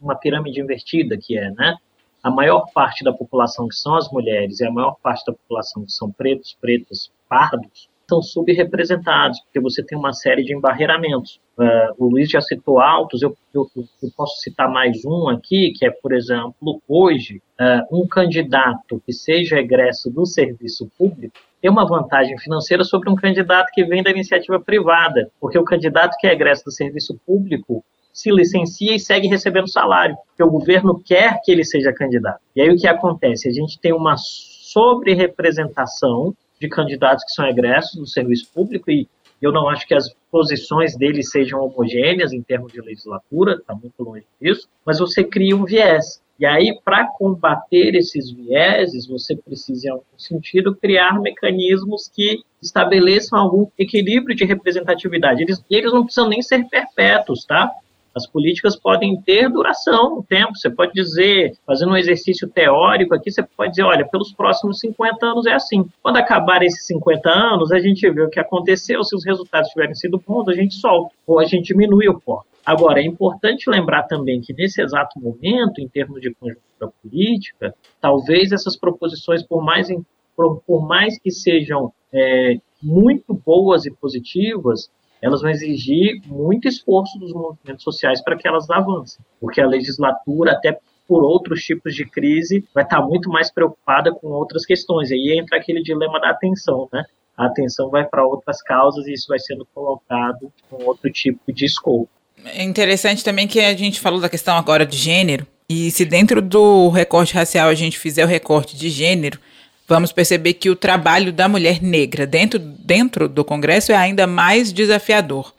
uma 0.00 0.16
pirâmide 0.16 0.60
invertida, 0.60 1.16
que 1.16 1.38
é, 1.38 1.50
né, 1.52 1.76
a 2.22 2.30
maior 2.30 2.66
parte 2.74 3.04
da 3.04 3.12
população 3.12 3.68
que 3.68 3.76
são 3.76 3.94
as 3.94 4.10
mulheres 4.10 4.58
e 4.60 4.66
a 4.66 4.70
maior 4.70 4.96
parte 5.00 5.24
da 5.24 5.32
população 5.32 5.84
que 5.84 5.92
são 5.92 6.10
pretos, 6.10 6.56
pretas, 6.60 7.10
pardos, 7.28 7.88
são 8.08 8.22
subrepresentados, 8.22 9.40
porque 9.40 9.58
você 9.60 9.82
tem 9.82 9.98
uma 9.98 10.12
série 10.12 10.44
de 10.44 10.54
embarreiramentos. 10.54 11.40
Uh, 11.58 11.90
o 11.98 12.08
Luiz 12.08 12.30
já 12.30 12.40
citou 12.40 12.80
altos, 12.80 13.20
eu, 13.20 13.36
eu, 13.52 13.68
eu, 13.74 13.84
posso 14.16 14.40
citar 14.40 14.70
mais 14.70 15.04
um 15.04 15.28
aqui, 15.28 15.72
que 15.72 15.84
é, 15.84 15.90
por 15.90 16.12
exemplo, 16.12 16.80
hoje, 16.86 17.42
uh, 17.60 17.82
um 17.90 18.06
candidato 18.06 19.02
que 19.04 19.12
seja 19.12 19.58
egresso 19.58 20.08
do 20.10 20.24
serviço 20.24 20.88
público 20.96 21.34
tem 21.60 21.68
uma 21.70 21.86
vantagem 21.86 22.38
financeira 22.38 22.84
sobre 22.84 23.10
um 23.10 23.16
candidato 23.16 23.70
que 23.72 23.84
vem 23.84 24.02
da 24.02 24.10
iniciativa 24.10 24.60
privada, 24.60 25.30
porque 25.40 25.58
o 25.58 25.64
candidato 25.64 26.14
que 26.18 26.26
é 26.26 26.32
egresso 26.32 26.66
do 26.66 26.70
serviço 26.70 27.18
público 27.26 27.82
se 28.12 28.30
licencia 28.30 28.94
e 28.94 29.00
segue 29.00 29.26
recebendo 29.26 29.66
salário, 29.68 30.16
porque 30.28 30.42
o 30.42 30.50
governo 30.50 31.02
quer 31.04 31.40
que 31.42 31.50
ele 31.50 31.64
seja 31.64 31.92
candidato. 31.92 32.40
E 32.54 32.60
aí 32.62 32.70
o 32.70 32.76
que 32.76 32.86
acontece? 32.86 33.48
A 33.48 33.52
gente 33.52 33.80
tem 33.80 33.92
uma 33.92 34.16
sobre-representação 34.16 36.34
de 36.60 36.68
candidatos 36.68 37.24
que 37.24 37.32
são 37.32 37.46
egressos 37.46 37.96
do 37.96 38.06
serviço 38.06 38.48
público 38.52 38.90
e 38.90 39.08
eu 39.40 39.52
não 39.52 39.68
acho 39.68 39.86
que 39.86 39.94
as 39.94 40.14
posições 40.30 40.96
deles 40.96 41.30
sejam 41.30 41.62
homogêneas 41.62 42.32
em 42.32 42.42
termos 42.42 42.72
de 42.72 42.80
legislatura, 42.80 43.54
está 43.54 43.74
muito 43.74 44.02
longe 44.02 44.24
disso, 44.40 44.68
mas 44.84 44.98
você 44.98 45.22
cria 45.22 45.54
um 45.56 45.64
viés. 45.64 46.22
E 46.38 46.44
aí, 46.44 46.78
para 46.84 47.06
combater 47.06 47.94
esses 47.94 48.30
vieses, 48.30 49.06
você 49.06 49.34
precisa, 49.34 49.88
em 49.88 49.90
algum 49.90 50.04
sentido, 50.18 50.76
criar 50.76 51.18
mecanismos 51.20 52.10
que 52.14 52.42
estabeleçam 52.60 53.38
algum 53.38 53.66
equilíbrio 53.78 54.36
de 54.36 54.44
representatividade. 54.44 55.42
Eles, 55.42 55.64
eles 55.70 55.92
não 55.92 56.04
precisam 56.04 56.28
nem 56.28 56.42
ser 56.42 56.64
perpétuos, 56.68 57.44
tá? 57.44 57.72
As 58.16 58.26
políticas 58.26 58.74
podem 58.74 59.20
ter 59.20 59.46
duração, 59.50 60.22
tempo. 60.22 60.56
Você 60.56 60.70
pode 60.70 60.92
dizer, 60.94 61.52
fazendo 61.66 61.92
um 61.92 61.96
exercício 61.98 62.48
teórico 62.48 63.14
aqui, 63.14 63.30
você 63.30 63.42
pode 63.42 63.72
dizer, 63.72 63.82
olha, 63.82 64.08
pelos 64.08 64.32
próximos 64.32 64.78
50 64.78 65.26
anos 65.26 65.44
é 65.44 65.52
assim. 65.52 65.84
Quando 66.02 66.16
acabar 66.16 66.62
esses 66.62 66.86
50 66.86 67.28
anos, 67.28 67.70
a 67.72 67.78
gente 67.78 68.08
vê 68.10 68.22
o 68.22 68.30
que 68.30 68.40
aconteceu, 68.40 69.04
se 69.04 69.14
os 69.14 69.22
resultados 69.22 69.68
tiverem 69.68 69.94
sido 69.94 70.18
bons, 70.26 70.48
a 70.48 70.54
gente 70.54 70.76
solta, 70.76 71.14
ou 71.26 71.38
a 71.38 71.44
gente 71.44 71.74
diminui 71.74 72.08
o 72.08 72.18
corte. 72.18 72.48
Agora, 72.64 73.00
é 73.00 73.04
importante 73.04 73.68
lembrar 73.68 74.04
também 74.04 74.40
que 74.40 74.54
nesse 74.54 74.80
exato 74.80 75.20
momento, 75.20 75.78
em 75.78 75.86
termos 75.86 76.18
de 76.18 76.34
conjuntura 76.34 76.90
política, 77.02 77.74
talvez 78.00 78.50
essas 78.50 78.78
proposições, 78.78 79.42
por 79.42 79.62
mais, 79.62 79.88
por 80.34 80.88
mais 80.88 81.20
que 81.20 81.30
sejam 81.30 81.92
é, 82.10 82.56
muito 82.82 83.34
boas 83.34 83.84
e 83.84 83.90
positivas, 83.90 84.90
elas 85.20 85.42
vão 85.42 85.50
exigir 85.50 86.20
muito 86.26 86.68
esforço 86.68 87.18
dos 87.18 87.32
movimentos 87.32 87.82
sociais 87.82 88.22
para 88.22 88.36
que 88.36 88.46
elas 88.46 88.68
avancem, 88.70 89.24
porque 89.40 89.60
a 89.60 89.66
legislatura, 89.66 90.52
até 90.52 90.78
por 91.06 91.22
outros 91.22 91.62
tipos 91.62 91.94
de 91.94 92.04
crise, 92.04 92.64
vai 92.74 92.84
estar 92.84 93.00
muito 93.00 93.30
mais 93.30 93.50
preocupada 93.50 94.12
com 94.12 94.28
outras 94.28 94.66
questões. 94.66 95.10
E 95.10 95.14
aí 95.14 95.38
entra 95.38 95.56
aquele 95.56 95.82
dilema 95.82 96.20
da 96.20 96.30
atenção, 96.30 96.88
né? 96.92 97.04
A 97.36 97.46
atenção 97.46 97.90
vai 97.90 98.04
para 98.04 98.26
outras 98.26 98.62
causas 98.62 99.06
e 99.06 99.12
isso 99.12 99.26
vai 99.28 99.38
sendo 99.38 99.66
colocado 99.72 100.52
com 100.68 100.84
outro 100.84 101.10
tipo 101.10 101.52
de 101.52 101.64
escopo. 101.64 102.08
É 102.44 102.62
interessante 102.62 103.22
também 103.22 103.46
que 103.46 103.60
a 103.60 103.76
gente 103.76 104.00
falou 104.00 104.20
da 104.20 104.28
questão 104.28 104.56
agora 104.56 104.86
de 104.86 104.96
gênero, 104.96 105.46
e 105.68 105.90
se 105.90 106.04
dentro 106.04 106.40
do 106.40 106.88
recorte 106.90 107.34
racial 107.34 107.68
a 107.68 107.74
gente 107.74 107.98
fizer 107.98 108.24
o 108.24 108.28
recorte 108.28 108.76
de 108.76 108.88
gênero, 108.88 109.40
vamos 109.86 110.12
perceber 110.12 110.54
que 110.54 110.68
o 110.68 110.76
trabalho 110.76 111.32
da 111.32 111.48
mulher 111.48 111.82
negra 111.82 112.26
dentro, 112.26 112.58
dentro 112.58 113.28
do 113.28 113.44
Congresso 113.44 113.92
é 113.92 113.96
ainda 113.96 114.26
mais 114.26 114.72
desafiador. 114.72 115.52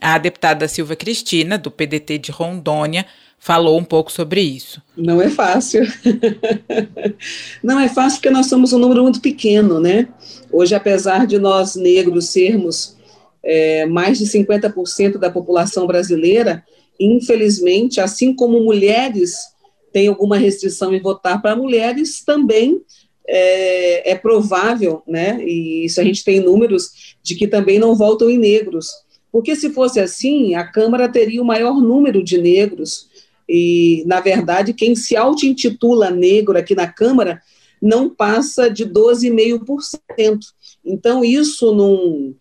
A 0.00 0.18
deputada 0.18 0.68
Silva 0.68 0.96
Cristina, 0.96 1.56
do 1.56 1.70
PDT 1.70 2.18
de 2.18 2.30
Rondônia, 2.30 3.06
falou 3.38 3.78
um 3.78 3.84
pouco 3.84 4.10
sobre 4.10 4.40
isso. 4.40 4.82
Não 4.96 5.20
é 5.20 5.28
fácil. 5.28 5.82
Não 7.62 7.78
é 7.78 7.88
fácil 7.88 8.18
porque 8.18 8.30
nós 8.30 8.46
somos 8.46 8.72
um 8.72 8.78
número 8.78 9.02
muito 9.02 9.20
pequeno, 9.20 9.78
né? 9.78 10.08
Hoje, 10.50 10.74
apesar 10.74 11.26
de 11.26 11.38
nós 11.38 11.76
negros 11.76 12.26
sermos 12.26 12.96
é, 13.42 13.84
mais 13.86 14.18
de 14.18 14.24
50% 14.24 15.18
da 15.18 15.30
população 15.30 15.86
brasileira, 15.86 16.64
infelizmente, 16.98 18.00
assim 18.00 18.34
como 18.34 18.64
mulheres 18.64 19.36
têm 19.92 20.08
alguma 20.08 20.38
restrição 20.38 20.94
em 20.94 21.00
votar 21.00 21.40
para 21.42 21.54
mulheres, 21.54 22.24
também 22.24 22.80
é, 23.26 24.12
é, 24.12 24.14
provável, 24.14 25.02
né, 25.06 25.42
e 25.44 25.84
isso 25.84 26.00
a 26.00 26.04
gente 26.04 26.24
tem 26.24 26.40
números 26.40 27.16
de 27.22 27.34
que 27.34 27.46
também 27.46 27.78
não 27.78 27.94
voltam 27.94 28.28
em 28.28 28.38
negros, 28.38 28.90
porque 29.32 29.56
se 29.56 29.70
fosse 29.70 29.98
assim, 29.98 30.54
a 30.54 30.64
Câmara 30.64 31.08
teria 31.08 31.42
o 31.42 31.46
maior 31.46 31.80
número 31.80 32.22
de 32.22 32.38
negros, 32.38 33.08
e, 33.48 34.04
na 34.06 34.20
verdade, 34.20 34.72
quem 34.72 34.94
se 34.94 35.16
auto-intitula 35.16 36.10
negro 36.10 36.56
aqui 36.56 36.74
na 36.74 36.86
Câmara 36.86 37.42
não 37.80 38.08
passa 38.08 38.70
de 38.70 38.86
12,5%. 38.86 40.38
Então, 40.84 41.24
isso 41.24 41.74
num, 41.74 42.34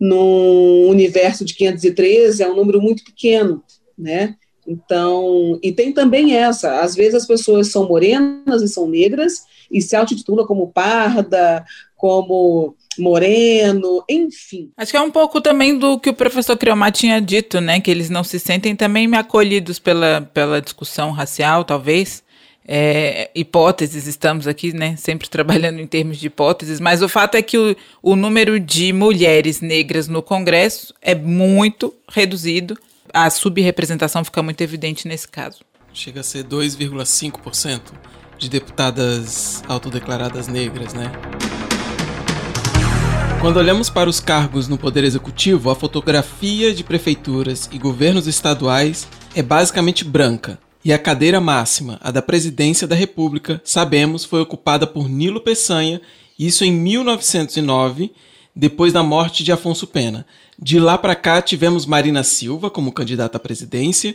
num 0.00 0.88
universo 0.88 1.44
de 1.44 1.54
513 1.54 2.42
é 2.42 2.50
um 2.50 2.56
número 2.56 2.80
muito 2.80 3.04
pequeno, 3.04 3.62
né? 3.96 4.36
Então, 4.66 5.58
e 5.62 5.70
tem 5.72 5.92
também 5.92 6.34
essa, 6.34 6.80
às 6.80 6.94
vezes 6.94 7.14
as 7.14 7.26
pessoas 7.26 7.68
são 7.68 7.86
morenas 7.86 8.62
e 8.62 8.68
são 8.68 8.88
negras, 8.88 9.42
e 9.74 9.82
se 9.82 9.96
autotitula 9.96 10.46
como 10.46 10.68
parda, 10.68 11.64
como 11.96 12.76
moreno, 12.96 14.04
enfim. 14.08 14.70
Acho 14.76 14.92
que 14.92 14.96
é 14.96 15.00
um 15.00 15.10
pouco 15.10 15.40
também 15.40 15.76
do 15.76 15.98
que 15.98 16.08
o 16.08 16.14
professor 16.14 16.56
Criomar 16.56 16.92
tinha 16.92 17.20
dito, 17.20 17.60
né? 17.60 17.80
Que 17.80 17.90
eles 17.90 18.08
não 18.08 18.22
se 18.22 18.38
sentem 18.38 18.76
também 18.76 19.12
acolhidos 19.16 19.80
pela, 19.80 20.20
pela 20.32 20.62
discussão 20.62 21.10
racial, 21.10 21.64
talvez. 21.64 22.22
É, 22.66 23.30
hipóteses, 23.34 24.06
estamos 24.06 24.46
aqui, 24.46 24.72
né, 24.72 24.96
sempre 24.96 25.28
trabalhando 25.28 25.80
em 25.80 25.86
termos 25.86 26.16
de 26.16 26.28
hipóteses, 26.28 26.80
mas 26.80 27.02
o 27.02 27.08
fato 27.10 27.34
é 27.34 27.42
que 27.42 27.58
o, 27.58 27.76
o 28.02 28.16
número 28.16 28.58
de 28.58 28.90
mulheres 28.90 29.60
negras 29.60 30.08
no 30.08 30.22
Congresso 30.22 30.94
é 31.02 31.14
muito 31.14 31.92
reduzido. 32.08 32.78
A 33.12 33.28
subrepresentação 33.28 34.24
fica 34.24 34.42
muito 34.42 34.62
evidente 34.62 35.06
nesse 35.06 35.28
caso. 35.28 35.60
Chega 35.92 36.20
a 36.20 36.24
ser 36.24 36.44
2,5% 36.44 38.13
de 38.44 38.50
deputadas 38.50 39.62
autodeclaradas 39.66 40.48
negras, 40.48 40.92
né? 40.92 41.10
Quando 43.40 43.56
olhamos 43.56 43.88
para 43.88 44.08
os 44.08 44.20
cargos 44.20 44.68
no 44.68 44.76
Poder 44.76 45.02
Executivo, 45.02 45.70
a 45.70 45.74
fotografia 45.74 46.74
de 46.74 46.84
prefeituras 46.84 47.68
e 47.72 47.78
governos 47.78 48.26
estaduais 48.26 49.08
é 49.34 49.42
basicamente 49.42 50.04
branca. 50.04 50.58
E 50.84 50.92
a 50.92 50.98
cadeira 50.98 51.40
máxima, 51.40 51.98
a 52.02 52.10
da 52.10 52.20
presidência 52.20 52.86
da 52.86 52.94
República, 52.94 53.60
sabemos, 53.64 54.24
foi 54.24 54.40
ocupada 54.42 54.86
por 54.86 55.08
Nilo 55.08 55.40
Peçanha, 55.40 56.00
isso 56.38 56.64
em 56.64 56.72
1909, 56.72 58.12
depois 58.54 58.92
da 58.92 59.02
morte 59.02 59.42
de 59.42 59.52
Afonso 59.52 59.86
Pena. 59.86 60.26
De 60.58 60.78
lá 60.78 60.98
para 60.98 61.14
cá 61.14 61.40
tivemos 61.40 61.86
Marina 61.86 62.22
Silva 62.22 62.70
como 62.70 62.92
candidata 62.92 63.38
à 63.38 63.40
presidência, 63.40 64.14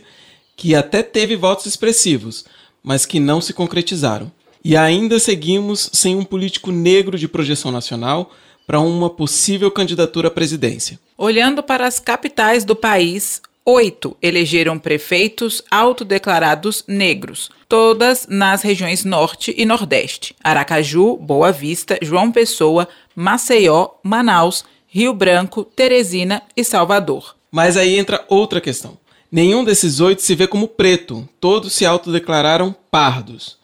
que 0.56 0.74
até 0.74 1.02
teve 1.02 1.34
votos 1.34 1.66
expressivos, 1.66 2.44
mas 2.82 3.06
que 3.06 3.20
não 3.20 3.40
se 3.40 3.52
concretizaram. 3.52 4.30
E 4.64 4.76
ainda 4.76 5.18
seguimos 5.18 5.90
sem 5.92 6.14
um 6.14 6.24
político 6.24 6.70
negro 6.70 7.18
de 7.18 7.26
projeção 7.26 7.72
nacional 7.72 8.30
para 8.66 8.80
uma 8.80 9.10
possível 9.10 9.70
candidatura 9.70 10.28
à 10.28 10.30
presidência. 10.30 10.98
Olhando 11.16 11.62
para 11.62 11.86
as 11.86 11.98
capitais 11.98 12.64
do 12.64 12.76
país, 12.76 13.40
oito 13.64 14.16
elegeram 14.22 14.78
prefeitos 14.78 15.62
autodeclarados 15.70 16.84
negros, 16.86 17.50
todas 17.68 18.26
nas 18.28 18.62
regiões 18.62 19.04
Norte 19.04 19.54
e 19.56 19.64
Nordeste: 19.64 20.36
Aracaju, 20.42 21.16
Boa 21.16 21.50
Vista, 21.50 21.98
João 22.02 22.30
Pessoa, 22.30 22.88
Maceió, 23.14 23.88
Manaus, 24.02 24.64
Rio 24.86 25.14
Branco, 25.14 25.64
Teresina 25.64 26.42
e 26.56 26.62
Salvador. 26.62 27.34
Mas 27.50 27.76
aí 27.76 27.98
entra 27.98 28.24
outra 28.28 28.60
questão. 28.60 28.96
Nenhum 29.30 29.62
desses 29.64 30.00
oito 30.00 30.22
se 30.22 30.34
vê 30.34 30.48
como 30.48 30.66
preto, 30.66 31.28
todos 31.40 31.72
se 31.72 31.86
autodeclararam 31.86 32.74
pardos. 32.90 33.56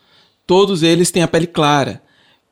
Todos 0.47 0.85
eles 0.85 1.11
têm 1.11 1.25
a 1.25 1.29
pele 1.29 1.49
clara. 1.49 2.01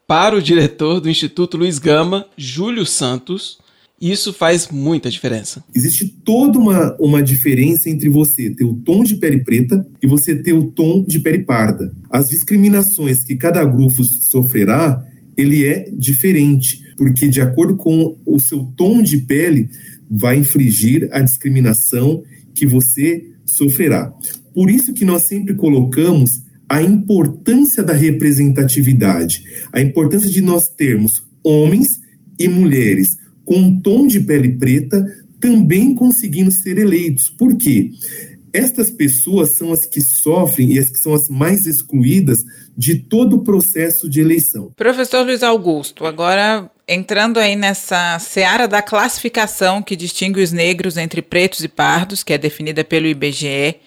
Para 0.04 0.36
o 0.36 0.42
diretor 0.42 1.00
do 1.00 1.08
Instituto 1.08 1.56
Luiz 1.56 1.78
Gama, 1.78 2.26
Júlio 2.36 2.84
Santos, 2.84 3.58
isso 4.00 4.32
faz 4.32 4.68
muita 4.68 5.08
diferença. 5.08 5.64
Existe 5.72 6.08
toda 6.24 6.58
uma, 6.58 6.96
uma 6.98 7.22
diferença 7.22 7.88
entre 7.88 8.08
você 8.08 8.50
ter 8.50 8.64
o 8.64 8.74
tom 8.74 9.04
de 9.04 9.14
pele 9.14 9.44
preta 9.44 9.86
e 10.02 10.06
você 10.08 10.34
ter 10.34 10.52
o 10.52 10.64
tom 10.64 11.04
de 11.06 11.20
pele 11.20 11.44
parda. 11.44 11.94
As 12.10 12.28
discriminações 12.28 13.22
que 13.22 13.36
cada 13.36 13.64
grupo 13.64 14.02
sofrerá, 14.02 15.00
ele 15.36 15.64
é 15.64 15.88
diferente, 15.92 16.82
porque 16.96 17.28
de 17.28 17.40
acordo 17.40 17.76
com 17.76 18.18
o 18.26 18.40
seu 18.40 18.64
tom 18.76 19.00
de 19.00 19.18
pele, 19.18 19.70
vai 20.10 20.36
infringir 20.36 21.08
a 21.12 21.20
discriminação 21.20 22.24
que 22.54 22.66
você 22.66 23.24
sofrerá. 23.44 24.12
Por 24.54 24.70
isso 24.70 24.92
que 24.94 25.04
nós 25.04 25.22
sempre 25.22 25.54
colocamos 25.54 26.42
a 26.68 26.82
importância 26.82 27.82
da 27.82 27.92
representatividade, 27.92 29.42
a 29.72 29.80
importância 29.80 30.30
de 30.30 30.40
nós 30.40 30.68
termos 30.68 31.22
homens 31.42 32.00
e 32.38 32.48
mulheres 32.48 33.16
com 33.44 33.56
um 33.56 33.80
tom 33.80 34.06
de 34.06 34.20
pele 34.20 34.56
preta 34.56 35.04
também 35.40 35.94
conseguindo 35.94 36.50
ser 36.50 36.78
eleitos. 36.78 37.28
Por 37.28 37.56
quê? 37.56 37.90
Estas 38.52 38.90
pessoas 38.90 39.50
são 39.50 39.72
as 39.72 39.84
que 39.84 40.00
sofrem 40.00 40.72
e 40.72 40.78
as 40.78 40.88
que 40.88 40.98
são 40.98 41.12
as 41.12 41.28
mais 41.28 41.66
excluídas 41.66 42.44
de 42.76 42.94
todo 42.96 43.36
o 43.36 43.44
processo 43.44 44.08
de 44.08 44.20
eleição. 44.20 44.72
Professor 44.76 45.24
Luiz 45.26 45.42
Augusto, 45.42 46.06
agora 46.06 46.70
entrando 46.86 47.38
aí 47.38 47.56
nessa 47.56 48.18
seara 48.18 48.68
da 48.68 48.82
classificação 48.82 49.82
que 49.82 49.96
distingue 49.96 50.42
os 50.42 50.52
negros 50.52 50.96
entre 50.96 51.22
pretos 51.22 51.60
e 51.60 51.68
pardos, 51.68 52.22
que 52.22 52.32
é 52.32 52.38
definida 52.38 52.84
pelo 52.84 53.06
IBGE, 53.06 53.80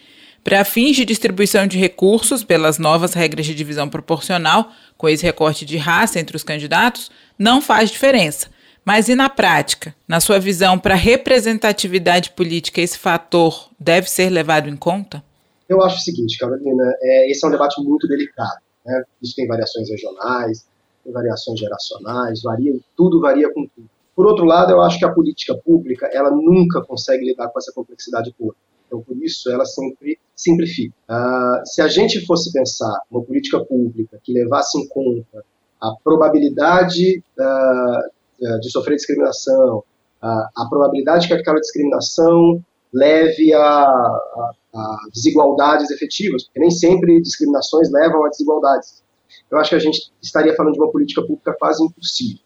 para 0.43 0.63
fins 0.63 0.95
de 0.95 1.05
distribuição 1.05 1.67
de 1.67 1.77
recursos 1.77 2.43
pelas 2.43 2.77
novas 2.77 3.13
regras 3.13 3.45
de 3.45 3.53
divisão 3.53 3.89
proporcional, 3.89 4.71
com 4.97 5.09
esse 5.09 5.23
recorte 5.23 5.65
de 5.65 5.77
raça 5.77 6.19
entre 6.19 6.35
os 6.35 6.43
candidatos, 6.43 7.11
não 7.37 7.61
faz 7.61 7.91
diferença. 7.91 8.47
Mas 8.83 9.09
e 9.09 9.15
na 9.15 9.29
prática? 9.29 9.93
Na 10.07 10.21
sua 10.21 10.39
visão, 10.39 10.79
para 10.79 10.95
representatividade 10.95 12.31
política, 12.31 12.79
esse 12.79 12.97
fator 12.97 13.69
deve 13.77 14.09
ser 14.09 14.29
levado 14.29 14.69
em 14.69 14.77
conta? 14.77 15.21
Eu 15.67 15.81
acho 15.83 15.97
o 15.97 15.99
seguinte, 15.99 16.37
Carolina, 16.37 16.93
é, 17.01 17.29
esse 17.29 17.43
é 17.43 17.47
um 17.49 17.51
debate 17.51 17.81
muito 17.83 18.07
delicado. 18.07 18.61
Né? 18.85 19.03
Isso 19.21 19.35
tem 19.35 19.45
variações 19.45 19.89
regionais, 19.89 20.65
tem 21.07 21.13
variações 21.13 21.59
geracionais, 21.59 22.41
varia, 22.41 22.77
tudo 22.95 23.21
varia 23.21 23.51
com 23.53 23.65
tudo. 23.67 23.89
Por 24.15 24.25
outro 24.25 24.45
lado, 24.45 24.71
eu 24.71 24.81
acho 24.81 24.99
que 24.99 25.05
a 25.05 25.13
política 25.13 25.55
pública 25.55 26.07
ela 26.11 26.31
nunca 26.31 26.81
consegue 26.81 27.25
lidar 27.25 27.49
com 27.49 27.59
essa 27.59 27.71
complexidade 27.71 28.33
toda. 28.37 28.55
Então, 28.85 29.01
por 29.01 29.15
isso, 29.17 29.49
ela 29.51 29.65
sempre 29.65 30.17
simplifica. 30.35 30.93
Uh, 31.09 31.65
se 31.65 31.81
a 31.81 31.87
gente 31.87 32.25
fosse 32.25 32.51
pensar 32.51 33.01
uma 33.11 33.21
política 33.21 33.63
pública 33.63 34.19
que 34.23 34.33
levasse 34.33 34.77
em 34.79 34.87
conta 34.87 35.43
a 35.79 35.93
probabilidade 36.03 37.23
uh, 37.39 38.59
de 38.59 38.71
sofrer 38.71 38.95
discriminação, 38.95 39.83
a 40.21 40.65
probabilidade 40.69 41.27
que 41.27 41.33
aquela 41.33 41.59
discriminação 41.59 42.59
leve 42.93 43.53
a, 43.53 43.61
a, 43.61 44.51
a, 44.73 44.97
desigualdades 45.13 45.89
efetivas, 45.91 46.45
porque 46.45 46.59
nem 46.59 46.71
sempre 46.71 47.21
discriminações 47.21 47.91
levam 47.91 48.25
a 48.25 48.29
desigualdades. 48.29 49.03
Eu 49.49 49.57
acho 49.57 49.69
que 49.69 49.75
a 49.75 49.79
gente 49.79 50.11
estaria 50.21 50.55
falando 50.55 50.73
de 50.73 50.79
uma 50.79 50.91
política 50.91 51.21
pública 51.21 51.55
quase 51.57 51.83
impossível. 51.83 52.39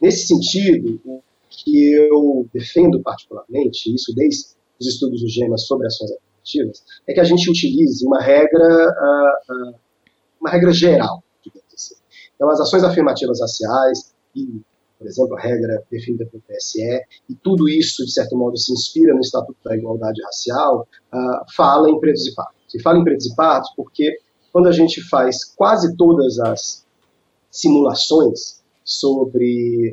Nesse 0.00 0.26
sentido, 0.26 1.00
o 1.04 1.22
que 1.48 1.92
eu 1.92 2.48
defendo 2.52 3.00
particularmente, 3.02 3.94
isso 3.94 4.14
desde 4.14 4.56
os 4.78 4.86
estudos 4.86 5.20
do 5.22 5.28
GEMA 5.28 5.56
sobre 5.56 5.86
ações 5.86 6.10
afirmativas, 6.12 6.84
é 7.06 7.14
que 7.14 7.20
a 7.20 7.24
gente 7.24 7.50
utilize 7.50 8.06
uma 8.06 8.20
regra, 8.20 8.66
uh, 8.66 9.52
uh, 9.52 9.74
uma 10.40 10.50
regra 10.50 10.72
geral, 10.72 11.22
assim. 11.74 11.94
Então, 12.34 12.50
as 12.50 12.60
ações 12.60 12.84
afirmativas 12.84 13.40
raciais 13.40 14.14
e, 14.34 14.60
por 14.98 15.06
exemplo, 15.06 15.36
a 15.36 15.40
regra 15.40 15.82
definida 15.90 16.26
pelo 16.26 16.42
TSE, 16.46 17.02
e 17.28 17.34
tudo 17.34 17.68
isso, 17.68 18.04
de 18.04 18.12
certo 18.12 18.36
modo, 18.36 18.56
se 18.56 18.72
inspira 18.72 19.14
no 19.14 19.20
Estatuto 19.20 19.58
da 19.64 19.76
Igualdade 19.76 20.22
Racial, 20.22 20.86
uh, 21.12 21.54
fala 21.54 21.88
em 21.90 21.98
pretos 21.98 22.26
e 22.26 22.34
pardos. 22.34 22.56
E 22.74 22.82
fala 22.82 22.98
em 22.98 23.04
pretos 23.04 23.26
e 23.26 23.34
pardos 23.34 23.70
porque 23.74 24.18
quando 24.56 24.68
a 24.68 24.72
gente 24.72 25.02
faz 25.02 25.44
quase 25.44 25.94
todas 25.98 26.38
as 26.38 26.82
simulações 27.50 28.62
sobre 28.82 29.92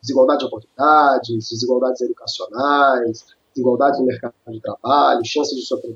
desigualdade 0.00 0.38
de 0.38 0.44
oportunidades, 0.44 1.48
desigualdades 1.50 2.00
educacionais, 2.02 3.24
desigualdades 3.52 3.98
no 3.98 4.06
mercado 4.06 4.32
de 4.46 4.60
trabalho, 4.60 5.24
chances 5.24 5.56
de 5.58 5.66
sofrer 5.66 5.92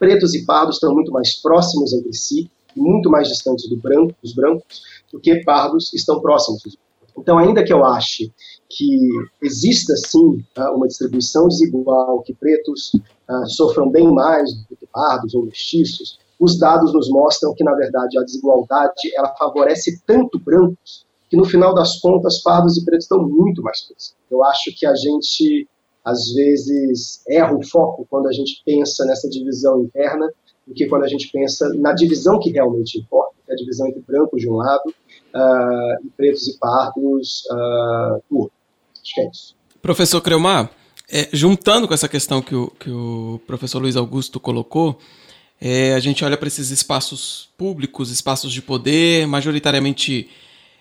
pretos 0.00 0.34
e 0.34 0.44
pardos 0.44 0.78
estão 0.78 0.92
muito 0.92 1.12
mais 1.12 1.40
próximos 1.40 1.92
entre 1.92 2.12
si, 2.12 2.50
muito 2.74 3.08
mais 3.08 3.28
distantes 3.28 3.68
do 3.68 3.76
branco, 3.76 4.12
dos 4.20 4.34
brancos, 4.34 4.82
do 5.12 5.20
que 5.20 5.44
pardos 5.44 5.94
estão 5.94 6.20
próximos 6.20 6.60
dos 6.64 6.74
brancos. 6.74 7.14
Então, 7.16 7.38
ainda 7.38 7.62
que 7.62 7.72
eu 7.72 7.84
ache 7.84 8.32
que 8.68 8.98
exista 9.40 9.94
sim 9.94 10.44
ah, 10.56 10.72
uma 10.72 10.88
distribuição 10.88 11.46
desigual, 11.46 12.20
que 12.22 12.34
pretos 12.34 12.92
uh, 12.94 13.46
sofram 13.46 13.88
bem 13.88 14.12
mais 14.12 14.52
do 14.68 14.76
que 14.76 14.86
pardos 14.88 15.36
ou 15.36 15.44
mestiços, 15.44 16.18
os 16.38 16.58
dados 16.58 16.92
nos 16.92 17.08
mostram 17.08 17.54
que, 17.54 17.64
na 17.64 17.74
verdade, 17.74 18.18
a 18.18 18.22
desigualdade 18.22 19.14
ela 19.14 19.34
favorece 19.36 20.00
tanto 20.06 20.38
brancos 20.38 21.06
que, 21.28 21.36
no 21.36 21.44
final 21.44 21.74
das 21.74 21.98
contas, 22.00 22.42
pardos 22.42 22.76
e 22.76 22.84
pretos 22.84 23.04
estão 23.04 23.22
muito 23.22 23.62
mais 23.62 23.80
próximos. 23.80 24.14
Eu 24.30 24.44
acho 24.44 24.72
que 24.76 24.86
a 24.86 24.94
gente 24.94 25.68
às 26.04 26.32
vezes 26.32 27.20
erra 27.28 27.56
o 27.56 27.66
foco 27.66 28.06
quando 28.08 28.28
a 28.28 28.32
gente 28.32 28.62
pensa 28.64 29.04
nessa 29.04 29.28
divisão 29.28 29.82
interna 29.82 30.30
do 30.64 30.72
que 30.72 30.86
quando 30.86 31.02
a 31.02 31.08
gente 31.08 31.28
pensa 31.32 31.68
na 31.74 31.92
divisão 31.92 32.38
que 32.38 32.50
realmente 32.50 32.98
importa, 32.98 33.34
que 33.44 33.50
é 33.50 33.54
a 33.54 33.56
divisão 33.56 33.88
entre 33.88 34.02
brancos 34.06 34.40
de 34.40 34.48
um 34.48 34.54
lado 34.54 34.88
uh, 34.88 36.06
e 36.06 36.10
pretos 36.16 36.46
e 36.46 36.58
pardos 36.58 37.44
uh, 37.50 38.22
do 38.30 38.38
outro. 38.38 38.56
Acho 39.02 39.14
que 39.14 39.20
é 39.20 39.30
isso. 39.30 39.56
Professor 39.82 40.20
Creumar, 40.20 40.70
é, 41.10 41.28
juntando 41.32 41.88
com 41.88 41.94
essa 41.94 42.08
questão 42.08 42.40
que 42.40 42.54
o, 42.54 42.68
que 42.78 42.90
o 42.90 43.40
professor 43.46 43.80
Luiz 43.80 43.96
Augusto 43.96 44.38
colocou, 44.38 44.98
é, 45.60 45.94
a 45.94 46.00
gente 46.00 46.24
olha 46.24 46.36
para 46.36 46.48
esses 46.48 46.70
espaços 46.70 47.48
públicos, 47.56 48.10
espaços 48.10 48.52
de 48.52 48.60
poder, 48.60 49.26
majoritariamente 49.26 50.28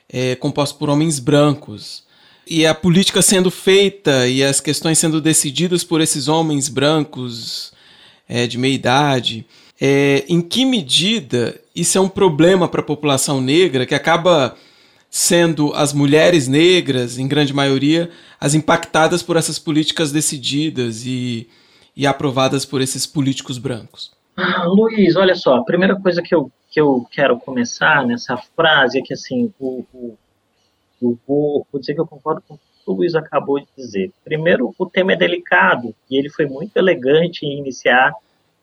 é, 0.09 0.35
compostos 0.35 0.77
por 0.77 0.89
homens 0.89 1.19
brancos 1.19 2.03
e 2.47 2.65
a 2.65 2.75
política 2.75 3.21
sendo 3.21 3.49
feita 3.49 4.27
e 4.27 4.43
as 4.43 4.59
questões 4.59 4.99
sendo 4.99 5.19
decididas 5.19 5.83
por 5.83 5.99
esses 5.99 6.27
homens 6.27 6.69
brancos 6.69 7.73
é, 8.27 8.45
de 8.45 8.57
meia 8.57 8.73
idade, 8.73 9.45
é, 9.81 10.23
em 10.27 10.41
que 10.41 10.65
medida 10.65 11.59
isso 11.75 11.97
é 11.97 12.01
um 12.01 12.09
problema 12.09 12.67
para 12.67 12.81
a 12.81 12.85
população 12.85 13.41
negra 13.41 13.85
que 13.85 13.95
acaba 13.95 14.55
sendo 15.09 15.73
as 15.73 15.93
mulheres 15.93 16.47
negras, 16.47 17.17
em 17.17 17.27
grande 17.27 17.53
maioria, 17.53 18.11
as 18.39 18.53
impactadas 18.53 19.23
por 19.23 19.37
essas 19.37 19.57
políticas 19.57 20.11
decididas 20.11 21.05
e, 21.05 21.47
e 21.95 22.05
aprovadas 22.05 22.65
por 22.65 22.81
esses 22.81 23.05
políticos 23.05 23.57
brancos? 23.57 24.14
Ah, 24.37 24.65
Luiz, 24.65 25.15
olha 25.15 25.35
só, 25.35 25.55
a 25.55 25.63
primeira 25.63 25.99
coisa 25.99 26.21
que 26.21 26.35
eu, 26.35 26.51
que 26.69 26.79
eu 26.79 27.05
quero 27.09 27.39
começar 27.39 28.05
nessa 28.05 28.35
frase 28.35 28.99
é 28.99 29.01
que 29.01 29.13
assim, 29.13 29.53
o, 29.59 29.85
o 31.01 31.17
vou, 31.27 31.65
dizer 31.79 31.93
que 31.93 32.01
eu 32.01 32.07
concordo 32.07 32.43
com 32.47 32.57
o 32.85 32.93
Luiz 32.93 33.15
acabou 33.15 33.59
de 33.59 33.67
dizer. 33.77 34.11
Primeiro, 34.23 34.73
o 34.77 34.85
tema 34.85 35.13
é 35.13 35.15
delicado, 35.15 35.95
e 36.09 36.17
ele 36.17 36.29
foi 36.29 36.45
muito 36.45 36.75
elegante 36.77 37.45
em 37.45 37.57
iniciar 37.57 38.13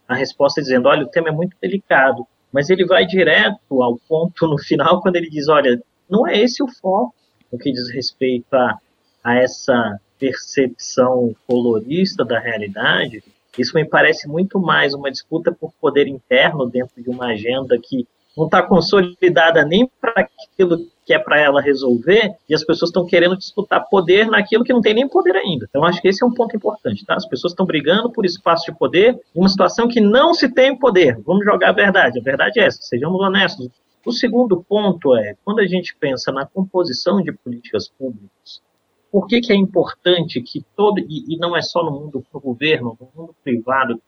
a 0.07 0.15
resposta 0.15 0.61
dizendo, 0.61 0.89
olha, 0.89 1.05
o 1.05 1.09
tema 1.09 1.29
é 1.29 1.33
muito 1.33 1.57
delicado, 1.61 2.27
mas 2.53 2.71
ele 2.71 2.85
vai 2.85 3.07
direto 3.07 3.83
ao 3.83 3.97
ponto 4.09 4.47
no 4.47 4.59
final, 4.59 5.01
quando 5.01 5.17
ele 5.17 5.31
diz, 5.31 5.49
olha, 5.49 5.83
não 6.09 6.27
é 6.27 6.39
esse 6.39 6.63
o 6.63 6.69
foco 6.69 7.15
no 7.51 7.59
que 7.59 7.73
diz 7.73 7.91
respeito 7.91 8.55
a, 8.55 8.79
a 9.25 9.37
essa 9.37 9.99
percepção 10.19 11.35
colorista 11.47 12.25
da 12.25 12.39
realidade, 12.39 13.25
isso 13.61 13.75
me 13.75 13.85
parece 13.85 14.27
muito 14.27 14.59
mais 14.59 14.95
uma 14.95 15.11
disputa 15.11 15.53
por 15.53 15.73
poder 15.81 16.07
interno 16.07 16.69
dentro 16.69 17.03
de 17.03 17.11
uma 17.11 17.27
agenda 17.27 17.77
que 17.79 18.07
não 18.37 18.47
está 18.47 18.63
consolidada 18.63 19.65
nem 19.65 19.91
para 20.01 20.27
aquilo 20.27 20.79
que 21.05 21.13
é 21.13 21.19
para 21.19 21.39
ela 21.39 21.61
resolver, 21.61 22.33
e 22.49 22.55
as 22.55 22.65
pessoas 22.65 22.91
estão 22.91 23.05
querendo 23.05 23.37
disputar 23.37 23.87
poder 23.89 24.27
naquilo 24.29 24.63
que 24.63 24.73
não 24.73 24.81
tem 24.81 24.95
nem 24.95 25.09
poder 25.09 25.35
ainda. 25.37 25.67
Então, 25.69 25.85
acho 25.85 26.01
que 26.01 26.09
esse 26.09 26.23
é 26.23 26.27
um 26.27 26.33
ponto 26.33 26.57
importante, 26.57 27.05
tá? 27.05 27.17
As 27.17 27.27
pessoas 27.27 27.53
estão 27.53 27.67
brigando 27.67 28.11
por 28.11 28.25
espaço 28.25 28.71
de 28.71 28.79
poder 28.79 29.21
em 29.35 29.41
uma 29.41 29.49
situação 29.49 29.89
que 29.89 30.01
não 30.01 30.33
se 30.33 30.49
tem 30.49 30.79
poder. 30.79 31.19
Vamos 31.27 31.45
jogar 31.45 31.71
a 31.71 31.73
verdade. 31.73 32.21
A 32.21 32.23
verdade 32.23 32.61
é 32.61 32.67
essa, 32.67 32.81
sejamos 32.83 33.21
honestos. 33.21 33.69
O 34.07 34.13
segundo 34.13 34.65
ponto 34.69 35.17
é, 35.17 35.35
quando 35.45 35.59
a 35.59 35.67
gente 35.67 35.95
pensa 35.99 36.33
na 36.33 36.47
composição 36.47 37.21
de 37.21 37.33
políticas 37.33 37.89
públicas, 37.89 38.63
por 39.13 39.27
que, 39.27 39.43
que 39.43 39.53
é 39.53 39.57
importante 39.57 40.41
que 40.41 40.65
todo, 40.75 40.99
e, 40.99 41.35
e 41.35 41.37
não 41.37 41.55
é 41.55 41.61
só 41.61 41.85
no 41.85 41.91
mundo 41.91 42.25
do 42.33 42.41
governo, 42.41 42.97
no 42.99 43.09
mundo 43.15 43.37
privado, 43.45 44.01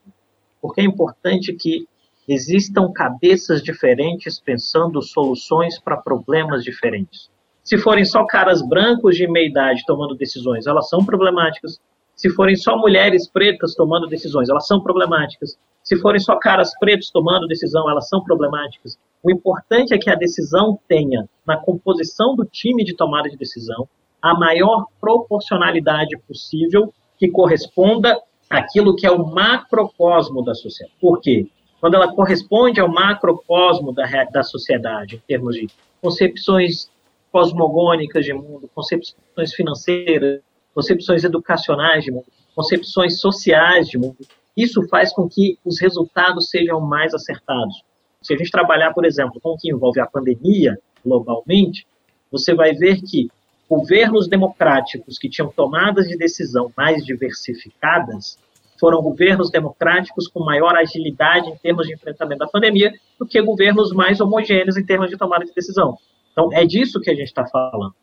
porque 0.63 0.81
é 0.81 0.85
importante 0.85 1.53
que 1.53 1.87
existam 2.27 2.91
cabeças 2.91 3.63
diferentes 3.63 4.41
pensando 4.41 5.03
soluções 5.03 5.79
para 5.79 5.99
problemas 5.99 6.65
diferentes. 6.65 7.31
Se 7.63 7.77
forem 7.77 8.07
só 8.07 8.25
caras 8.25 8.67
brancos 8.67 9.15
de 9.15 9.31
meia 9.31 9.47
idade 9.47 9.85
tomando 9.87 10.15
decisões, 10.15 10.67
elas 10.67 10.89
são 10.89 11.05
problemáticas. 11.05 11.79
Se 12.17 12.31
forem 12.31 12.57
só 12.57 12.79
mulheres 12.79 13.29
pretas 13.29 13.75
tomando 13.75 14.07
decisões, 14.07 14.49
elas 14.49 14.67
são 14.67 14.83
problemáticas. 14.83 15.59
Se 15.83 15.97
forem 15.97 16.21
só 16.21 16.37
caras 16.37 16.71
pretos 16.79 17.11
tomando 17.11 17.47
decisão, 17.47 17.91
elas 17.91 18.09
são 18.09 18.25
problemáticas. 18.25 18.99
O 19.23 19.31
importante 19.31 19.93
é 19.93 19.99
que 19.99 20.09
a 20.09 20.15
decisão 20.15 20.79
tenha, 20.89 21.29
na 21.47 21.59
composição 21.59 22.35
do 22.35 22.47
time 22.47 22.85
de 22.85 22.97
tomada 22.97 23.29
de 23.29 23.37
decisão, 23.37 23.87
a 24.25 24.35
maior 24.39 24.87
proporcionalidade 25.01 26.17
possível 26.27 26.93
que 27.19 27.31
corresponda 27.31 28.21
àquilo 28.49 28.97
que 28.97 29.07
é 29.07 29.11
o 29.11 29.27
macrocosmo 29.27 30.43
da 30.43 30.55
sociedade. 30.55 30.97
Por 31.01 31.21
quê? 31.21 31.47
quando 31.85 31.97
ela 31.97 32.15
corresponde 32.15 32.81
ao 32.81 32.89
macrocosmo 32.89 33.93
da, 33.93 34.07
da 34.33 34.43
sociedade, 34.43 35.17
em 35.17 35.19
termos 35.29 35.55
de 35.55 35.67
concepções 36.01 36.91
cosmogônicas 37.31 38.25
de 38.25 38.33
mundo, 38.33 38.71
concepções 38.75 39.53
financeiras, 39.55 40.41
concepções 40.75 41.25
educacionais 41.25 42.03
de 42.03 42.11
mundo, 42.11 42.25
concepções 42.57 43.21
sociais 43.21 43.87
de 43.87 43.99
mundo, 43.99 44.17
isso 44.57 44.89
faz 44.89 45.13
com 45.13 45.29
que 45.29 45.59
os 45.63 45.79
resultados 45.79 46.49
sejam 46.49 46.81
mais 46.81 47.13
acertados. 47.13 47.83
Se 48.23 48.33
a 48.33 48.39
gente 48.39 48.51
trabalhar, 48.51 48.95
por 48.95 49.05
exemplo, 49.05 49.39
com 49.39 49.51
o 49.51 49.59
que 49.59 49.71
envolve 49.71 50.01
a 50.01 50.07
pandemia 50.07 50.79
globalmente, 51.05 51.87
você 52.33 52.55
vai 52.55 52.73
ver 52.73 53.03
que 53.03 53.29
governos 53.69 54.29
democráticos 54.29 55.19
que 55.19 55.29
tinham 55.29 55.51
tomadas 55.51 56.07
de 56.07 56.17
decisão 56.17 56.71
mais 56.77 57.05
diversificadas 57.05 58.39
foram 58.79 59.01
governos 59.01 59.51
democráticos 59.51 60.29
com 60.29 60.45
maior 60.45 60.77
agilidade 60.77 61.49
em 61.49 61.57
termos 61.57 61.87
de 61.87 61.95
enfrentamento 61.95 62.41
da 62.41 62.47
pandemia 62.47 62.93
do 63.19 63.27
que 63.27 63.41
governos 63.41 63.93
mais 63.93 64.21
homogêneos 64.21 64.77
em 64.77 64.85
termos 64.85 65.09
de 65.09 65.17
tomada 65.17 65.45
de 65.45 65.55
decisão. 65.55 65.97
Então, 66.33 66.51
é 66.53 66.67
disso 66.67 67.01
que 67.01 67.11
a 67.11 67.15
gente 67.15 67.29
está 67.29 67.47
falando. 67.47 67.95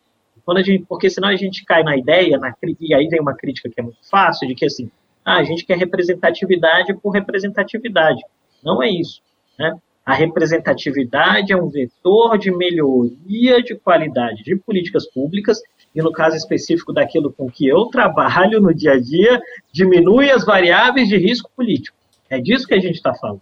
Gente, 0.63 0.85
porque 0.87 1.09
senão 1.09 1.29
a 1.29 1.35
gente 1.35 1.63
cai 1.63 1.83
na 1.83 1.95
ideia, 1.95 2.37
na, 2.37 2.53
e 2.79 2.93
aí 2.93 3.07
vem 3.07 3.21
uma 3.21 3.35
crítica 3.35 3.69
que 3.69 3.79
é 3.79 3.83
muito 3.83 3.99
fácil, 4.09 4.47
de 4.47 4.55
que 4.55 4.65
assim, 4.65 4.89
ah, 5.23 5.37
a 5.37 5.43
gente 5.43 5.65
quer 5.65 5.77
representatividade 5.77 6.93
por 6.95 7.11
representatividade. 7.11 8.21
Não 8.63 8.81
é 8.81 8.89
isso. 8.89 9.21
Né? 9.57 9.77
A 10.11 10.13
representatividade 10.13 11.53
é 11.53 11.55
um 11.55 11.69
vetor 11.69 12.37
de 12.37 12.51
melhoria 12.51 13.63
de 13.63 13.75
qualidade 13.75 14.43
de 14.43 14.57
políticas 14.57 15.09
públicas 15.09 15.61
e 15.95 16.01
no 16.01 16.11
caso 16.11 16.35
específico 16.35 16.91
daquilo 16.91 17.31
com 17.31 17.49
que 17.49 17.65
eu 17.65 17.85
trabalho 17.85 18.59
no 18.59 18.73
dia 18.73 18.91
a 18.91 18.99
dia, 18.99 19.41
diminui 19.71 20.29
as 20.29 20.43
variáveis 20.43 21.07
de 21.07 21.15
risco 21.15 21.49
político. 21.55 21.95
É 22.29 22.41
disso 22.41 22.67
que 22.67 22.73
a 22.73 22.79
gente 22.81 22.95
está 22.95 23.13
falando. 23.13 23.39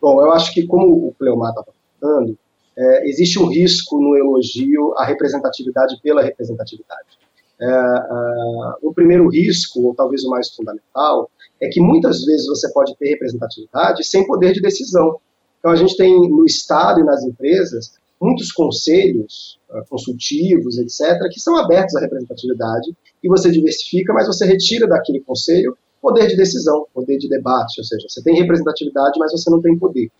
Bom, 0.00 0.20
eu 0.20 0.30
acho 0.30 0.54
que, 0.54 0.68
como 0.68 1.08
o 1.08 1.14
Cleomar 1.18 1.50
estava 1.50 1.72
falando, 2.00 2.38
é, 2.76 3.08
existe 3.08 3.40
um 3.40 3.48
risco 3.48 4.00
no 4.00 4.16
elogio 4.16 4.94
à 4.98 5.04
representatividade 5.04 6.00
pela 6.00 6.22
representatividade. 6.22 7.18
É, 7.60 7.66
é, 7.66 8.72
o 8.82 8.94
primeiro 8.94 9.28
risco, 9.28 9.82
ou 9.82 9.96
talvez 9.96 10.22
o 10.22 10.30
mais 10.30 10.48
fundamental, 10.54 11.28
é 11.60 11.68
que 11.68 11.80
muitas 11.80 12.24
vezes 12.24 12.46
você 12.46 12.72
pode 12.72 12.96
ter 12.96 13.08
representatividade 13.08 14.04
sem 14.04 14.24
poder 14.24 14.52
de 14.52 14.60
decisão. 14.60 15.18
Então, 15.58 15.70
a 15.70 15.76
gente 15.76 15.96
tem 15.96 16.14
no 16.30 16.44
Estado 16.44 17.00
e 17.00 17.04
nas 17.04 17.22
empresas 17.24 17.92
muitos 18.20 18.50
conselhos 18.52 19.58
uh, 19.70 19.88
consultivos, 19.88 20.78
etc., 20.78 21.18
que 21.30 21.40
são 21.40 21.56
abertos 21.56 21.94
à 21.96 22.00
representatividade, 22.00 22.96
e 23.22 23.28
você 23.28 23.50
diversifica, 23.50 24.12
mas 24.12 24.26
você 24.26 24.44
retira 24.44 24.86
daquele 24.86 25.20
conselho 25.20 25.76
poder 26.00 26.28
de 26.28 26.36
decisão, 26.36 26.86
poder 26.94 27.18
de 27.18 27.28
debate, 27.28 27.80
ou 27.80 27.84
seja, 27.84 28.06
você 28.08 28.22
tem 28.22 28.36
representatividade, 28.36 29.18
mas 29.18 29.32
você 29.32 29.50
não 29.50 29.60
tem 29.60 29.76
poder. 29.78 30.10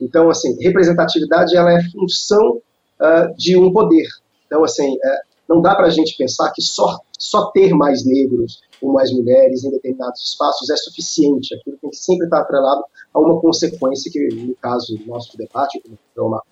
Então, 0.00 0.30
assim, 0.30 0.56
representatividade 0.62 1.56
ela 1.56 1.72
é 1.72 1.82
função 1.90 2.56
uh, 2.56 3.36
de 3.36 3.56
um 3.56 3.72
poder. 3.72 4.06
Então, 4.46 4.64
assim, 4.64 4.94
uh, 4.94 5.27
não 5.48 5.62
dá 5.62 5.74
para 5.74 5.86
a 5.86 5.90
gente 5.90 6.16
pensar 6.16 6.52
que 6.52 6.62
só, 6.62 6.98
só 7.18 7.50
ter 7.50 7.72
mais 7.74 8.04
negros 8.04 8.60
ou 8.82 8.92
mais 8.92 9.12
mulheres 9.12 9.64
em 9.64 9.70
determinados 9.70 10.22
espaços 10.22 10.68
é 10.70 10.76
suficiente. 10.76 11.54
Aquilo 11.54 11.78
tem 11.80 11.90
que 11.90 11.96
sempre 11.96 12.26
estar 12.26 12.40
atrelado 12.40 12.84
a 13.14 13.18
uma 13.18 13.40
consequência 13.40 14.10
que, 14.10 14.28
no 14.28 14.54
caso 14.56 14.96
do 14.96 15.06
nosso 15.06 15.36
debate, 15.36 15.80
como 15.82 15.98
o 16.16 16.30
Marco 16.30 16.46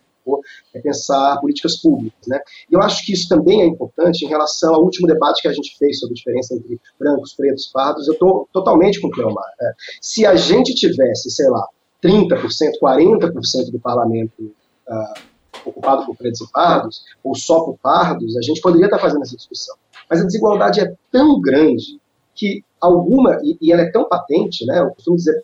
é 0.74 0.80
pensar 0.80 1.38
políticas 1.40 1.80
públicas. 1.80 2.26
Né? 2.26 2.40
E 2.70 2.74
eu 2.74 2.82
acho 2.82 3.05
que 3.05 3.12
isso 3.12 3.28
também 3.28 3.62
é 3.62 3.66
importante 3.66 4.24
em 4.24 4.28
relação 4.28 4.74
ao 4.74 4.82
último 4.82 5.07
debate 5.07 5.42
que 5.42 5.49
a 5.49 5.53
gente 5.53 5.76
fez 5.78 6.01
sobre 6.01 6.14
a 6.14 6.16
diferença 6.16 6.55
entre 6.55 6.80
brancos, 6.99 7.34
pretos, 7.34 7.70
pardos. 7.72 8.09
Eu 8.09 8.14
estou 8.14 8.49
totalmente 8.53 9.01
com 9.01 9.09
o 9.09 9.11
Cleomar. 9.11 9.53
Né? 9.61 9.72
Se 10.01 10.26
a 10.26 10.34
gente 10.34 10.74
tivesse, 10.74 11.30
sei 11.30 11.49
lá, 11.49 11.68
30%, 12.03 12.38
40% 12.82 13.70
do 13.70 13.78
parlamento 13.78 14.53
uh, 14.88 15.36
ocupado 15.64 16.07
por 16.07 16.16
pretos 16.16 16.40
e 16.40 16.50
pardos, 16.50 17.04
ou 17.22 17.34
só 17.34 17.61
por 17.61 17.78
pardos, 17.78 18.36
a 18.36 18.42
gente 18.42 18.61
poderia 18.61 18.86
estar 18.86 18.98
fazendo 18.98 19.22
essa 19.22 19.36
discussão. 19.36 19.76
Mas 20.09 20.20
a 20.20 20.24
desigualdade 20.24 20.80
é 20.80 20.94
tão 21.11 21.40
grande 21.40 22.00
que 22.34 22.62
alguma, 22.80 23.38
e, 23.42 23.57
e 23.61 23.72
ela 23.72 23.82
é 23.82 23.90
tão 23.90 24.09
patente, 24.09 24.64
né, 24.66 24.80
eu 24.80 24.90
costumo 24.90 25.16
dizer, 25.16 25.42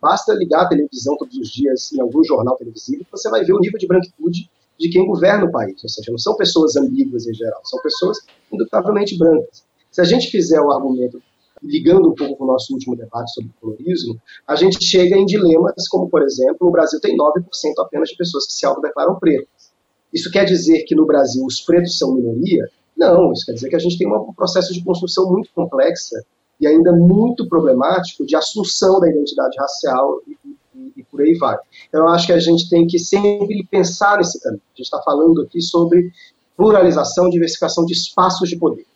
basta 0.00 0.32
ligar 0.34 0.62
a 0.62 0.68
televisão 0.68 1.16
todos 1.16 1.36
os 1.36 1.48
dias 1.48 1.92
em 1.92 2.00
algum 2.00 2.22
jornal 2.22 2.56
televisivo 2.56 3.04
você 3.10 3.30
vai 3.30 3.42
ver 3.42 3.54
o 3.54 3.58
nível 3.58 3.78
de 3.78 3.86
branquitude 3.86 4.50
de 4.78 4.90
quem 4.90 5.06
governa 5.06 5.46
o 5.46 5.50
país. 5.50 5.82
Ou 5.82 5.88
seja, 5.88 6.10
não 6.10 6.18
são 6.18 6.36
pessoas 6.36 6.76
ambíguas 6.76 7.26
em 7.26 7.34
geral, 7.34 7.60
são 7.64 7.80
pessoas 7.80 8.18
indubitavelmente 8.52 9.16
brancas. 9.18 9.64
Se 9.90 10.00
a 10.00 10.04
gente 10.04 10.30
fizer 10.30 10.60
o 10.60 10.70
argumento 10.70 11.22
ligando 11.62 12.10
um 12.10 12.14
pouco 12.14 12.36
com 12.36 12.44
o 12.44 12.46
nosso 12.46 12.72
último 12.72 12.96
debate 12.96 13.32
sobre 13.32 13.50
o 13.50 13.60
colorismo, 13.60 14.20
a 14.46 14.54
gente 14.56 14.82
chega 14.84 15.16
em 15.16 15.24
dilemas 15.24 15.88
como, 15.88 16.08
por 16.08 16.22
exemplo, 16.22 16.68
o 16.68 16.70
Brasil 16.70 17.00
tem 17.00 17.16
9% 17.16 17.44
apenas 17.78 18.10
de 18.10 18.16
pessoas 18.16 18.46
que 18.46 18.52
se 18.52 18.66
autodeclaram 18.66 19.18
pretas. 19.18 19.72
Isso 20.12 20.30
quer 20.30 20.44
dizer 20.44 20.84
que 20.84 20.94
no 20.94 21.06
Brasil 21.06 21.44
os 21.44 21.60
pretos 21.60 21.98
são 21.98 22.14
minoria? 22.14 22.68
Não, 22.96 23.32
isso 23.32 23.44
quer 23.44 23.52
dizer 23.52 23.68
que 23.68 23.76
a 23.76 23.80
gente 23.80 23.98
tem 23.98 24.08
um 24.08 24.32
processo 24.32 24.72
de 24.72 24.82
construção 24.82 25.30
muito 25.30 25.50
complexa 25.54 26.24
e 26.58 26.66
ainda 26.66 26.92
muito 26.92 27.46
problemático 27.48 28.24
de 28.24 28.34
assunção 28.34 28.98
da 28.98 29.08
identidade 29.08 29.56
racial 29.58 30.20
e, 30.26 30.36
e, 30.74 30.92
e, 30.96 31.02
por 31.04 31.20
aí 31.20 31.34
vai. 31.34 31.56
Então, 31.88 32.00
eu 32.00 32.08
acho 32.08 32.26
que 32.26 32.32
a 32.32 32.38
gente 32.38 32.68
tem 32.70 32.86
que 32.86 32.98
sempre 32.98 33.66
pensar 33.70 34.16
nesse 34.16 34.40
caminho. 34.40 34.62
A 34.74 34.76
gente 34.76 34.86
está 34.86 35.02
falando 35.02 35.42
aqui 35.42 35.60
sobre 35.60 36.10
pluralização, 36.56 37.28
diversificação 37.28 37.84
de 37.84 37.92
espaços 37.92 38.48
de 38.48 38.56
poder. 38.56 38.86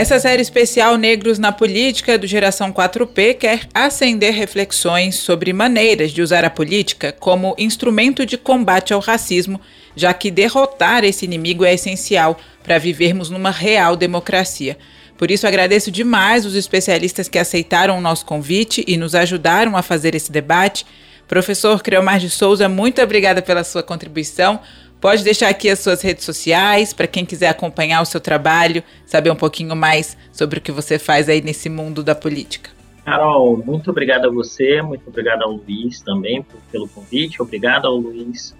Essa 0.00 0.18
série 0.18 0.40
especial 0.40 0.96
Negros 0.96 1.38
na 1.38 1.52
Política 1.52 2.16
do 2.16 2.26
Geração 2.26 2.72
4P 2.72 3.34
quer 3.34 3.68
acender 3.74 4.32
reflexões 4.32 5.16
sobre 5.16 5.52
maneiras 5.52 6.10
de 6.10 6.22
usar 6.22 6.42
a 6.42 6.48
política 6.48 7.12
como 7.12 7.54
instrumento 7.58 8.24
de 8.24 8.38
combate 8.38 8.94
ao 8.94 9.00
racismo, 9.00 9.60
já 9.94 10.14
que 10.14 10.30
derrotar 10.30 11.04
esse 11.04 11.26
inimigo 11.26 11.66
é 11.66 11.74
essencial 11.74 12.38
para 12.62 12.78
vivermos 12.78 13.28
numa 13.28 13.50
real 13.50 13.94
democracia. 13.94 14.78
Por 15.18 15.30
isso, 15.30 15.46
agradeço 15.46 15.90
demais 15.90 16.46
os 16.46 16.54
especialistas 16.54 17.28
que 17.28 17.38
aceitaram 17.38 17.98
o 17.98 18.00
nosso 18.00 18.24
convite 18.24 18.82
e 18.88 18.96
nos 18.96 19.14
ajudaram 19.14 19.76
a 19.76 19.82
fazer 19.82 20.14
esse 20.14 20.32
debate. 20.32 20.86
Professor 21.28 21.82
Creomar 21.82 22.18
de 22.18 22.30
Souza, 22.30 22.70
muito 22.70 23.02
obrigada 23.02 23.42
pela 23.42 23.62
sua 23.62 23.82
contribuição. 23.82 24.60
Pode 25.00 25.24
deixar 25.24 25.48
aqui 25.48 25.70
as 25.70 25.78
suas 25.78 26.02
redes 26.02 26.24
sociais 26.24 26.92
para 26.92 27.06
quem 27.06 27.24
quiser 27.24 27.48
acompanhar 27.48 28.02
o 28.02 28.04
seu 28.04 28.20
trabalho, 28.20 28.82
saber 29.06 29.30
um 29.30 29.36
pouquinho 29.36 29.74
mais 29.74 30.16
sobre 30.30 30.58
o 30.58 30.62
que 30.62 30.70
você 30.70 30.98
faz 30.98 31.26
aí 31.26 31.40
nesse 31.40 31.70
mundo 31.70 32.04
da 32.04 32.14
política. 32.14 32.70
Carol, 33.02 33.56
muito 33.56 33.90
obrigado 33.90 34.26
a 34.26 34.30
você, 34.30 34.82
muito 34.82 35.08
obrigado 35.08 35.42
ao 35.42 35.52
Luiz 35.52 36.02
também 36.02 36.44
pelo 36.70 36.86
convite, 36.86 37.40
obrigado 37.40 37.86
ao 37.86 37.96
Luiz 37.96 38.54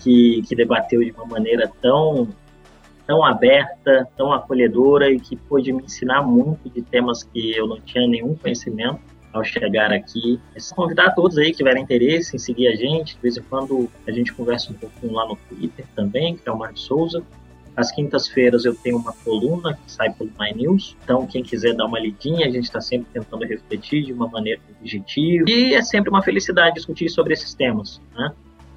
que, 0.00 0.42
que 0.48 0.56
debateu 0.56 1.00
de 1.00 1.12
uma 1.12 1.26
maneira 1.26 1.70
tão, 1.80 2.28
tão 3.06 3.24
aberta, 3.24 4.08
tão 4.16 4.32
acolhedora 4.32 5.08
e 5.10 5.20
que 5.20 5.36
pôde 5.36 5.72
me 5.72 5.84
ensinar 5.84 6.22
muito 6.22 6.68
de 6.68 6.82
temas 6.82 7.22
que 7.22 7.56
eu 7.56 7.68
não 7.68 7.80
tinha 7.80 8.06
nenhum 8.08 8.34
conhecimento 8.34 9.00
ao 9.32 9.44
chegar 9.44 9.92
aqui. 9.92 10.40
É 10.54 10.74
convidar 10.74 11.10
todos 11.14 11.38
aí 11.38 11.50
que 11.50 11.58
tiverem 11.58 11.82
interesse 11.82 12.36
em 12.36 12.38
seguir 12.38 12.68
a 12.68 12.74
gente. 12.74 13.16
De 13.16 13.22
vez 13.22 13.36
em 13.36 13.42
quando 13.42 13.88
a 14.06 14.10
gente 14.10 14.32
conversa 14.32 14.70
um 14.72 14.74
pouquinho 14.74 15.12
lá 15.12 15.26
no 15.26 15.36
Twitter 15.48 15.84
também, 15.94 16.36
que 16.36 16.48
é 16.48 16.52
o 16.52 16.58
Marcos 16.58 16.82
Souza. 16.82 17.22
Às 17.76 17.92
quintas-feiras 17.92 18.64
eu 18.64 18.74
tenho 18.74 18.96
uma 18.96 19.12
coluna 19.24 19.74
que 19.74 19.92
sai 19.92 20.12
pelo 20.12 20.30
My 20.38 20.52
News. 20.52 20.96
Então, 21.04 21.26
quem 21.26 21.44
quiser 21.44 21.74
dar 21.74 21.86
uma 21.86 22.00
lidinha, 22.00 22.46
a 22.46 22.50
gente 22.50 22.64
está 22.64 22.80
sempre 22.80 23.08
tentando 23.12 23.44
refletir 23.44 24.04
de 24.04 24.12
uma 24.12 24.28
maneira 24.28 24.60
objetiva. 24.80 25.44
E 25.48 25.74
é 25.74 25.82
sempre 25.82 26.10
uma 26.10 26.22
felicidade 26.22 26.74
discutir 26.74 27.08
sobre 27.08 27.34
esses 27.34 27.54
temas. 27.54 28.00
Né? 28.16 28.32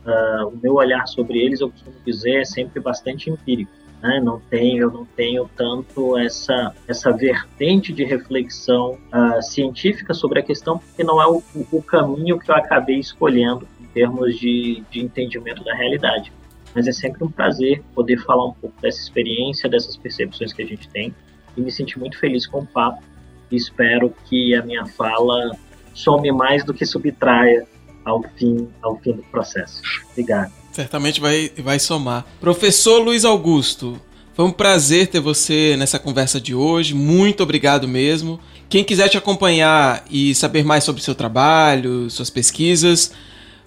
Uh, 0.06 0.47
o 0.49 0.60
meu 0.62 0.76
olhar 0.76 1.08
sobre 1.08 1.39
eles, 1.39 1.62
eu 1.62 1.72
costumo 1.72 1.95
dizer, 2.06 2.41
é 2.41 2.45
sempre 2.45 2.80
bastante 2.80 3.30
empírico 3.30 3.72
né? 4.02 4.20
Não 4.22 4.39
tenho, 4.39 4.84
eu 4.84 4.91
não 4.91 5.06
tenho 5.06 5.49
tanto 5.56 6.18
essa 6.18 6.74
essa 6.88 7.12
vertente 7.12 7.93
de 7.93 8.04
reflexão 8.04 8.97
uh, 9.14 9.41
científica 9.41 10.14
sobre 10.14 10.39
a 10.39 10.43
questão, 10.43 10.80
porque 10.80 11.04
não 11.04 11.22
é 11.22 11.28
o, 11.28 11.43
o, 11.72 11.82
caminho 11.82 12.39
que 12.39 12.49
eu 12.49 12.56
acabei 12.56 12.99
escolhendo 12.99 13.68
em 13.80 13.86
termos 13.86 14.38
de, 14.39 14.84
de 14.89 15.02
entendimento 15.02 15.64
da 15.64 15.76
realidade. 15.76 16.32
Mas 16.74 16.88
é 16.88 16.91
sempre 16.91 17.24
um 17.24 17.30
prazer 17.30 17.84
poder 17.93 18.18
falar 18.18 18.45
um 18.45 18.54
pouco 18.54 18.82
dessa 18.82 18.99
experiência, 19.02 19.70
dessas 19.70 19.97
percepções 19.97 20.54
que 20.54 20.62
a 20.62 20.66
gente 20.66 20.88
tem 20.89 21.14
e 21.56 21.62
me 21.62 21.72
sentir 21.72 21.99
muito 21.99 22.18
feliz 22.18 22.47
com 22.47 22.60
o 22.60 22.66
papo. 22.66 23.04
Espero 23.52 24.14
que 24.26 24.56
a 24.56 24.64
minha 24.64 24.86
fala 24.86 25.52
some 25.93 26.32
mais 26.32 26.64
do 26.64 26.74
que 26.74 26.86
subtraia 26.86 27.68
ao 28.06 28.24
fim, 28.24 28.70
ao 28.82 28.97
fim 28.97 29.12
do 29.12 29.24
processo. 29.24 29.82
Obrigado. 30.12 30.61
Certamente 30.72 31.20
vai, 31.20 31.52
vai 31.58 31.80
somar. 31.80 32.26
Professor 32.40 33.00
Luiz 33.00 33.26
Augusto, 33.26 34.00
foi 34.34 34.46
um 34.46 34.52
prazer 34.52 35.08
ter 35.08 35.20
você 35.20 35.76
nessa 35.78 36.00
conversa 36.00 36.40
de 36.40 36.56
hoje. 36.56 36.94
Muito 36.94 37.44
obrigado 37.44 37.88
mesmo. 37.88 38.40
Quem 38.70 38.84
quiser 38.84 39.10
te 39.10 39.18
acompanhar 39.18 40.06
e 40.10 40.34
saber 40.34 40.64
mais 40.64 40.84
sobre 40.84 41.02
seu 41.02 41.14
trabalho, 41.14 42.10
suas 42.10 42.30
pesquisas, 42.30 43.12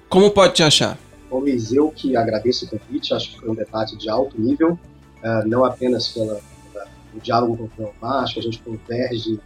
como 0.08 0.30
pode 0.30 0.54
te 0.54 0.62
achar? 0.62 0.98
Luiz, 1.30 1.72
eu 1.72 1.90
que 1.90 2.16
agradeço 2.16 2.64
o 2.64 2.68
convite. 2.68 3.12
Acho 3.12 3.32
que 3.32 3.40
foi 3.40 3.50
um 3.50 3.54
debate 3.54 3.96
de 3.98 4.08
alto 4.08 4.40
nível, 4.40 4.78
uh, 5.22 5.46
não 5.46 5.64
apenas 5.64 6.08
pela, 6.08 6.40
pela, 6.72 6.86
o 7.14 7.20
diálogo 7.20 7.56
com 7.56 7.64
o 7.64 7.68
Cleomar, 7.68 8.22
acho 8.22 8.34
que 8.34 8.40
a 8.40 8.42
gente 8.42 8.60
converge 8.60 9.40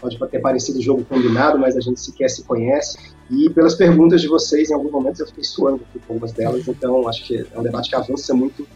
pode 0.00 0.18
ter 0.30 0.40
parecido 0.40 0.80
jogo 0.82 1.04
combinado, 1.04 1.58
mas 1.58 1.76
a 1.76 1.80
gente 1.80 2.00
sequer 2.00 2.28
se 2.28 2.44
conhece. 2.44 2.98
E 3.30 3.48
pelas 3.50 3.74
perguntas 3.74 4.20
de 4.20 4.28
vocês, 4.28 4.70
em 4.70 4.74
alguns 4.74 4.92
momentos 4.92 5.20
eu 5.20 5.26
fiquei 5.26 5.44
suando 5.44 5.80
com 6.06 6.12
algumas 6.12 6.32
delas, 6.32 6.68
então 6.68 7.08
acho 7.08 7.24
que 7.24 7.38
é 7.38 7.58
um 7.58 7.62
debate 7.62 7.88
que 7.88 7.96
avança 7.96 8.34
muito 8.34 8.66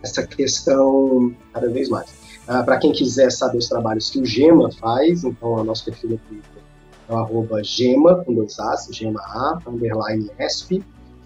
nessa 0.00 0.26
questão 0.26 1.34
cada 1.52 1.68
vez 1.68 1.88
mais. 1.88 2.12
Ah, 2.46 2.62
Para 2.62 2.78
quem 2.78 2.92
quiser 2.92 3.30
saber 3.30 3.58
os 3.58 3.68
trabalhos 3.68 4.10
que 4.10 4.18
o 4.18 4.26
Gema 4.26 4.70
faz, 4.72 5.24
então 5.24 5.52
o 5.52 5.64
nosso 5.64 5.84
perfil 5.84 6.20
Twitter 6.28 6.62
é 7.08 7.12
o 7.12 7.16
arroba 7.16 7.62
Gema, 7.62 8.24
com 8.24 8.34
dois 8.34 8.58
As, 8.58 8.88
Gema 8.90 9.20
A, 9.20 9.58
underline 9.66 10.30
ESP, 10.38 10.84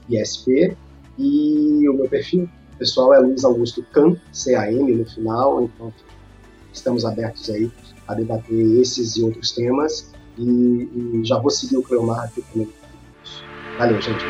ISP, 0.08 0.76
e 1.18 1.88
o 1.88 1.94
meu 1.94 2.08
perfil 2.08 2.48
pessoal 2.78 3.14
é 3.14 3.18
Luiz 3.18 3.44
Augusto 3.44 3.82
Can, 3.92 4.16
C-A-M 4.32 4.94
no 4.94 5.06
final, 5.06 5.62
então 5.62 5.92
estamos 6.72 7.04
abertos 7.04 7.48
aí 7.48 7.70
a 8.06 8.14
debater 8.14 8.80
esses 8.80 9.16
e 9.16 9.22
outros 9.22 9.52
temas, 9.52 10.12
e, 10.38 11.20
e 11.20 11.24
já 11.24 11.38
vou 11.38 11.50
seguir 11.50 11.76
o 11.76 11.82
Cleomar 11.82 12.24
aqui. 12.24 12.42
Valeu, 13.78 14.00
gente. 14.00 14.24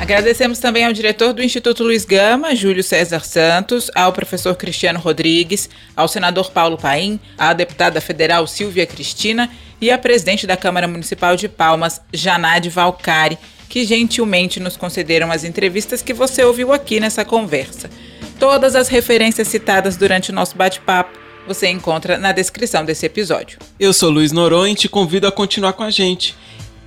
Agradecemos 0.00 0.60
também 0.60 0.86
ao 0.86 0.92
diretor 0.92 1.32
do 1.32 1.42
Instituto 1.42 1.82
Luiz 1.82 2.04
Gama, 2.04 2.54
Júlio 2.54 2.84
César 2.84 3.24
Santos, 3.24 3.90
ao 3.94 4.12
professor 4.12 4.54
Cristiano 4.54 5.00
Rodrigues, 5.00 5.68
ao 5.96 6.06
senador 6.06 6.52
Paulo 6.52 6.78
Paim, 6.78 7.18
à 7.36 7.52
deputada 7.52 8.00
federal 8.00 8.46
Silvia 8.46 8.86
Cristina 8.86 9.50
e 9.80 9.90
à 9.90 9.98
presidente 9.98 10.46
da 10.46 10.56
Câmara 10.56 10.86
Municipal 10.86 11.34
de 11.34 11.48
Palmas, 11.48 12.00
Janade 12.12 12.70
Valcari, 12.70 13.36
que 13.68 13.84
gentilmente 13.84 14.60
nos 14.60 14.76
concederam 14.76 15.32
as 15.32 15.42
entrevistas 15.42 16.00
que 16.00 16.14
você 16.14 16.44
ouviu 16.44 16.72
aqui 16.72 17.00
nessa 17.00 17.24
conversa. 17.24 17.90
Todas 18.38 18.76
as 18.76 18.86
referências 18.86 19.48
citadas 19.48 19.96
durante 19.96 20.30
o 20.30 20.34
nosso 20.34 20.56
bate-papo 20.56 21.18
você 21.48 21.68
encontra 21.68 22.18
na 22.18 22.30
descrição 22.30 22.84
desse 22.84 23.06
episódio. 23.06 23.58
Eu 23.80 23.92
sou 23.92 24.10
Luiz 24.10 24.30
Noronha 24.30 24.72
e 24.72 24.76
te 24.76 24.88
convido 24.88 25.26
a 25.26 25.32
continuar 25.32 25.72
com 25.72 25.82
a 25.82 25.90
gente. 25.90 26.36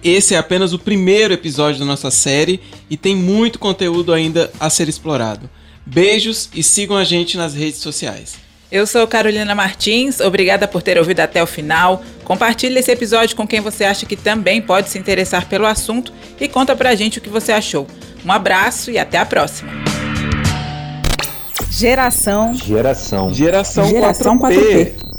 Esse 0.04 0.36
é 0.36 0.38
apenas 0.38 0.72
o 0.72 0.80
primeiro 0.80 1.34
episódio 1.34 1.80
da 1.80 1.86
nossa 1.86 2.10
série 2.10 2.62
e 2.90 2.96
tem 2.96 3.16
muito 3.16 3.60
conteúdo 3.60 4.14
ainda 4.14 4.52
a 4.60 4.70
ser 4.70 4.88
explorado. 4.88 5.50
Beijos 5.86 6.50
e 6.54 6.64
sigam 6.64 6.96
a 6.96 7.04
gente 7.04 7.38
nas 7.38 7.54
redes 7.54 7.80
sociais. 7.80 8.36
Eu 8.72 8.88
sou 8.88 9.06
Carolina 9.06 9.54
Martins, 9.54 10.22
obrigada 10.22 10.66
por 10.68 10.82
ter 10.82 10.98
ouvido 10.98 11.20
até 11.20 11.44
o 11.44 11.48
final. 11.48 12.02
Compartilhe 12.24 12.80
esse 12.80 12.92
episódio 12.92 13.36
com 13.36 13.46
quem 13.46 13.60
você 13.60 13.84
acha 13.84 14.06
que 14.06 14.16
também 14.16 14.62
pode 14.62 14.90
se 14.90 14.98
interessar 14.98 15.48
pelo 15.50 15.66
assunto 15.66 16.14
e 16.40 16.48
conta 16.48 16.76
pra 16.76 16.96
gente 16.96 17.18
o 17.18 17.22
que 17.22 17.30
você 17.30 17.52
achou. 17.52 17.86
Um 18.26 18.32
abraço 18.32 18.90
e 18.90 18.98
até 18.98 19.18
a 19.18 19.26
próxima. 19.26 19.91
Geração. 21.72 22.54
Geração. 22.54 23.34
Geração, 23.34 23.86
Geração 23.86 24.38
4P. 24.38 24.94
4P. 24.94 25.11